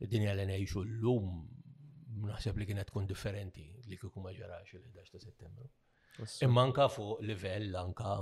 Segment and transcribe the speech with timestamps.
[0.00, 1.32] d-dinja li nejxu l-lum
[2.28, 5.68] naħseb li kienet tkun differenti li kiku maġarax il-11 ta' settembru.
[6.46, 8.14] Imma anka fuq livell anka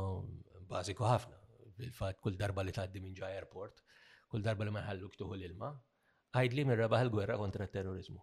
[0.70, 1.38] bażiku ħafna.
[1.78, 3.84] Bil-fat kull darba li tgħaddi minn ġa airport,
[4.32, 5.68] kull darba li ma jħalluk tuħu l-ilma,
[6.34, 8.18] għajd li minn rebaħ l gwerra kontra terrorizmu.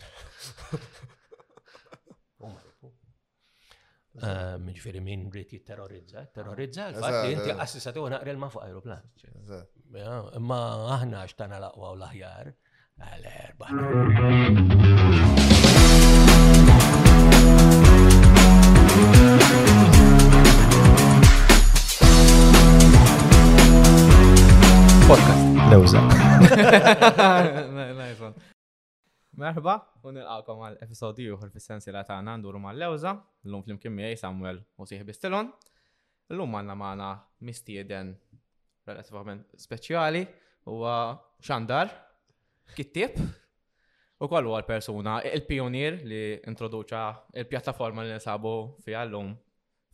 [4.24, 9.02] Ehm, ġifiri min rrit jitterrorizza, terrorizza l inti assisati u naqri l-ma aeroplan.
[10.40, 10.60] Ma
[10.96, 12.54] aħna xtana laqwa u laħjar,
[12.96, 13.68] għal-erba.
[25.08, 25.40] Podcast.
[25.64, 26.00] Lewza.
[29.34, 29.72] Merħba,
[30.06, 34.60] u nilqakom għal episodju uħur fissensi la ta' nanduru ma' lewza, l-lum fl-imkien miegħi Samuel
[34.82, 35.16] u siħbi
[36.30, 37.06] L-lum għanna maħna
[37.44, 38.14] mistieden
[38.88, 40.22] relativament speċjali
[40.70, 40.78] u
[41.44, 41.90] xandar,
[42.78, 43.18] kittib,
[44.24, 47.02] u kollu għal persuna, il pionir li introduċa
[47.42, 48.54] il-pjattaforma li nisabu
[48.86, 49.34] fi l-lum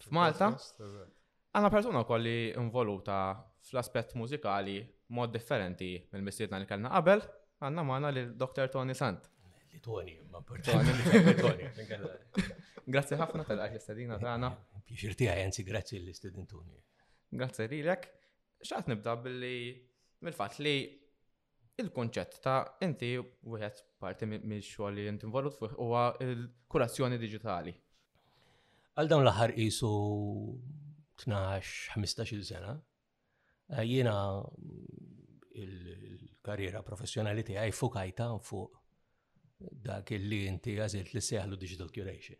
[0.04, 0.52] f'Malta.
[1.50, 3.18] Għanna persuna kolli involuta
[3.66, 4.78] fl-aspett mużikali
[5.16, 7.24] mod differenti mill-mistiedna li kellna qabel
[7.60, 9.26] għanna maħna li dr Tony Sant.
[9.72, 11.66] Li Tony, ma Tony.
[12.92, 14.50] Grazzi ħafna tal-għax l-istadina tagħna.
[14.86, 15.14] Pieċir
[15.68, 16.78] grazie li grazzi Tony.
[17.30, 18.08] Grazie li l lilek.
[18.64, 19.54] X'qed nibda billi
[20.26, 20.74] mil fatt li
[21.80, 23.12] il-konċett ta' inti
[23.44, 27.72] wieħed parti mill-xogħol li inti involut fuq huwa l-kurazzjoni digitali.
[29.00, 29.88] Għal dawn l-aħħar qisu
[31.24, 32.74] 12-15 sena
[33.70, 34.16] eh, jiena
[36.40, 38.76] il-karriera professjonali tiegħi fukajta fuq
[39.84, 42.36] dak li inti għażilt li seħlu digital curation.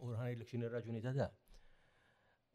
[0.00, 1.26] U rħan il xin raġuni ta' da.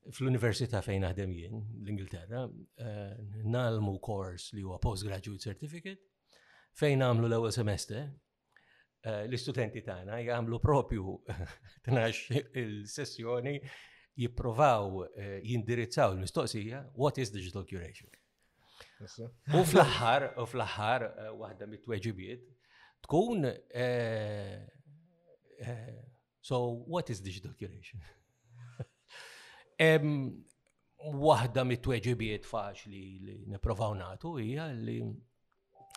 [0.07, 2.41] Fl-Università fejn naħdem jien, l-Ingilterra,
[2.79, 6.07] eh, nalmu kors li huwa postgraduate certificate
[6.79, 11.13] fejn għamlu l-ewwel semester eh, l-istudenti tagħna jagħmlu propju
[11.89, 13.57] tnax il-sessjoni
[14.21, 18.07] jippruvaw eh, jindirizzaw l-mistoqsija what is digital curation.
[19.53, 22.45] U fl-aħħar, u fl ħar eh, waħda mit-tweġibiet,
[23.05, 24.63] tkun eh,
[25.61, 25.97] eh,
[26.41, 26.57] so
[26.95, 28.01] what is digital curation?
[31.27, 34.97] Waħda mit-tweġibiet faċli li niprofaw natu hija li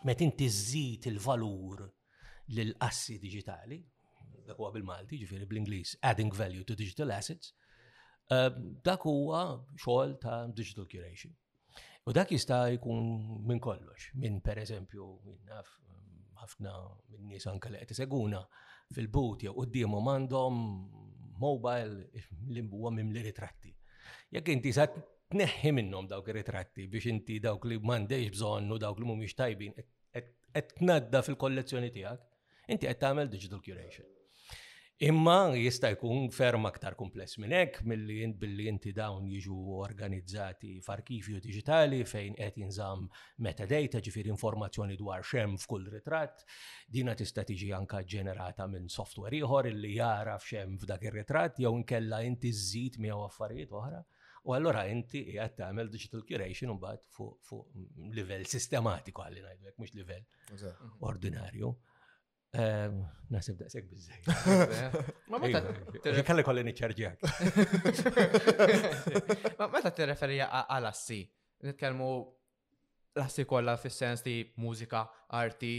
[0.05, 0.49] met inti
[1.09, 1.87] il-valur
[2.53, 3.81] lill-assi digitali,
[4.45, 7.55] dak huwa bil-Malti, ġifieri bl-Ingliż, adding value to digital assets,
[8.29, 9.47] dak huwa
[9.81, 11.33] xogħol ta' digital curation.
[12.09, 13.01] U dak jista' jkun
[13.47, 15.43] minn kollox, minn pereżempju minn
[16.41, 16.73] ħafna
[17.13, 18.41] minn nies anke li qed seguna
[18.99, 20.63] fil-but jew qudiemhom mandom
[21.45, 22.23] mobile
[22.57, 23.73] limbu għamim li ritratti.
[24.33, 28.97] Jekk inti sa tneħħi minnhom dawk ir-ritratti biex inti dawk li m'għandejx bżonn u dawk
[29.05, 29.77] li mhumiex tajbin
[30.57, 32.25] qed tnadda fil-kollezzjoni tiegħek,
[32.73, 34.09] inti qed tagħmel digital curation.
[35.03, 40.73] Imma jista' jkun ferm aktar kumpless minn hekk milli jint billi inti dawn jiġu organizzati
[40.85, 43.07] f'arkivju digitali fejn qed jinżamm
[43.47, 46.45] metadata ġifier informazzjoni dwar xem f'kull ritratt,
[46.99, 52.21] dina tista' tiġi anka ġenerata minn software ieħor illi jara f'xemm f'dak ir-ritratt jew inkella
[52.29, 54.03] inti żżid miegħu affarijiet oħra.
[54.45, 57.63] U allora inti qed tagħmel digital curation imbagħad fuq fu
[58.21, 60.69] livell sistematiku għalli ngħidlek mhux livell
[61.13, 61.73] ordinarju.
[62.53, 62.95] Ehm,
[63.33, 64.17] nasib daqseg bizzej.
[65.31, 65.61] Ma ta'
[66.03, 67.23] t-referi kolli niċċarġjak.
[69.61, 71.21] Ma meta t-referi għal-assi?
[71.69, 72.09] Nitkelmu
[73.21, 75.05] l-assi kolla fil-sens di mużika,
[75.39, 75.77] arti.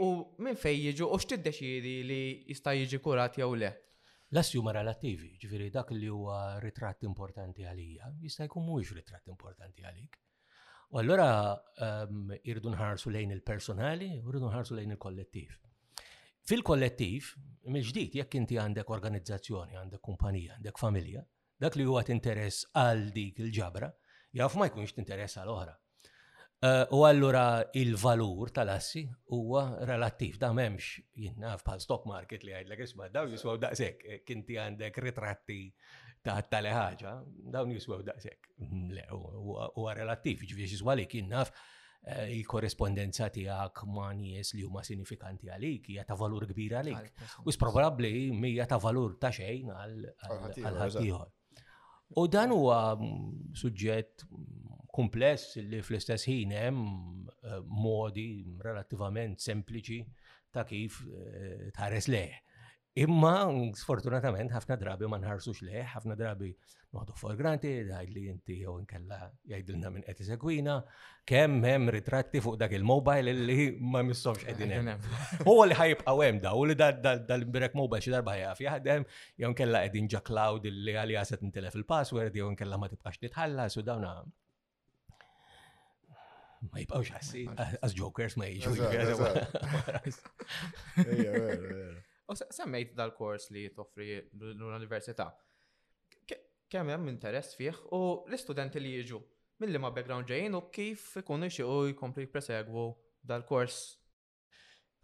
[0.00, 3.74] U minn fej jiġu u deċidi li jista' jiġi kurat jew le?
[4.32, 9.84] L-assi huma relativi, ġifieri dak li huwa ritratt importanti għalija, jista' jkun mhuwiex ritratt importanti
[9.84, 10.23] għalik.
[10.94, 11.28] U allura
[11.82, 15.56] ehm, irridu nħarsu lejn il-personali u irridu nħarsu lejn il-kollettiv.
[16.46, 17.30] Fil-kollettiv,
[17.74, 21.24] mil-ġdijt, jekk inti għandek organizzazzjoni, għandek kumpanija, għandek familja,
[21.64, 23.88] dak li huwa interess għal dik il-ġabra,
[24.38, 25.74] jaf ma jkunx interess għal oħra.
[26.64, 27.42] Eh, u allura
[27.80, 29.02] il-valur tal-assi
[29.34, 34.22] huwa relattiv, da memx jinnaf bħal stock market li għajdlek isma' daw jiswaw daqshekk eh,
[34.22, 35.58] kinti għandek ritratti
[36.24, 37.10] taħt tale ħaġa,
[37.52, 38.50] dawn jiswew daqshekk.
[38.64, 39.04] Mm, le,
[39.76, 45.90] huwa relattiv, ġifieri xiswali kien naf eh, il-korrespondenza tiegħek ma' nies li huma sinifikanti għalik
[45.92, 47.24] hija ta' valur kbir għalik.
[47.44, 51.32] U probabbli mija ta' valur ta' xejn għal ħaddieħor.
[52.20, 58.28] U dan huwa mm, suġġett mm, kumpless li fl-istess ħin hemm eh, modi
[58.64, 60.00] relattivament sempliċi
[60.54, 62.40] ta' kif eh, tħares leħ.
[62.94, 66.50] Imma sfortunatament ħafna drabi ma nħarsux leħ, ħafna drabi
[66.94, 69.18] noħdu for granted, għajd li inti jew nkella
[69.50, 70.76] jgħidilna minn qed isegwina,
[71.26, 73.64] kemm hemm ritratti fuq dak il-mobile li
[73.94, 74.94] ma missomx qegħdin hemm.
[75.48, 79.02] Huwa li ħajbqgħu hemm da, u li dal-birek mobile xi darba ħajaf jaħdem,
[79.42, 83.74] jew nkella qegħdin ġa cloud li għalija se tintilef il-password, jew nkella ma tibqax titħallas
[83.82, 84.08] u dawna
[86.70, 87.42] ma jibqgħux ħassi,
[87.82, 88.70] as jokers ma jiġu.
[92.24, 95.26] U semmejt dal-kors li toffri l-Università.
[96.72, 99.18] Kemm hemm interess fih u l-istudenti li jiġu
[99.62, 102.86] mill ma background ġejjin u kif ikunu u jkompli jpresegwu
[103.22, 103.76] dal-kors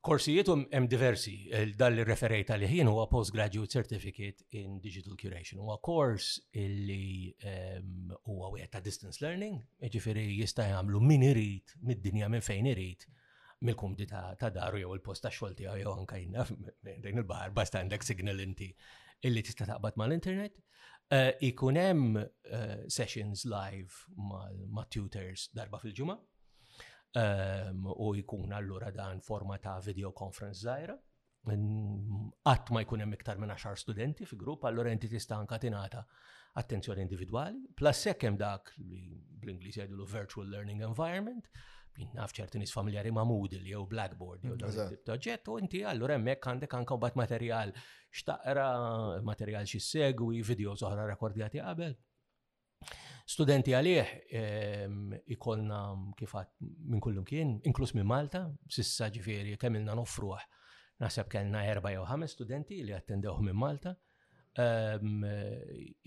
[0.01, 1.35] Korsijiet hemm diversi,
[1.77, 5.61] dal li referejt għal ħin huwa Postgraduate Certificate in Digital Curation.
[5.61, 12.33] Huwa kors li ehm, huwa wieħed ta' distance learning, jiġifieri jista' jagħmlu min irid mid-dinja
[12.33, 13.05] minn fejn irid
[13.67, 16.45] mill-kumdi ta' daru jew il-post ta' xolti jew anka jinna
[17.07, 18.71] din il-bahar basta għandek signal inti
[19.29, 20.57] illi tista' taqbad mal-internet.
[21.11, 26.17] Eh, ikun hemm eh, sessions live ma' darba fil ġumma
[27.21, 30.97] ehm, u jkun allura dan forma ta' video conference zaħira.
[31.45, 36.05] Qatt ma jkun hemm iktar minn 10 studenti fi grupp, allura inti tista' anka tingħata
[36.61, 39.05] attenzjoni individwali, plus hekk hemm dak li
[39.43, 41.47] bl-Ingliż jgħidulu virtual learning environment,
[42.15, 46.47] naf ċertu nis familjari ma' Moodle jew Blackboard jew mm, proġett u inti allura hemmhekk
[46.51, 47.73] għandek anke bat materjal
[48.13, 48.69] x'taqra,
[49.27, 51.97] materjal xi segwi, video oħra rekordjati qabel.
[53.31, 55.83] Studenti għalih ehm, ikolna
[56.19, 60.41] kifat minn kullum kien, inkluż minn Malta, sissa ġifieri kemmilna nofruħ.
[61.05, 63.95] Naħseb kellna erba' jew ħames studenti li attendew minn Malta.
[64.59, 65.23] Um,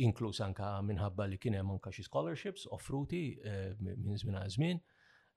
[0.03, 4.81] inkluż anka minħabba li kien hemm anka xi scholarships offruti uh, minn żmien għal żmien.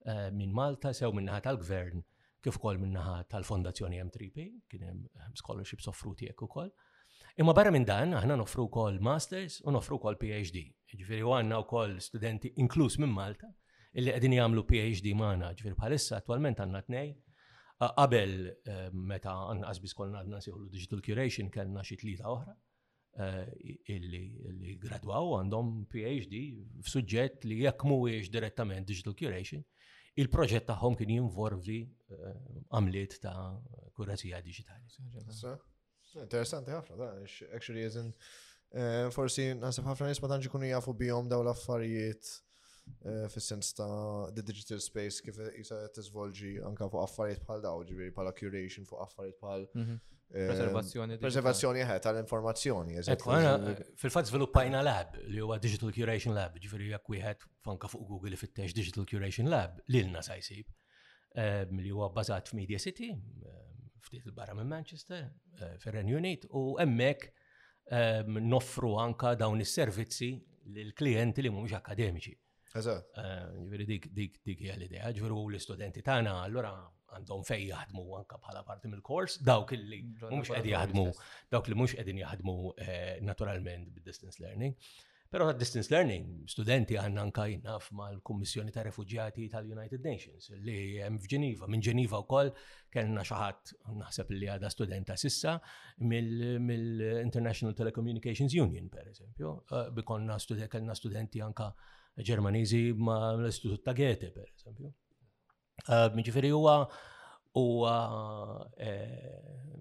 [0.06, 2.02] Eh, minn Malta sew minnaħa tal-gvern
[2.46, 6.68] kif ukoll minnaħa tal-Fondazzjoni M3P, kien hemm scholarships offruti hekk ukoll.
[7.42, 10.62] Imma barra minn dan, aħna nofru wkoll masters u nofru wkoll PhD.
[10.94, 13.50] Ġifieri għandna wkoll studenti inkluż minn Malta
[13.98, 17.12] illi qegħdin jagħmlu PhD magħna, ġifieri bħalissa attwalment għandna tnej.
[17.82, 22.54] Qabel eh, meta għandna qasbis kollna għadna siħlu digital curation kellna xi tlieta oħra
[23.26, 26.44] eh, illi gradwaw għandhom PhD
[26.86, 29.66] f'suġġett li jekk mhuwiex direttament digital curation
[30.16, 32.40] il-proġett tagħhom kien jinvolvi eh,
[32.72, 33.52] għamliet ta'
[33.96, 34.86] kurazija digitali.
[36.22, 37.10] Interessanti ħafna, da,
[37.56, 38.10] actually jizin,
[38.72, 43.90] eh, forsi nasib ħafna nisma tanġi kunu jafu bijom daw l-affarijiet eh, fil-sens ta'
[44.32, 49.04] the digital space kif jisa t-izvolġi anka fuq affarijiet bħal daw, ġibiri bħala curation fuq
[49.04, 50.04] affarijiet bħal mhm.
[50.26, 51.14] Preservazzjoni.
[51.14, 52.96] Eh, preservazzjoni ħed eh, tal-informazzjoni.
[54.00, 58.74] Fil-fat sviluppajna lab li huwa Digital Curation Lab, ġifiri jekk wieħed fanka fuq Google ifittex
[58.74, 60.72] Digital Curation Lab lilna sa jsib.
[61.36, 63.10] Li huwa bbażat f'Media City,
[64.06, 65.28] ftit il-barra minn Manchester,
[65.60, 67.28] eh, fir-Renju Unit, u hemmhekk
[68.48, 70.32] noffru anka dawn is-servizzi
[70.74, 72.34] lill klijenti li mhumiex akademiċi.
[72.76, 74.08] Ġifiri dik
[74.42, 76.72] dik hija l-idea, ġifiri u l-istudenti tagħna, allura
[77.14, 81.04] għandhom fej jaħdmu anka bħala parti mill-kors, dawk li mhux qed jaħdmu,
[81.52, 84.76] dawk li mhux qegħdin jaħdmu eh, naturalment bil distance learning.
[85.26, 91.66] Però distance learning, studenti għanna anka ma' mal-Kummissjoni ta' Refugjati tal-United Nations li hemm f'Ġeniva.
[91.66, 92.52] Minn Ġeniva wkoll
[92.94, 93.72] kellna xi ħadd
[94.04, 95.56] naħseb li għadha studenta sissa
[95.98, 99.56] mill-International Telecommunications Union, per eżempju.
[99.74, 100.38] Eh, Bikonna
[100.70, 101.72] kellna studenti anka
[102.16, 104.94] Ġermaniżi ma l-Istitut ta' Gete, per eżempju.
[105.84, 106.74] Ehm, ġifiri huwa
[107.56, 107.96] huwa
[108.82, 109.74] ehm,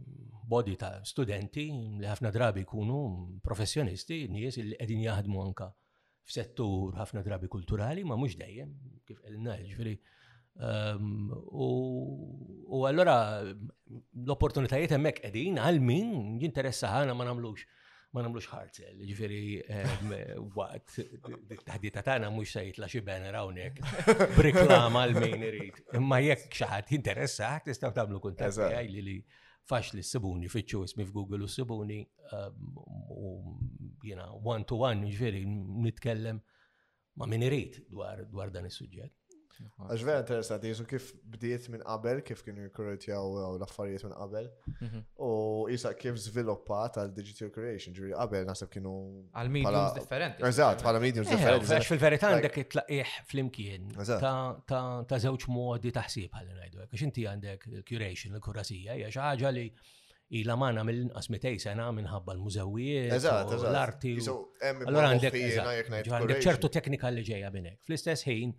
[0.51, 2.97] bodi ta' studenti li ħafna drabi jkunu
[3.47, 5.69] professjonisti, nies li qegħdin jaħdmu anka
[6.25, 8.75] f'settur ħafna drabi kulturali, ma mhux dejjem,
[9.07, 9.95] kif qegħdinna ġifieri.
[10.65, 17.65] Ehm, u allora l-opportunitajiet hemmhekk qegħdin għal min jinteressa ħana ma nagħmlux
[18.15, 19.45] ma namlux ħartel, ġifiri
[20.55, 25.81] waqt taħdita tagħna mhux se jitla xi banner hawnhekk b'riklama l min irid.
[25.99, 29.17] Imma jekk xi ħadd jinteressat tistgħu tagħmlu kontakti għaj li li
[29.71, 31.99] faċli s-sibuni fitxu ismi Google u s-sibuni
[33.27, 33.35] u
[34.07, 35.43] jiena one to one ġifiri
[35.87, 36.39] nitkellem
[37.19, 39.24] ma' min irid dwar dan is-suġġett.
[39.59, 44.49] Għax vera interessanti, jisu kif bdiet minn qabel, kif kienu jkurritjaw uh, l-affarijiet minn qabel,
[44.83, 45.03] mhm.
[45.23, 45.29] u
[45.71, 48.93] jisa kif zviluppat għal digital creation, ġuri qabel nasib kienu.
[49.31, 50.45] Għal mediums differenti.
[50.49, 51.71] Eżat, għal mediums eh, differenti.
[51.71, 58.35] Għax fil-verità għandek it-tlaqiħ fl-imkien ta' zewċ modi taħsib għal najdu, għax inti għandek curation,
[58.39, 59.69] l-kurasija, għax ħaġa li
[60.41, 63.23] ila mana mill-inqas mitej sena minħabba l-mużewijiet,
[63.63, 64.17] l-arti.
[64.91, 67.83] Allora għandek ċertu teknika li ġeja minnek.
[67.85, 68.51] Fl-istess ħin,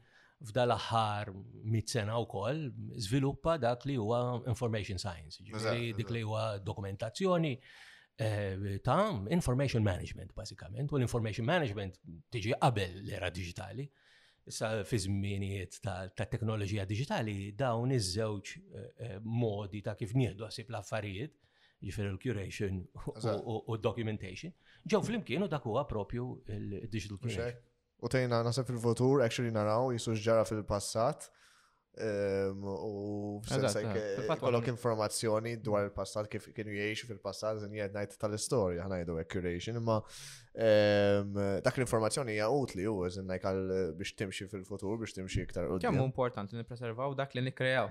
[0.45, 1.33] f'dal aħħar
[1.73, 2.67] mit sena wkoll
[3.01, 4.19] żviluppa dak li huwa
[4.51, 12.01] information science, ġifieri dik li huwa dokumentazzjoni eh, ta' information management basikament, u l-information management
[12.33, 13.89] tiġi qabel l-era digitali.
[14.47, 20.71] Issa fi żminijiet ta' teknoloġija digitali dawn iż-żewġ eh, eh, modi ta' kif nieħdu għasib
[20.71, 21.41] l-affarijiet,
[21.87, 22.79] ġifieri il-curation
[23.45, 24.53] u documentation,
[24.89, 27.59] ġew flimkien u dak huwa propju il-digital curation.
[27.99, 31.31] U tejna nasab fil-futur, actually naraw jisu ġara fil-passat.
[32.07, 38.83] Ehm, u eh, kollok informazzjoni dwar il-passat kif kienu jiexu fil-passat, zin jgħed najt tal-istoria,
[38.85, 39.97] ħanajdu curation, imma
[40.67, 43.63] ehm, dak l-informazzjoni hija utli u zin najkal
[44.03, 45.71] biex timxi fil-futur, biex timxi iktar.
[45.87, 47.89] Kemm importanti li nipreservaw dak li nikrejaw?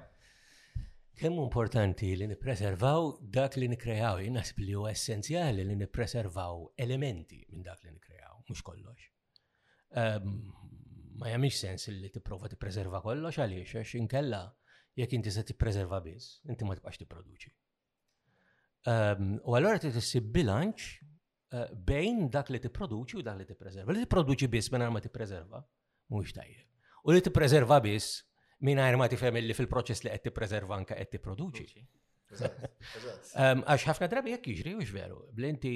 [1.18, 7.66] Kemm importanti li nipreservaw dak li nikrejaw, jien li u essenzjali li nipreservaw elementi minn
[7.72, 9.10] dak li nikrejaw, mhux kollox.
[9.94, 10.38] Ehm,
[11.20, 14.42] ma jamiex sens li tipprova tippreserva kollox għaliex għax inkella
[15.00, 17.52] jekk inti se tippreserva biss, inti ma tibqax tipproduċi.
[18.92, 23.94] Ehm, u għallora ti tissib bilanċ eh, bejn dak li tipproduċi u dak li tippreserva.
[23.96, 25.62] Li tipproduċi biss minn ma tippreserva,
[26.14, 26.66] mux tajjeb.
[27.06, 28.20] U li tippreserva biss
[28.66, 31.86] minn ma tifhem li fil-proċess li qed tippreserva anka qed tipproduċi.
[33.36, 35.18] Għax ħafna drabi jek jġri, mhux veru.
[35.40, 35.74] Blinti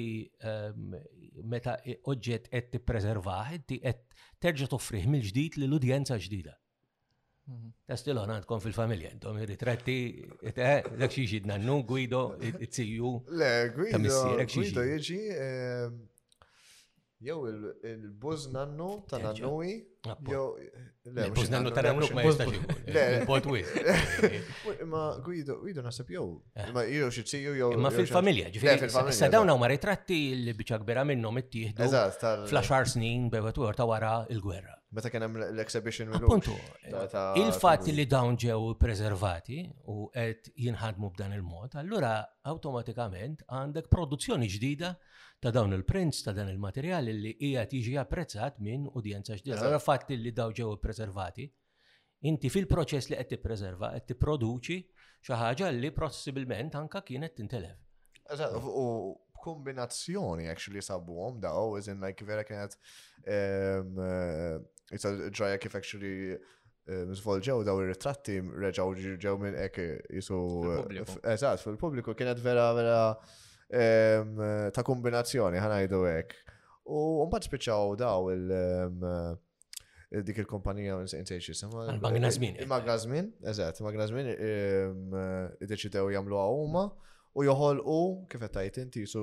[1.52, 6.56] meta oġġett qed tippreservaħ, inti qed terġa' toffrih mill-ġdid l udjenza ġdida.
[7.90, 9.96] Tastil ħon għandkom fil-familja, intom ritratti,
[10.54, 15.20] dak xi d nannu, Guido, t siju Le, Guido, Guido jieġi
[17.22, 19.72] Jew il-buż nannu ta' nannuwi.
[20.08, 20.56] Ah, jew.
[21.04, 22.50] Il-buż nannu ta' nannu ma' jistax
[22.86, 23.66] Il-bot wis.
[24.94, 26.40] Ma' Guido, Guido nasib jew.
[26.56, 26.70] Eh.
[26.72, 27.70] Ma' jew xi tsiju jew.
[27.76, 28.88] Ma' fil-familja, ġifiri.
[29.20, 31.92] Sa' dawna ma' ritratti li biċa kbira minnhom ittieħdu.
[32.48, 34.79] Flaxar snin bewet ta' wara il-gwerra.
[34.90, 36.50] Meta kien hemm l-exhibition Appuntu,
[37.38, 39.60] il-fatt li dawn ġew preservati
[39.92, 42.16] u qed jinħadmu b'dan il-mod, allura
[42.50, 44.90] awtomatikament għandek produzzjoni ġdida
[45.38, 49.60] ta' dawn il-prints ta' dan il-materjal li hija tiġi apprezzat minn udjenza ġdida.
[49.60, 51.46] Allora fatt li daw ġew preservati,
[52.26, 54.80] inti fil-proċess li qed tippreserva qed tipproduċi
[55.22, 57.78] xi ħaġa li possibilment anka kienet tintelef.
[58.74, 62.74] U kombinazzjoni actually sabuhom daw, iżin like vera kienet
[64.94, 66.14] Issa ġraja kif actually
[67.14, 70.38] zvolġew eh, daw il ritratti reġaw ġew minn ek eh, jisu.
[70.90, 73.02] Eh, eżatt, fil-pubbliku kienet vera vera
[73.70, 74.34] ehm,
[74.74, 76.34] ta' kombinazzjoni ħanajdu ek.
[76.90, 79.06] U mbagħad spiċċaw daw il- ehm,
[80.26, 81.84] dik il-kompanija nsejx jisimha.
[81.94, 82.56] Il-Magnazmin.
[82.64, 85.18] Il-Magnazmin, eżatt, il-Magnazmin ehm,
[85.62, 86.88] id-deċidew jamlu huma
[87.38, 89.22] u joħolqu kif qed tajt inti su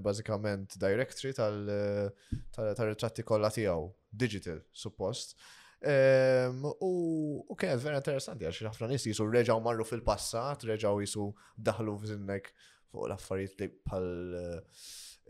[0.00, 5.36] bażikament directory tal-ritratti kollha tiegħu digital, suppost.
[5.84, 11.26] Ehm, u kienet vera interessanti għax ħafna nies jisu reġaw marru fil-passat, reġaw jisu
[11.68, 12.52] daħlu f'zinnek
[12.92, 14.56] fuq l-affarijiet li bħal eh,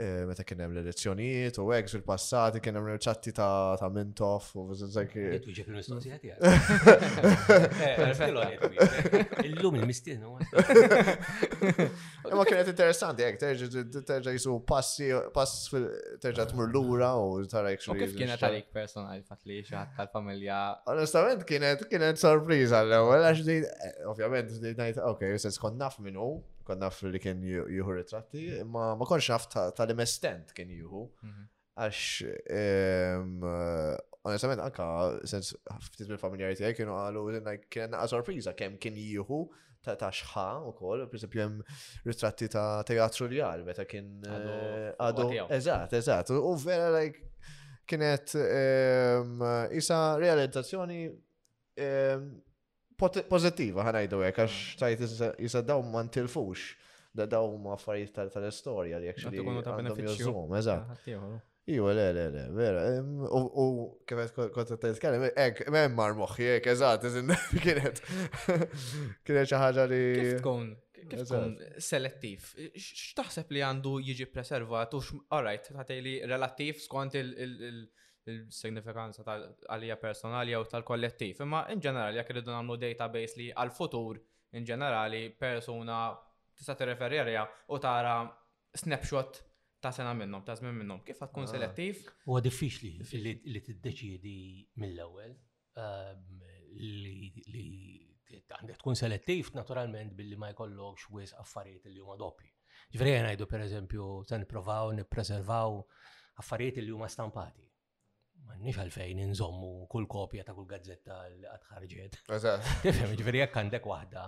[0.02, 4.60] eh, meta kien hemm l-elezzjonijiet u hekk fil-passati kien hemm ċatti ta' ta' mintof u
[4.78, 5.10] żek.
[5.44, 6.22] Tuġi fil-mistoqsijat
[9.46, 10.20] Illum il-mistin.
[10.22, 10.26] Eh,
[12.34, 13.38] ma kienet interessanti hekk
[14.08, 15.84] terġa' jisu passi pass fil
[16.24, 17.90] terġa' tmur lura u tara jekk xi.
[18.00, 20.58] Kif kienet għalik personali fatt li tal-familja?
[20.94, 23.40] Onestament kienet kienet sorpriża l-ewwel għax
[24.10, 26.16] ovvjament ngħid okej, se skont naf minn
[26.66, 31.06] kon naf li kien juhu ritratti, ma ma konx naf tal-imestent kien juhu.
[31.26, 31.48] Mhm.
[31.82, 32.02] Għax,
[34.28, 34.86] onestament, anka,
[35.30, 35.54] sens,
[35.88, 37.22] ftit bil familjari tijaj kienu għalu,
[37.72, 39.38] kien għa sorpriza kem kien juhu
[39.82, 41.56] ta' ta' xħa u kol, per esempio, jem
[42.10, 45.26] ritratti ta' teatru li għal, beta kien għadu.
[45.32, 47.24] Eh, eżat, eżat, u vera, like,
[47.88, 48.36] kienet,
[49.80, 51.02] isa realizzazzjoni
[53.28, 55.04] pozittiva ħanajdu għek, għax tajt
[55.46, 56.68] jisaddaw ma ntilfux,
[57.12, 61.08] da daw ma affarijiet tal-istoria li għakxie għandhom jużum, eżat.
[61.70, 62.80] Iwa, le, le, le, vera,
[63.30, 67.30] u kifet konta ta' jitkellem, ek, memmar moħi, ek, eżat, eżin,
[67.62, 68.00] kienet,
[69.28, 70.00] kienet xaħġa li.
[70.16, 70.72] Kif tkun
[71.84, 72.48] selettiv?
[72.78, 77.34] X'taħseb li għandu jiġi preservat u x'arajt, ħatej li relattiv skont il-
[78.30, 81.40] il-signifikanza tal-għalija personali jew tal-kollettiv.
[81.42, 84.20] Imma in ġenerali, jekk iridu nagħmlu database li għal-futur,
[84.58, 86.00] in ġenerali, persuna
[86.54, 87.22] tista' tirreferi
[87.72, 88.16] u tara
[88.76, 89.40] snapshot
[89.82, 91.00] ta' sena minnhom, ta' żmien minnhom.
[91.06, 91.50] Kif tkun ah.
[91.50, 92.02] selettiv?
[92.26, 92.92] Huwa diffiċli
[93.24, 94.36] li tiddeċiedi
[94.78, 95.32] mill-ewwel
[95.80, 96.38] ehm,
[96.78, 97.98] li
[98.52, 102.46] għandek tkun selettiv naturalment billi ma jkollokx wis affarijiet li huma doppi.
[102.92, 105.80] Ġifieri ngħidu pereżempju se nippruvaw nippreservaw
[106.44, 107.71] affarijiet li huma stampati.
[108.60, 112.18] Nix għalfejn inżommu kull kopja ta' kull gazzetta li għadħarġiet.
[112.82, 114.24] Tifem, ġveri jekk għandek waħda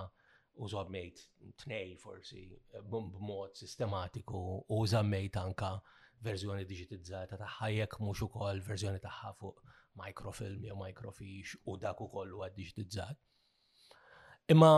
[0.65, 2.45] u t tnej forsi
[2.91, 5.73] b'mod sistematiku u żammejt anka
[6.23, 9.65] verżjoni digitizzata tagħha jekk mhux ukoll verżjoni tagħha fuq
[9.99, 13.19] microfilm jew microfix u dak ukoll għad digitizzat.
[14.55, 14.71] Imma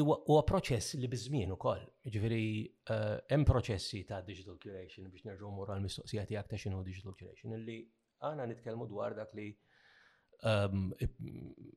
[0.00, 1.06] huwa proċess li
[1.46, 1.86] u ukoll.
[2.06, 2.44] Ġveri,
[2.90, 7.54] eh, hemm proċessi ta' digital curation biex nerġgħu mura l-mistoqsija għak ta' xinu digital curation
[7.54, 7.78] illi
[8.24, 9.46] għana nitkellmu dwar dak li
[10.44, 10.90] um,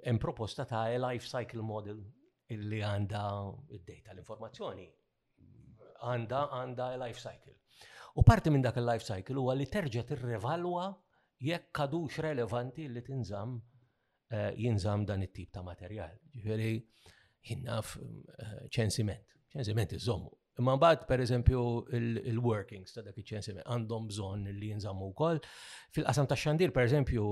[0.06, 2.02] hemm proposta ta' life cycle model
[2.54, 3.22] illi għanda
[3.78, 4.86] id-data l-informazzjoni.
[6.10, 7.56] Għanda għanda life cycle.
[8.20, 10.90] U parti minn dak il-life cycle huwa li terġa' tirrevalwa
[11.48, 13.56] jekk kadux relevanti li tinżam
[14.30, 16.20] eh, jinżam dan it-tip ta' materjal.
[16.36, 16.74] Ġifieri
[17.50, 19.30] jinnaf eh, ċensiment.
[19.56, 20.30] ċensiment iżommu
[20.62, 21.62] Imma mbagħad pereżempju
[21.98, 25.40] il-workings ta' dak iċ-ċensim għandhom bżonn li jinżammu wkoll.
[25.96, 27.24] Fil-qasam ta' xandir pereżempju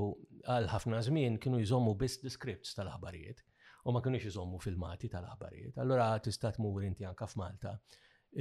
[0.50, 3.44] għal ħafna żmien kienu jżommu biss descripts tal-aħbarijiet
[3.90, 5.78] u ma kienu jżommu filmati tal-aħbarijiet.
[5.84, 7.76] Allura tista' tmur inti anka f'Malta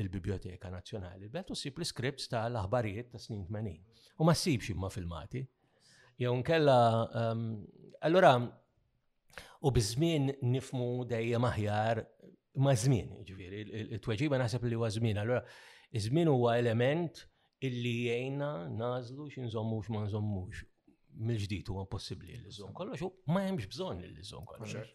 [0.01, 3.85] il-Biblioteka Nazzjonali, bet u sib l-scripts tal-aħbarijiet ta' snin 80.
[4.21, 5.45] U ma ssibx imma filmati.
[6.21, 6.79] Jew nkella
[7.21, 7.47] ehm,
[8.09, 8.33] allura
[9.61, 12.01] u bizmin nifmu dejjem aħjar
[12.59, 13.61] ma' żmien, ġifieri,
[13.93, 15.19] il tweġiba naħseb li huwa żmien.
[15.23, 15.43] Allura,
[15.97, 17.21] iż-żmien huwa element
[17.63, 18.49] illi jgħinna
[18.81, 20.65] nażlu zommux ma nżommux.
[21.21, 24.91] Mill-ġdid huwa possibbli l żomm kollox, ma hemmx bżonn l liżom kollox.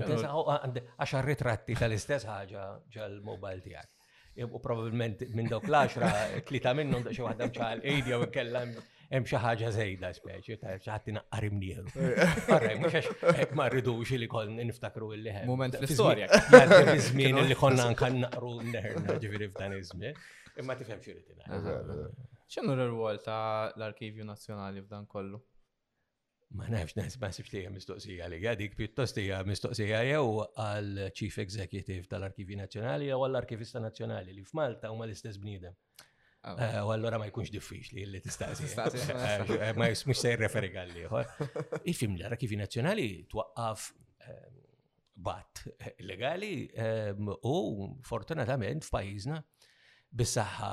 [0.00, 4.10] Għax ritratti tal-istess ħaġa ġal-mobile tiegħek.
[4.34, 8.20] E, u probabilment minn dawk l-10 klita minnhom da xi ċal mċal u jew
[9.14, 11.86] hemm xi ħaġa żejda speċi, ta' xi ħadd inaqqar nieħu.
[12.82, 15.50] mhux għax ma rridux li kol niftakru li hemm.
[15.52, 16.28] Moment fl-istorja.
[17.08, 20.18] Żmien li konna anke naqru nerna ġifieri f'dan iż-żmien.
[20.62, 22.14] Imma tifhem xi rid
[22.54, 25.38] X'inhu r-rwol ta' l-Arkivju Nazzjonali f'dan kollu?
[26.54, 31.38] Ma nafx nes ma sibx li mistoqsija li għadik pjuttost hija mistoqsija jew għal Chief
[31.46, 35.74] Executive tal-Arkivi Nazzjonali jew għall arkivista Nazzjonali li f'Malta huma l-istess bniedem.
[36.46, 36.56] Oh.
[36.62, 38.68] Eh, u allora ma jkunx diffiċli li tistaqsi.
[38.68, 41.06] Eh, eh, ma jismux se jirreferi għalli.
[41.88, 43.86] Il-film l-ara kifi nazjonali twaqqaf
[44.28, 44.58] ehm,
[45.28, 45.62] bat
[46.04, 47.54] legali ehm, u
[48.04, 49.40] fortunatament f'pajizna
[50.14, 50.68] bis-saħħa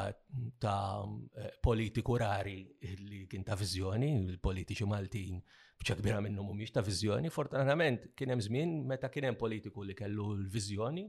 [0.61, 2.59] ta' politiku rari
[3.01, 5.39] li kien ta' viżjoni, il-politiċi Maltin
[5.81, 9.95] bċa kbira minnu mhumiex ta' viżjoni, fortunatament kien hemm żmien meta kien hemm politiku li
[9.97, 11.07] kellu l-viżjoni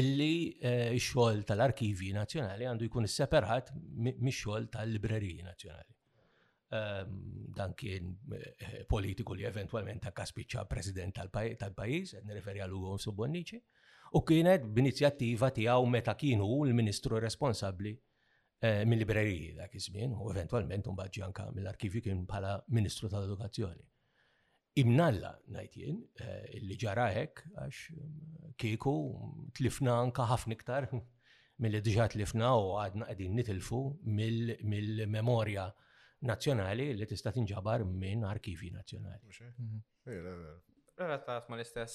[0.00, 5.92] illi eh, x-xogħol tal-Arkivi Nazzjonali għandu jkun separat mix-xogħol tal-Libreriji Nazzjonali.
[6.74, 12.96] Ehm, dan kien eh, politiku li eventualment ta' kaspiċċa president tal-pajis, għed nireferi għal Ugo
[13.04, 13.60] Subbonnici,
[14.14, 21.26] u kienet b'inizjattiva tiegħu meta kienu l-Ministru responsabbli eh, mill-libreriji dak iż-żmien u eventualment bħadġi
[21.28, 23.84] anka mill-arkivi kien bħala Ministru tal-Edukazzjoni
[24.80, 30.88] imnalla najtjen eh, illi ġara hekk għax mm, kieku mm, tlifna anka ħafna iktar
[31.62, 33.78] mill-li diġa tlifna u għadna għadin nitilfu
[34.18, 35.68] mill-memorja
[36.26, 39.30] nazzjonali li tista' tinġabar minn arkivi nazzjonali.
[39.54, 40.48] Mhm.
[40.98, 41.94] Relatat ma l-istess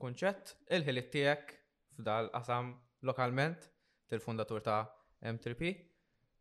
[0.00, 1.52] kunċett, il-ħilit tiegħek
[1.98, 2.72] f'dal qasam
[3.08, 3.68] lokalment
[4.10, 4.80] til-fundatur ta'
[5.28, 5.74] M3P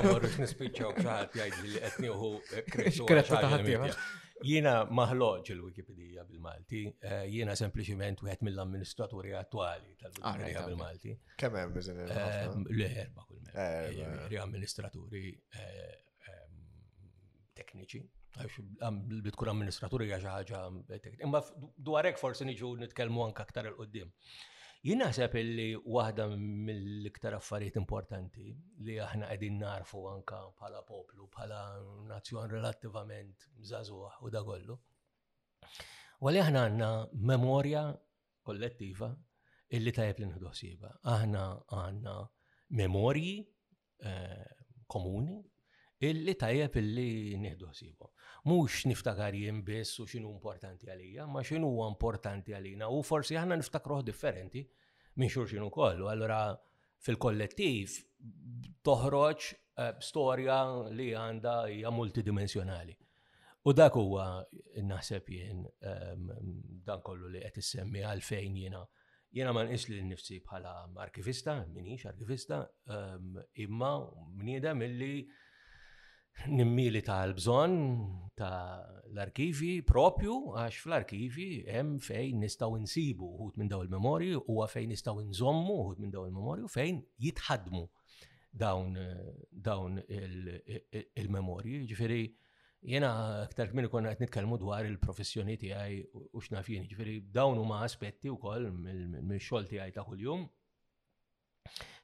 [0.00, 2.30] għal nispiċċaw xaħat jgħid li għetniħu
[2.70, 3.06] kreċu.
[3.10, 3.96] Kreċu
[4.44, 11.14] Jina maħloġ il-Wikipedia bil-Malti, eh, jina sempliciment u mill-amministraturi attuali tal-Wikipedia ah, bil-Malti.
[11.40, 14.34] Kemm hemm biżin L-erba kull-mer.
[14.42, 18.02] amministraturi eh, eh, tekniċi
[18.36, 21.20] li tkun amministraturi għaxa ħaġa.
[21.26, 21.40] Imma
[21.88, 24.10] dwarek forsi niġu nitkellmu anka aktar il-qoddim.
[24.84, 28.48] Jien naħseb li waħda mill-iktar affarijiet importanti
[28.84, 31.60] li aħna qegħdin narfu anka bħala poplu, bħala
[32.10, 34.78] nazzjon relattivament mżażuħ u da kollu.
[36.30, 36.90] li aħna għandna
[37.30, 37.84] memorja
[38.48, 39.10] kollettiva
[39.78, 40.52] illi tajjeb li nħdu
[41.14, 42.16] Aħna għandna
[42.82, 43.38] memorji
[44.00, 44.46] eh,
[44.86, 45.40] komuni
[46.10, 48.12] illi tajjeb illi nieħdu ħsiebhom.
[48.50, 53.38] Mhux niftakar jien biss u x'inhu importanti għalija, ma x'inhu huwa importanti għalina u forsi
[53.40, 54.64] aħna niftakruh differenti
[55.16, 56.04] minn xurxin ukoll.
[56.10, 56.42] Allura
[57.04, 57.94] fil-kollettiv
[58.84, 60.58] toħroġ eh, storja
[60.96, 62.96] li għandha hija multidimensjonali.
[63.64, 64.26] U dak huwa
[64.84, 66.24] naħseb jien ehm,
[66.84, 68.82] dan kollu li qed issemmi għalfejn jiena.
[69.34, 72.58] Jiena ma nqis li nnifsi bħala arkivista, minix arkivista,
[72.92, 73.94] ehm, imma
[74.42, 75.14] mniedem illi
[76.56, 77.72] nimmili ta' l-bżon
[78.36, 78.82] ta'
[79.14, 84.90] l-arkivi propju, għax fl-arkivi hemm fejn nistaw insibu uħut minn daw il memorji u fejn
[84.92, 87.84] nistaw inżommu uħut minn daw il memorju fejn jitħadmu
[88.54, 88.96] dawn,
[89.50, 92.22] dawn il memorji Il, jiena ġifiri,
[92.94, 93.10] jena
[93.46, 98.36] aktar minn konna għet nitkellmu dwar il-professjoni tijaj u xnafjeni, ġifiri, dawn huma aspetti u
[98.42, 100.46] koll mill-xol tijaj ta' kull-jum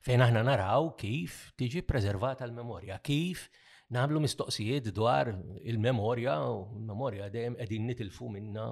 [0.07, 3.49] fejn aħna naraw kif tiġi preservata l-memorja, kif
[3.94, 5.31] namlu mistoqsijiet dwar
[5.70, 8.66] il-memorja u il-memorja dejjem qegħdin nitilfu minna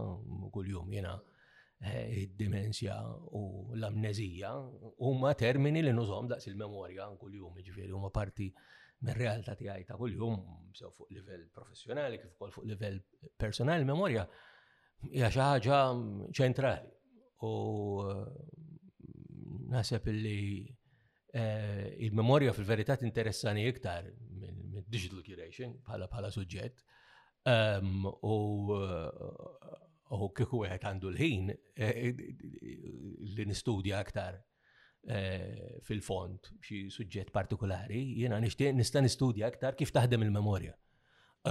[0.54, 2.98] kuljum jiena eh, id-dimensja
[3.38, 3.42] u
[3.74, 4.52] l-amnezija
[5.09, 8.46] huma termini li nużhom daqs il-memorja kuljum, jiġifieri huma parti
[9.09, 10.38] mir-realtà tiegħi ta' kuljum
[10.78, 13.00] sew fuq livell professjonali kif ukoll fuq livell
[13.42, 14.24] personali memorja
[15.09, 15.83] hija xi ħaġa
[16.38, 16.94] ċentrali.
[17.46, 17.52] U
[18.07, 20.38] eh, naħseb li
[21.35, 24.07] eh, il-memorja fil-verità tinteressani iktar
[24.38, 26.83] minn digital curation bħala bħala suġġett.
[27.49, 28.12] Ehm, eh,
[30.19, 31.95] u kieku għet għandu l-ħin eh, eh,
[33.37, 34.35] li nistudja aktar
[35.87, 40.75] fil-font xi suġġett partikolari, jiena nixtieq nista' nistudja aktar kif taħdem il-memorja.
[40.75, 40.77] E,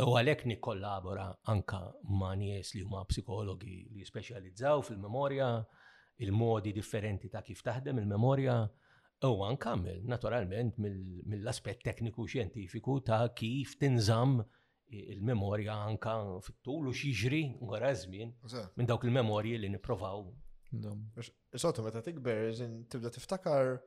[0.03, 1.79] u għalhekk nikkollabora anka
[2.19, 5.47] ma' nies li huma psikologi li speċjalizzaw fil-memorja,
[6.27, 8.86] il-modi differenti ta' kif taħdem il-memorja, il il memorja
[9.25, 14.43] Uwa nkammel, naturalment, mill-aspet tekniku xjentifiku ta' kif tinżamm
[14.91, 16.13] il-memorja anka
[16.45, 18.29] fit-tul u xiġri wara żmien
[18.77, 20.21] minn dawk il-memorji li nipprovaw.
[21.57, 22.45] Sotu, meta tikber,
[22.91, 23.79] tibda tiftakar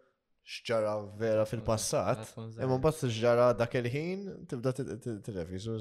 [0.57, 2.27] xġara vera fil-passat,
[2.67, 5.79] imma mbagħad xġara dak il-ħin tibda t So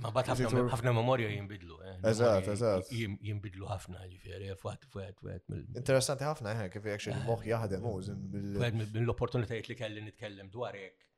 [0.00, 1.74] Ma bat ħafna memorja jimbidlu.
[1.88, 2.90] Eh, eżat, eżat.
[3.24, 5.50] Jimbidlu ħafna ġifiri, fuħat, fuħat, fuħat.
[5.82, 7.24] Interessanti ħafna ħe, eh, kif jek xin eh.
[7.28, 8.54] moħ jahdem użim bil.
[8.78, 11.08] minn l opportunitajiet li kelli nitkellem dwar jek.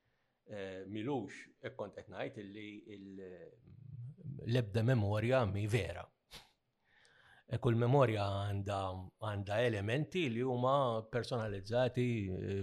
[0.93, 6.03] Milux, ekkont etnajt li l-ebda memorja mi vera.
[7.49, 10.75] E kull memorja għanda elementi li huma
[11.15, 12.09] personalizzati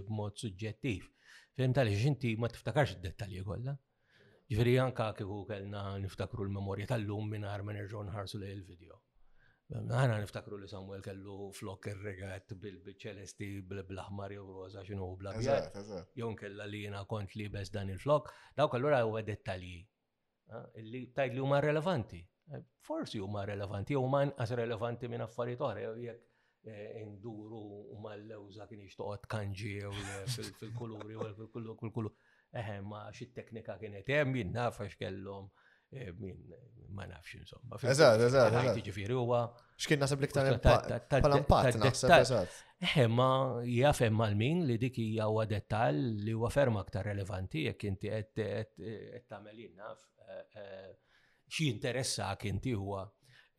[0.04, 1.08] b'mod suġġettiv.
[1.56, 3.78] Fim tal-ġinti ma tiftakarx id-dettalji kollha.
[4.52, 8.98] Ġveri anka kieku kellna niftakru l-memorja tal-lum minn ma irġon ħarsu lej il-video.
[9.82, 15.32] Għana niftakru li Samuel kellu flok ir-regat bil-ċelesti bil blaħmar jew roza xinu u bla
[16.20, 18.28] Jon kella li jena kont li bes dan il-flok,
[18.60, 19.78] dawk allura huwa dettalji.
[20.84, 22.20] Illi tajt li huma relevanti.
[22.90, 26.28] Forsi huma relevanti, huma as relevanti minn affarijiet oħra, jekk
[27.06, 27.64] induru
[28.04, 29.78] l lewza kien jixtoqot kanġi
[30.36, 32.20] fil-kuluri u fil kuluri
[32.60, 35.46] eħe ma xit teknika kienet hemm jien għax kellom,
[36.20, 36.40] min
[36.96, 37.80] ma nafx insomma.
[37.80, 38.82] Eżatt, eżatt.
[38.88, 39.42] Ġifieri huwa.
[39.82, 42.60] X'kien naħseb liktar pal-impatt naħseb eżatt.
[42.90, 43.30] Eħe ma
[43.72, 48.76] jaf mal-min li dik hija huwa dettall li huwa ferm aktar relevanti jekk inti qed
[49.30, 50.92] tagħmel naf eh, eh,
[51.52, 53.04] xi interessak inti huwa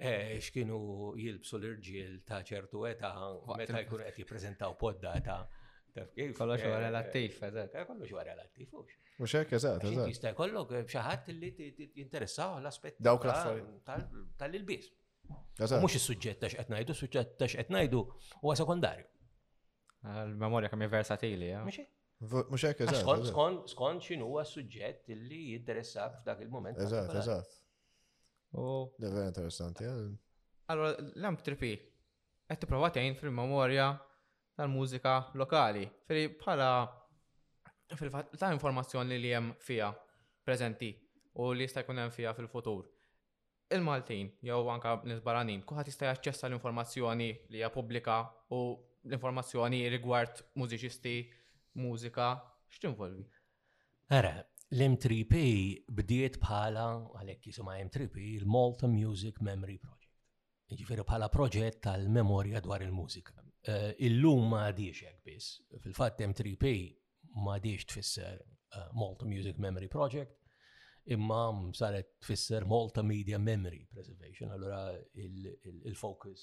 [0.00, 0.82] eh, x'kienu
[1.20, 3.12] jilbsu l-irġiel ta' ċertu età
[3.56, 5.40] meta jkunu qed jippreżentaw poddata.
[5.92, 6.68] Kollox eh,
[9.92, 12.18] eh, eh, Jista'
[12.60, 14.86] l-aspett dawk l-affarijiet tal-ilbies.
[15.58, 18.00] Mhux is-suġġett tax qed suġġett tax ngħidu
[18.40, 19.04] huwa sekondarju.
[20.02, 21.60] L-memorja kemm versatili, ja.
[22.56, 27.54] Skont x'inhu huwa suġġett li jinteressak f'dak il moment Eżatt, eżatt.
[28.60, 28.66] U.
[29.00, 29.84] Deve interessanti.
[30.72, 31.72] Allora, l-amp tripi,
[32.50, 33.92] qed tipprova tgħin fil-memorja
[34.58, 35.86] tal-mużika lokali.
[36.06, 36.68] Feri bħala
[37.92, 39.88] fil ta' informazzjoni li hemm fija
[40.46, 40.92] preżenti
[41.40, 42.86] u li jista' jkun hemm fija fil-futur.
[43.72, 48.18] Il-Maltin jew anka nisbaranin, kuħat jista' jaċċessa l-informazzjoni li hija pubblika
[48.52, 48.62] u
[49.08, 51.14] l-informazzjoni rigward mużiċisti,
[51.80, 52.28] mużika,
[52.76, 53.24] x'tinvolvi?
[54.12, 54.34] Ara,
[54.72, 55.42] l-M3P
[56.00, 56.84] bdiet bħala,
[57.20, 60.08] għalhekk jisimha M3P, il-Malta Music Memory Project.
[60.72, 63.41] Ġifieri bħala proġett tal-memorja dwar il-mużika.
[63.62, 65.50] Eh, illum ma għadiex jek biss.
[65.84, 66.70] Fil-fatt M3P
[67.44, 70.34] ma għadiex tfisser eh, Malta Music Memory Project,
[71.14, 71.44] imma
[71.78, 76.42] saret tfisser Malta Media Memory Preservation, allora il-focus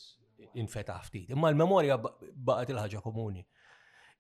[0.64, 1.34] infetaħ ftit.
[1.36, 3.44] Imma l-memoria baqgħet il-ħaġa komuni.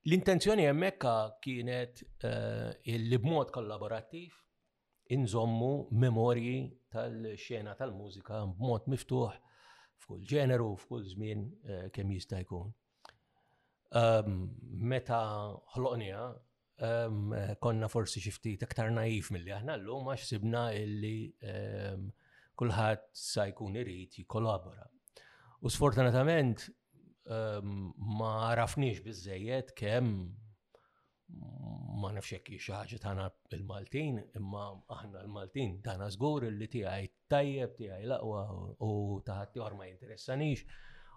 [0.09, 4.35] L-intenzjoni jemmekka kienet eh, li b'mod kollaborattiv
[5.15, 5.71] inżommu
[6.03, 9.39] memorji tal-xena tal-mużika b'mod miftuħ
[10.03, 11.47] f'kull ġeneru, f'kull żmien
[11.95, 12.75] kemm jista' jkun.
[13.97, 14.43] Ehm,
[14.85, 15.19] meta
[15.73, 17.31] ħloqnija, eh, ehm,
[17.63, 21.13] konna forsi xifti iktar naif mill-li aħna l-lum għax sibna illi
[21.49, 22.03] ehm,
[22.59, 24.85] kullħat sa jkun irrit jikollabora.
[25.63, 26.67] U sfortunatament
[28.09, 30.07] ma rafniex bizzejiet kem
[32.01, 34.63] ma nafxek xaħġa tana il-Maltin, imma
[34.95, 38.41] aħna il-Maltin tana zgur li tiegħi tajjeb, tiegħi laqwa
[38.87, 40.63] u taħat ma jinteressanix.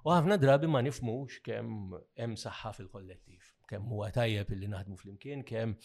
[0.02, 5.44] U ħafna drabi ma nifmux kemm hemm saħħa fil-kollettiv, kemm huwa tajjeb illi naħdmu flimkien,
[5.46, 5.76] kemm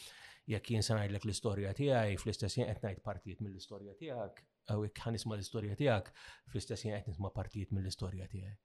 [0.54, 5.04] jekk jien sanajd ngħidlek l-istorja tiegħi, fl-istess jien qed ngħid partijiet mill-istorja tiegħek, għaw jekk
[5.06, 6.12] ħanisma l-istorja tiegħek,
[6.50, 8.58] fl-istess jien qed nisma' partijiet mill-istorja tiegħi.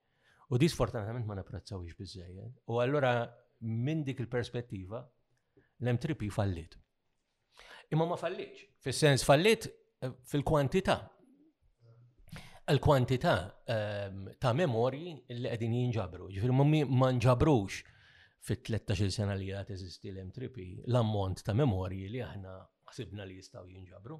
[0.53, 2.59] U di sfortunatament ma napprezzawix biżejjed.
[2.73, 3.13] U allura
[3.63, 5.03] minn dik il-perspettiva
[5.85, 6.79] l-M3P fallit.
[7.93, 10.97] Imma ma falliċ, fis-sens fallit eh, fil-kwantità,
[12.65, 16.29] l-kwantità ehm, ta' memorji li għedin jinġabru.
[16.35, 17.81] Ġifir, ma nġabrux
[18.47, 22.55] fit-13 sena li għat eżisti l-M3P l-ammont ta' memorji li aħna
[22.87, 24.19] għasibna li jistaw jinġabru.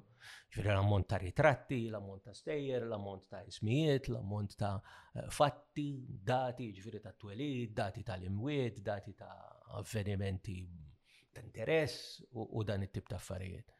[0.51, 4.73] Ġifir, l-ammont ta' ritratti, l-ammont ta' stejjer, l-ammont ta' ismijiet, l-ammont ta'
[5.15, 5.87] eh, fatti,
[6.31, 10.57] dati, ġifir, ta' twelid, dati tal-imwiet, dati ta' avvenimenti
[11.33, 13.71] ta' interess u dan it-tip ta' affarijiet.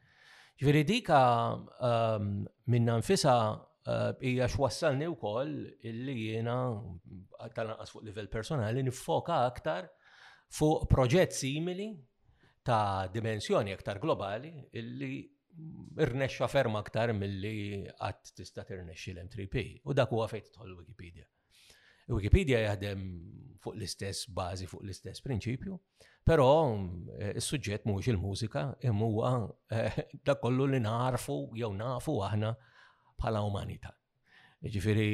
[0.56, 1.20] Ġifieri dika
[1.52, 2.32] ehm,
[2.72, 3.36] minna nfisa
[3.84, 6.54] Eh, hija x'wassalni wkoll illi jiena
[7.52, 9.90] tal-anqas fuq livell personali nifoka aktar
[10.56, 11.90] fuq proġett simili
[12.64, 15.10] ta' dimensjoni aktar globali illi
[16.06, 21.28] irnexxa ferm aktar milli qatt tista' tirnexxi l-M3P u dak huwa fejn tħol Wikipedia.
[22.08, 23.04] Wikipedia jaħdem
[23.64, 25.76] fuq l-istess bażi, fuq l-istess prinċipju,
[26.28, 26.48] però
[27.20, 29.34] eh, s suġġett mhuwiex il-mużika, imma huwa
[29.76, 32.56] eh, dak kollu li narfu jew nafu aħna
[33.20, 33.92] bħala umanità.
[34.64, 35.06] Ġifiri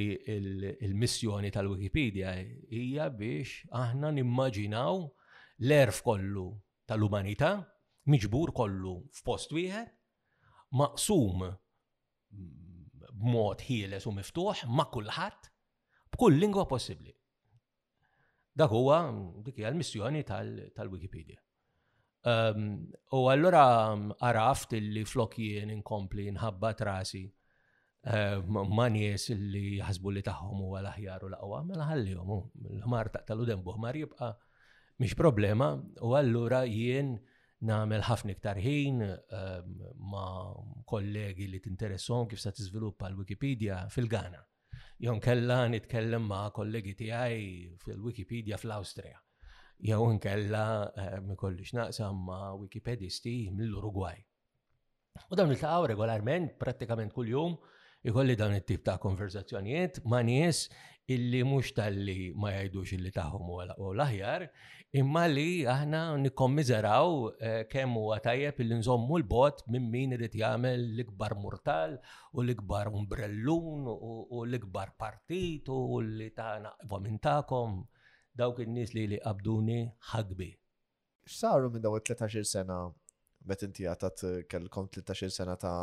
[0.87, 2.35] il-missjoni tal-Wikipedia
[2.71, 5.01] hija biex aħna nimmaġinaw
[5.65, 6.45] l-erf kollu
[6.87, 7.49] tal-umanità,
[8.15, 9.89] miġbur kollu f'post wieħed,
[10.79, 11.43] maqsum
[13.11, 15.51] b'mod ħieles u miftuħ ma' kulħadd
[16.15, 17.11] b'kull lingwa possibbli.
[18.61, 19.03] Dak huwa
[19.47, 21.41] dik hija l-missjoni tal-Wikipedia.
[22.31, 22.71] Ehm,
[23.19, 23.67] u allura
[24.15, 25.03] għaraft illi
[25.41, 27.25] jien inkompli nħabba trasi
[28.49, 33.45] ma nies li jħasbu li tagħhom u l-aħjar u laqwa, aqwa mela ħallihom l-ħmar taqtalu
[33.53, 34.31] dembu, ħmar jibqa'
[35.01, 35.67] mhix problema
[36.01, 37.19] u allura jien
[37.61, 44.41] nagħmel ħafna iktar ħin ehm, ma' kollegi li t-interesson kif se izviluppa l-Wikipedia fil-Ghana.
[45.01, 49.21] Jon kella nitkellem ma' kollegi tiegħi fil-Wikipedia fl-Awstrija.
[49.91, 50.65] Jew nkella
[51.25, 54.19] mi ehm, kollix naqsam ma' Wikipedisti mill-Urugwaj.
[55.29, 57.57] U dawn il-taqaw regolarment, prattikament kull jum,
[58.05, 60.61] ikolli dan it-tip ta' konverzazzjonijiet ma' nies
[61.15, 64.45] illi mhux tal-li ma jgħidux illi tagħhom u l-aħjar,
[65.01, 67.11] imma li aħna nikkommiżeraw
[67.49, 71.99] eh, kemm huwa tajjeb illi nżommu l-bot minn min irid jagħmel l-ikbar murtal
[72.33, 77.19] u l-ikbar umbrellun u l-ikbar partit u li ta' naqba minn
[78.41, 79.81] dawk in-nies li li qabduni
[80.13, 80.51] ħagbi.
[81.29, 82.79] X'saru minn daw 13 sena
[83.45, 85.77] bet inti għatat eh, kellkom 13 sena ta'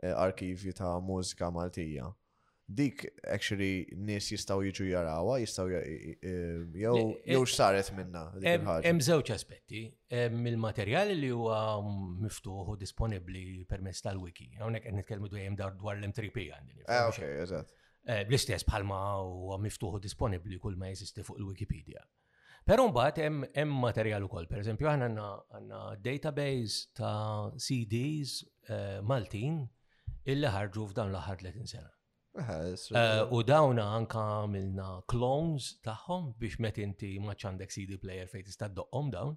[0.00, 2.12] Eh, arkivju ta' mużika Maltija.
[2.72, 3.02] Dik
[3.34, 3.74] actually
[4.08, 9.32] nies jistgħu jiġu jarawa, jistgħu eh, jew eh, jow x'saret minna dik il Hemm żewġ
[9.34, 9.82] aspetti.
[10.38, 11.58] mill il-materjal li huwa
[12.22, 14.46] miftuħ u disponibbli permezz tal-wiki.
[14.62, 16.86] Hawnhekk qed nitkellmu dejjem dwar l-M3P għandini.
[16.88, 17.44] Ah, okay,
[18.24, 19.02] L-istess bħalma
[19.52, 22.02] u miftuħ u disponibbli kull ma jeżisti fuq il-Wikipedia.
[22.66, 24.46] Però mbagħad hemm hemm materjal ukoll.
[24.48, 28.38] Pereżempju aħna għandna database ta' CDs
[29.04, 29.64] Maltin
[30.30, 31.90] illi ħarġu f'dan l-aħħar 30 sena.
[32.38, 38.70] Eh, u dawna anka għamilna clones tagħhom biex met inti maċandek CD player fejn tista'
[38.76, 39.34] doqhom dawn.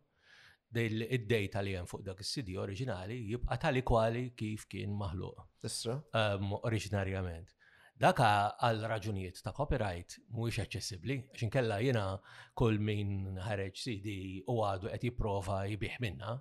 [0.76, 5.46] Id-data li hemm fuq dak is-CD oriġinali jibqa' tali kwali kif kien maħluq.
[5.70, 5.98] Isra.
[6.14, 7.54] Eh, oriġinarjament.
[7.96, 8.30] Daka
[8.68, 12.08] għal raġunijiet ta' copyright mhuwiex aċċessibbli, għax inkella jiena
[12.54, 14.16] kull min ħareġ CD
[14.52, 16.34] u għadu qed jipprova jibih minna,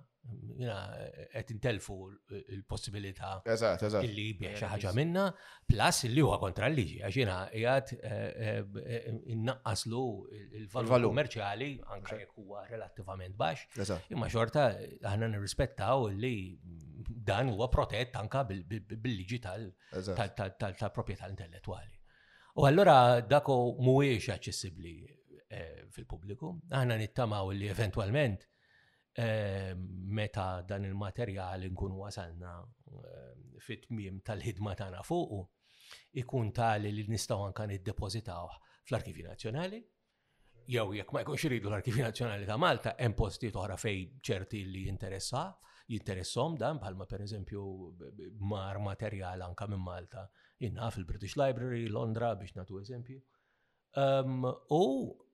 [0.59, 0.75] jina
[1.33, 5.25] qed intelfu l-possibilità illi jibjeħ xi eh, ħaġa minna,
[5.69, 10.01] plus illi huwa kontra l-liġi, għax jiena eh, eh, innaqqaslu
[10.61, 16.35] il-valur kummerċjali anke jekk huwa relattivament baxx, imma xorta aħna nirrispettaw li
[17.25, 21.93] dan huwa protett anka bil-liġi tal-proprjetà intellettwali.
[22.55, 24.97] U allura dako mhuwiex aċċessibbli
[25.95, 28.47] fil-pubbliku, aħna nittamaw li eventwalment
[29.17, 29.77] Ehm,
[30.11, 32.51] meta dan il-materjal nkunu wasalna
[32.91, 35.37] ehm, fit-tmiem tal-ħidma tagħna fuqu
[36.19, 38.49] ikun tali li nistgħu anke niddepozitaw
[38.89, 39.79] fl-Arkivi Nazzjonali
[40.75, 44.83] jew jekk ma jkunx iridu l-Arkivi Nazzjonali ta' Malta, hemm postijiet oħra fejn ċerti li
[44.89, 45.45] jinteressa,
[45.95, 47.63] jinteressom dan bħalma pereżempju
[48.51, 50.27] mar materjal anka minn Malta,
[50.59, 53.23] jinnaf il-British Library, Londra biex natu eżempju.
[53.95, 54.43] Ehm,
[54.75, 54.83] u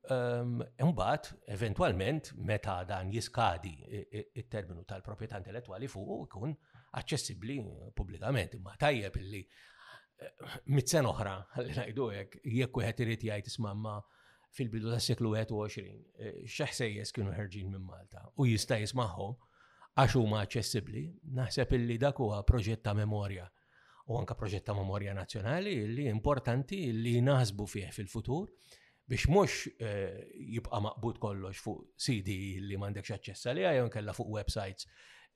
[0.10, 6.56] Imbagħad, ehm, e eventwalment, meta dan jiskadi e, e, it-terminu tal-proprjetà intellettwali fuq ikun
[7.02, 7.58] aċċessibbli
[7.94, 8.56] pubblikament.
[8.58, 14.00] Imma tajjeb illi eh, mit-sen oħra, għalli ngħidu hekk, jekk wieħed irid jgħid ismamma
[14.58, 16.02] fil-bidu tas-seklu 21,
[16.50, 19.38] x'ħsejjes kienu ħerġin minn Malta u jista' jismagħhom
[20.02, 21.06] għax huma aċċessibbli,
[21.42, 23.46] naħseb illi dak huwa proġett ta' memorja
[24.10, 28.50] u anka proġett ta' memorja nazzjonali li importanti li naħsbu fih fil-futur
[29.12, 29.52] biex mux
[29.88, 32.36] eh, jibqa maqbud kollox fuq CD
[32.70, 34.88] li mandek aċċess li jew kella fuq websites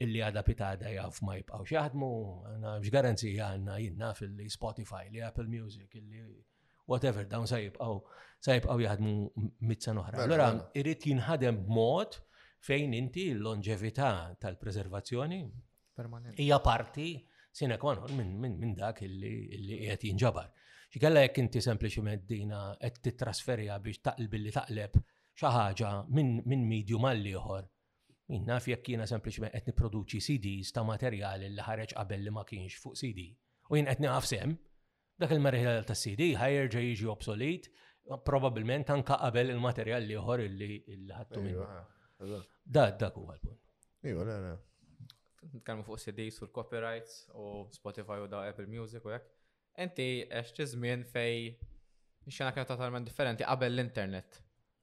[0.06, 2.10] illi għada pitada jaf ma jibqaw xaħdmu,
[2.52, 6.24] għanna garanzi għanna jinnna fil Spotify, li Apple Music, li
[6.92, 8.02] whatever, dawn sa jibqaw,
[8.44, 9.14] sa jibqaw jaħdmu
[9.70, 10.20] mitzan oħra.
[10.26, 10.50] Allora,
[10.82, 12.20] irrit jinħadem mod
[12.68, 14.10] fejn inti l-longevità
[14.44, 15.40] tal-preservazzjoni
[16.44, 17.08] hija parti
[17.56, 17.80] sine
[18.20, 19.32] minn min, min dak illi
[19.64, 20.52] jgħet jinġabar
[20.96, 24.94] xikella jekk inti sempliċiment dina qed titrasferja biex taqlb li taqleb
[25.36, 27.66] xi ħaġa minn medium għal ieħor.
[28.32, 32.46] Min naf jekk jiena sempliċement qed nipproduċi CDs ta' materjali li ħareġ qabel li ma
[32.48, 33.26] kienx fuq CD.
[33.68, 34.56] U jien qed nieqaf sem,
[35.20, 37.68] dak il-marħil ta' CD ħajerġa jiġi obsolet,
[38.30, 40.72] probabbilment anka qabel il-materjal li ieħor illi
[41.20, 42.40] ħattu minn.
[42.64, 43.60] Da dak huwa l-punt.
[44.08, 44.58] Iva, le, le.
[45.60, 49.34] fuq CDs sur copyrights u Spotify u da Apple Music u hekk.
[49.76, 51.50] Enti għeċt żmien fej
[52.32, 54.38] xena kena totalment differenti qabel l-internet.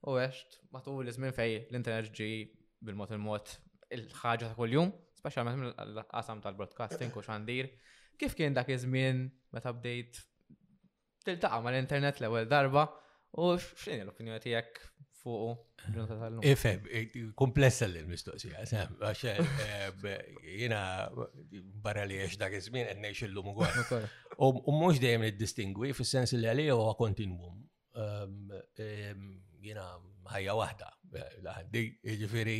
[0.06, 2.28] U għeċt matul iż-żmien fej l-internet ġi
[2.84, 3.54] bil-mod il-mod
[3.96, 7.70] il-ħagġa ta' kuljum, speċjalment l-qasam tal-broadcasting u xandir.
[8.20, 9.24] Kif kien dak iż-żmien
[9.56, 10.20] meta bdejt
[11.24, 12.84] tiltaqa' mal-internet l-ewwel darba
[13.40, 14.82] u x'inhi l-opinjoni tiegħek
[15.22, 16.70] fuq ġurnata
[17.40, 20.16] komplessa l-mistoqsija, sem, għax eh,
[20.60, 20.80] jina
[21.84, 24.06] barra li għax dak iż-żmien qed ngħix illum ukoll.
[24.40, 27.62] U mhux dejjem niddistingwi fis-sens li għalija huwa kontinwum.
[28.02, 28.50] Ehm,
[28.82, 29.26] ehm,
[29.62, 29.86] jina
[30.32, 30.90] ħajja waħda,
[31.48, 32.58] laħdi, jiġifieri.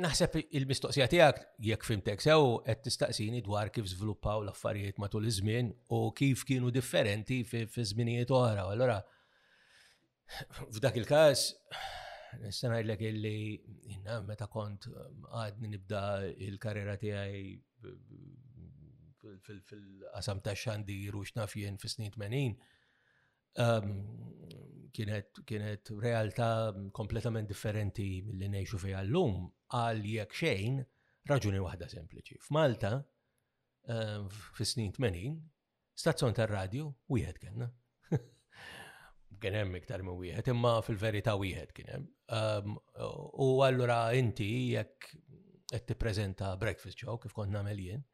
[0.00, 6.06] Naħseb il-mistoqsija tiegħek jekk fimtek sew qed tistaqsini dwar kif żviluppaw l-affarijiet matul iż-żmien u
[6.16, 8.64] kif kienu differenti fi żminijiet oħra.
[8.72, 8.96] Allora,
[10.28, 11.38] F'dak il-każ,
[12.42, 13.36] nista' ngħidlek illi
[13.84, 16.00] jiena meta kont ehm, għadni nibda
[16.48, 17.54] il-karriera tiegħi
[19.46, 22.58] fil-qasam ta' xandi ruxna fjen jien fis-snin 80,
[23.64, 23.96] ehm,
[24.98, 26.50] kienet kienet realtà
[27.00, 29.42] kompletament differenti mill-li ngħixu fejha għallum
[29.80, 30.80] għal jekk xejn
[31.32, 32.40] raġuni waħda sempliċi.
[32.44, 32.92] F'Malta,
[33.96, 34.28] ehm,
[34.60, 35.40] fis-snin 80,
[36.04, 37.72] stazzjon tar-radju wieħed kellna
[39.42, 42.12] kien hemm iktar minn wieħed, imma fil-verità wieħed kien hemm.
[42.36, 45.08] Um, u allura inti jekk
[45.68, 48.04] qed tippreżenta breakfast show kif kont nagħmel jien,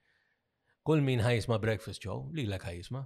[0.87, 3.05] kull min ħajisma' breakfast show lilek ħajisma'.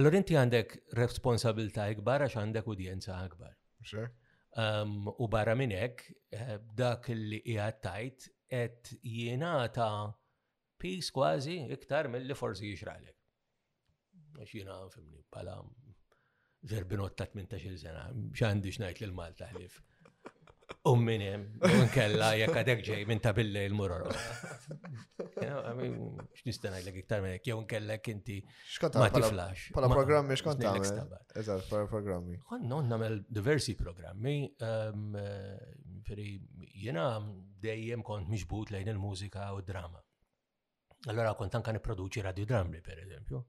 [0.00, 3.54] Allura inti għandek responsabilità ikbar għax għandek udjenza akbar.
[4.58, 6.00] Um, u barra minn hekk
[6.34, 9.90] eh, dak li qiegħed tajt qed jingħata
[10.80, 13.14] pis kważi iktar mill-li forsi jixralek.
[14.38, 15.58] Għax jiena fimni pala
[16.66, 19.78] ġerbinot ta' 18 sena, xandix najt l Malta ħlif.
[20.88, 24.04] Ummin unkella, nkella jekk għadek ġej minn ta' billi l-muror.
[26.36, 28.36] X'nista' ngħidlek iktar minn hekk jew nkellek inti
[28.96, 29.68] ma tiflax.
[29.76, 31.16] Pala programmi x'kont tagħmel.
[31.40, 32.36] Eżal, pala programmi.
[32.48, 36.28] Għanna, għanna għamil diversi programmi, um, eh, feri
[36.74, 37.08] jiena
[37.64, 40.02] dejjem kont miġbut lejn il-mużika u drama
[41.08, 43.42] Allora kont anka nipproduċi radio dramli per eżempju.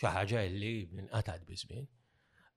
[0.00, 0.72] ċaħġa ħaġa illi
[1.12, 1.86] għatad biżmien.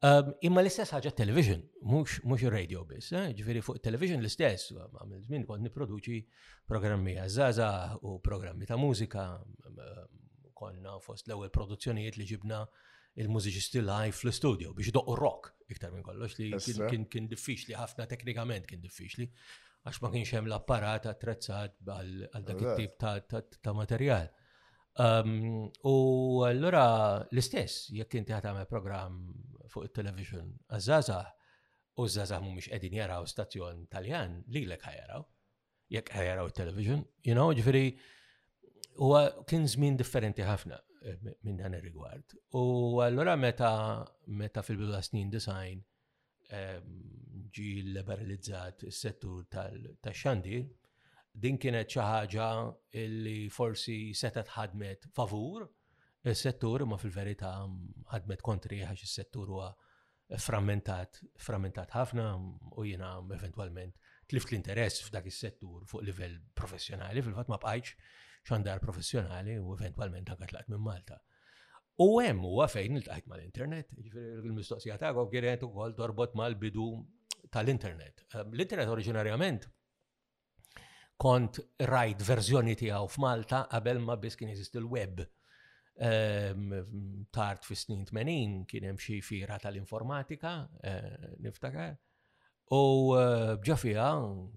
[0.06, 3.32] Ehm, imma l-istess ħaġa television, mux radio biss, eh?
[3.38, 6.20] ġifiri fuq television l-istess, għamil żmien kont niproduċi
[6.70, 7.70] programmi għazzaza
[8.06, 12.62] u programmi ta' mużika, ehm, ehm, konna fost l-ewel produzzjonijiet li ġibna
[13.18, 16.52] il-mużiċisti live fl-studio biex doqqu rock iktar minn kollox li
[17.10, 19.26] kien diffiċli ħafna teknikament kien diffiċli
[19.86, 24.30] għax ma kienx hemm l-apparat attrezzat għal dak it-tip ta' materjal.
[25.90, 25.94] U
[26.46, 26.86] allura
[27.32, 29.30] l-istess jekk inti ħadd programm
[29.68, 31.26] fuq il-television Azzazah,
[31.98, 35.24] u zazah mu mux edin jaraw stazzjon taljan li l ħajaraw.
[35.96, 37.84] Jek ħajaraw il-television, you know, ġifiri,
[39.04, 39.12] u
[39.50, 42.36] kien zmin differenti ħafna eh, minn dan il-rigward.
[42.60, 43.72] U allora meta,
[44.28, 45.80] meta fil-bidu snin design
[46.60, 47.00] ehm,
[47.56, 50.68] ġi liberalizzat il-settur tal-xandir,
[51.38, 52.50] din kienet xi ħaġa
[53.24, 55.66] li forsi setat ħadmet favur
[56.26, 57.52] il-settur ma fil-verità
[58.12, 59.68] ħadmet kontri għax il-settur huwa
[60.42, 63.94] frammentat, frammentat ħafna u jina eventualment
[64.28, 67.94] tlift l-interess f'dak is-settur fuq livell professjonali, fil-fatt ma bqajx
[68.50, 71.20] xandar professjonali u eventualment anke tlaqt minn Malta.
[72.04, 76.90] U hemm huwa fejn iltqajt mal-internet, il-mistoqsija tagħhom kienet ukoll torbot mal-bidu
[77.52, 78.26] tal-internet.
[78.36, 79.66] Ehm, l-internet oriġinarjament
[81.18, 81.58] kont
[81.90, 85.24] rajt verżjoni tiegħu f'Malta qabel ma biss kien jeżisti l-web
[86.00, 90.52] Ehm, tard fi snin 80 kien hemm xi fira tal-informatika,
[90.84, 91.96] eh, niftakar.
[92.78, 94.08] U eh, bġa fiha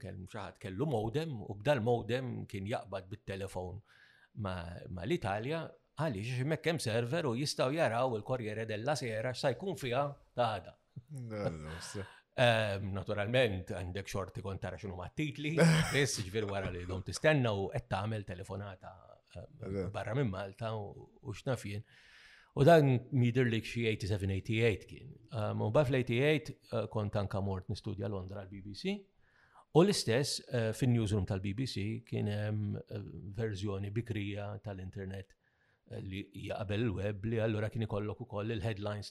[0.02, 3.80] kemm xi kellu modem u bdal modem kien jaqbad bit-telefon
[4.42, 5.62] ma' l-Italja
[6.00, 10.04] għaliex hemmhekk hemm server u jistgħu jaraw il-Korriere della Sera x'sa jkun fiha
[10.36, 10.54] ta'
[11.48, 15.54] ehm, Naturalment, għandek xorti kontara tara xinu ma' titli,
[15.94, 18.92] biss ġvir wara li dom tistenna u qed tagħmel telefonata
[19.92, 21.82] barra minn Malta u xnafjen.
[22.54, 25.12] U dan midir li xie 87-88 kien.
[25.30, 28.96] Ehm, u baf l-88 eh, kont anka mort nistudja Londra l-BBC.
[29.78, 33.04] U l-istess eh, fin-newsroom tal-BBC kien hemm eh,
[33.38, 35.36] verżjoni bikrija tal-internet
[36.06, 39.08] li jaqbel l web li allura kien ikollok ukoll il-headlines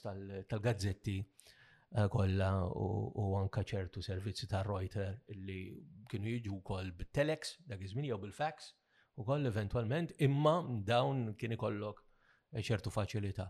[0.48, 1.18] tal-gazzetti
[2.08, 5.58] kollha u anka ċertu servizzi tar Reuter li
[6.08, 8.70] kienu jiġu wkoll bit-telex dak iż-żmien jew bil-fax
[9.20, 10.54] u koll eventualment, imma
[10.92, 12.00] dawn kien ikollok
[12.68, 13.46] ċertu faċilità.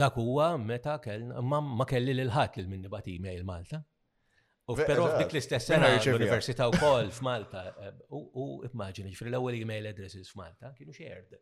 [0.00, 3.80] Dak huwa meta kellna ma kelli lil ħadd lil minni bat email Malta.
[4.70, 10.30] U però dik l-istess sena l-Università wkoll f'Malta e, u immaġini ġifri l-ewwel email addresses
[10.30, 11.40] f'Malta kienu shared.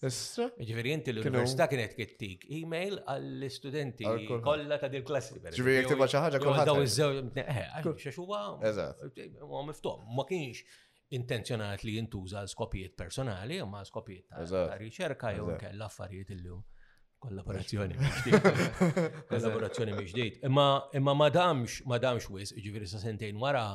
[0.00, 4.06] Ġifiri, inti l-Università kienet kittik e-mail għall-studenti
[4.46, 5.36] kollha ta' dir klassi.
[5.44, 6.64] Ġifiri, jek tibba ċaħġa kolla.
[6.68, 7.74] Daw iż-żew, eh,
[8.04, 8.40] xaxuwa,
[9.50, 10.64] ma miftuħ, ma kienx
[11.18, 16.64] intenzjonat li jintuża skopijiet personali, ma skopijiet ta' riċerka jew kell affarijiet illum.
[17.20, 17.98] Kollaborazzjoni
[19.32, 20.38] Kollaborazzjoni miġdijt.
[20.48, 23.66] Imma ma damx, ma damx wis, ġifiri sa' sentejn wara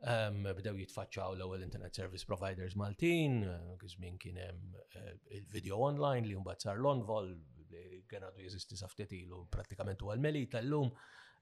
[0.00, 6.62] Bdew jitfaċċaw l-ewwel Internet Service Providers Maltin, uh, kien hemm eh, il-video online li jumbat
[6.64, 7.34] sar l-onvol
[7.70, 10.88] li kien għadu jeżisti saftet ilu prattikament huwa l-meli tal-lum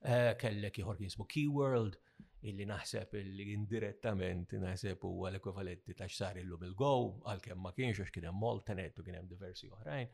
[0.03, 2.01] eh, kellek ieħor kien Keyworld
[2.51, 6.91] illi naħseb illi indirettament naħseb huwa l-ekwivalenti ta' x'sar illum il-Go
[7.31, 10.11] għalkemm ma kienx għax kien hemm Moltenet u kien hemm diversi oħrajn.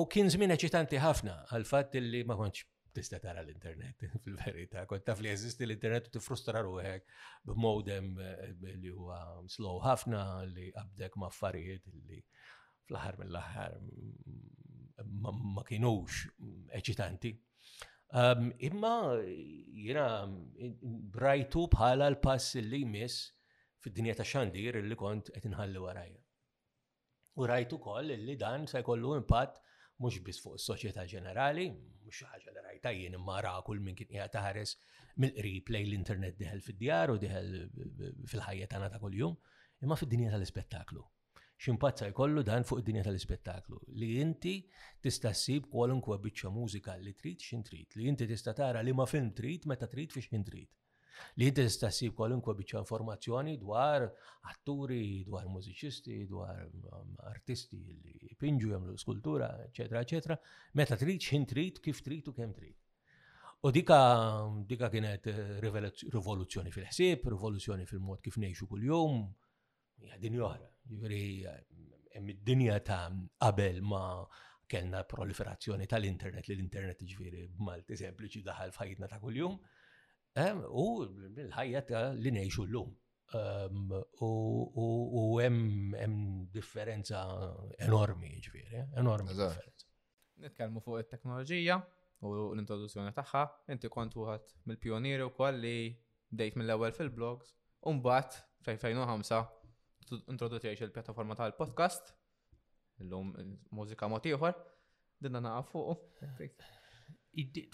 [0.00, 4.84] U kien żmien eċitanti ħafna għal fat illi ma konċ tista tara l-internet fil-verità.
[4.86, 7.06] Kont taf li jeżisti l-internet u t-frustra ruħek
[7.48, 8.42] b-modem eh,
[8.82, 9.18] li huwa
[9.50, 10.22] slow ħafna
[10.52, 12.20] li qabdek ma' affarijiet li
[12.86, 13.76] fl-aħħar mill-aħħar
[15.24, 16.20] ma kienux
[16.80, 17.32] eċitanti.
[18.20, 20.08] Ehm, imma jiena
[21.16, 23.24] brajtu bħala l-pass li jmiss
[23.82, 26.20] fid-dinja ta' xandir li kont qed inħalli warajja.
[27.40, 29.56] U rajtu koll li dan se jkollu impatt
[30.02, 31.70] mhux biss fuq is-soċjetà ġenerali,
[32.04, 34.70] mhux ħaġa li diretta jien imma ra kull minn kien qiegħed taħares
[35.24, 37.52] mill-qrib lejn l-internet diħel fid-djar u diħel
[38.32, 39.34] fil-ħajja tagħna ta' kuljum,
[39.86, 41.02] imma fid-dinja tal-ispettaklu
[41.62, 43.76] ximpazza jkollu dan fuq id-dinja tal-ispettaklu.
[44.02, 44.56] Li inti
[45.00, 49.06] tista' ssib kwalunkwe biċċa mużika li trid xin trid, li inti tista' tara li ma
[49.06, 50.66] film trid meta trid fi xin trid.
[51.38, 54.04] Li inti ssib kwalunkwe biċċa informazzjoni dwar
[54.52, 60.38] atturi, dwar mużiċisti, dwar um, artisti li pinġu jagħmlu skultura, eċetera, eċetera,
[60.80, 62.78] meta trid, xin trid, kif trid u kemm trid.
[63.62, 63.98] U dika,
[64.28, 69.20] um, dika kienet eh, rivoluzzjoni fil-ħsieb, rivoluzzjoni fil-mod kif ngħixu kuljum,
[70.02, 70.70] hija din oħra.
[70.92, 71.20] Jiġri
[72.16, 73.02] hemm id-dinja ta'
[73.44, 74.24] qabel ma'
[74.72, 79.54] kellna proliferazzjoni tal-internet li l-internet ġifieri b'Malti sempliċi daħal f'ħajtna ta' kuljum.
[80.32, 82.90] U l-ħajja li ngħixu llum.
[84.22, 87.20] U hemm differenza
[87.78, 88.86] enormi, ġifieri, eh?
[89.00, 89.86] enormi differenza.
[90.42, 91.76] Nitkellmu fuq it-teknoloġija
[92.24, 95.74] u l-introduzzjoni tagħha, inti kont wieħed mill-pionieri wkoll li
[96.30, 97.52] dejt mill-ewwel fil-blogs,
[97.84, 98.32] u mbagħad
[98.64, 102.12] fl-2005 il-pjattaforma tal-podcast,
[103.02, 103.34] l-lum
[103.74, 104.54] mużika motiħor,
[105.20, 106.02] dinna naqaf fuq.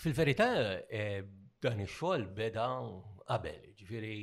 [0.00, 0.46] Fil-verità,
[0.88, 1.22] eh,
[1.64, 2.64] Dan ix-xogħol beda
[3.28, 4.18] qabel, ġifieri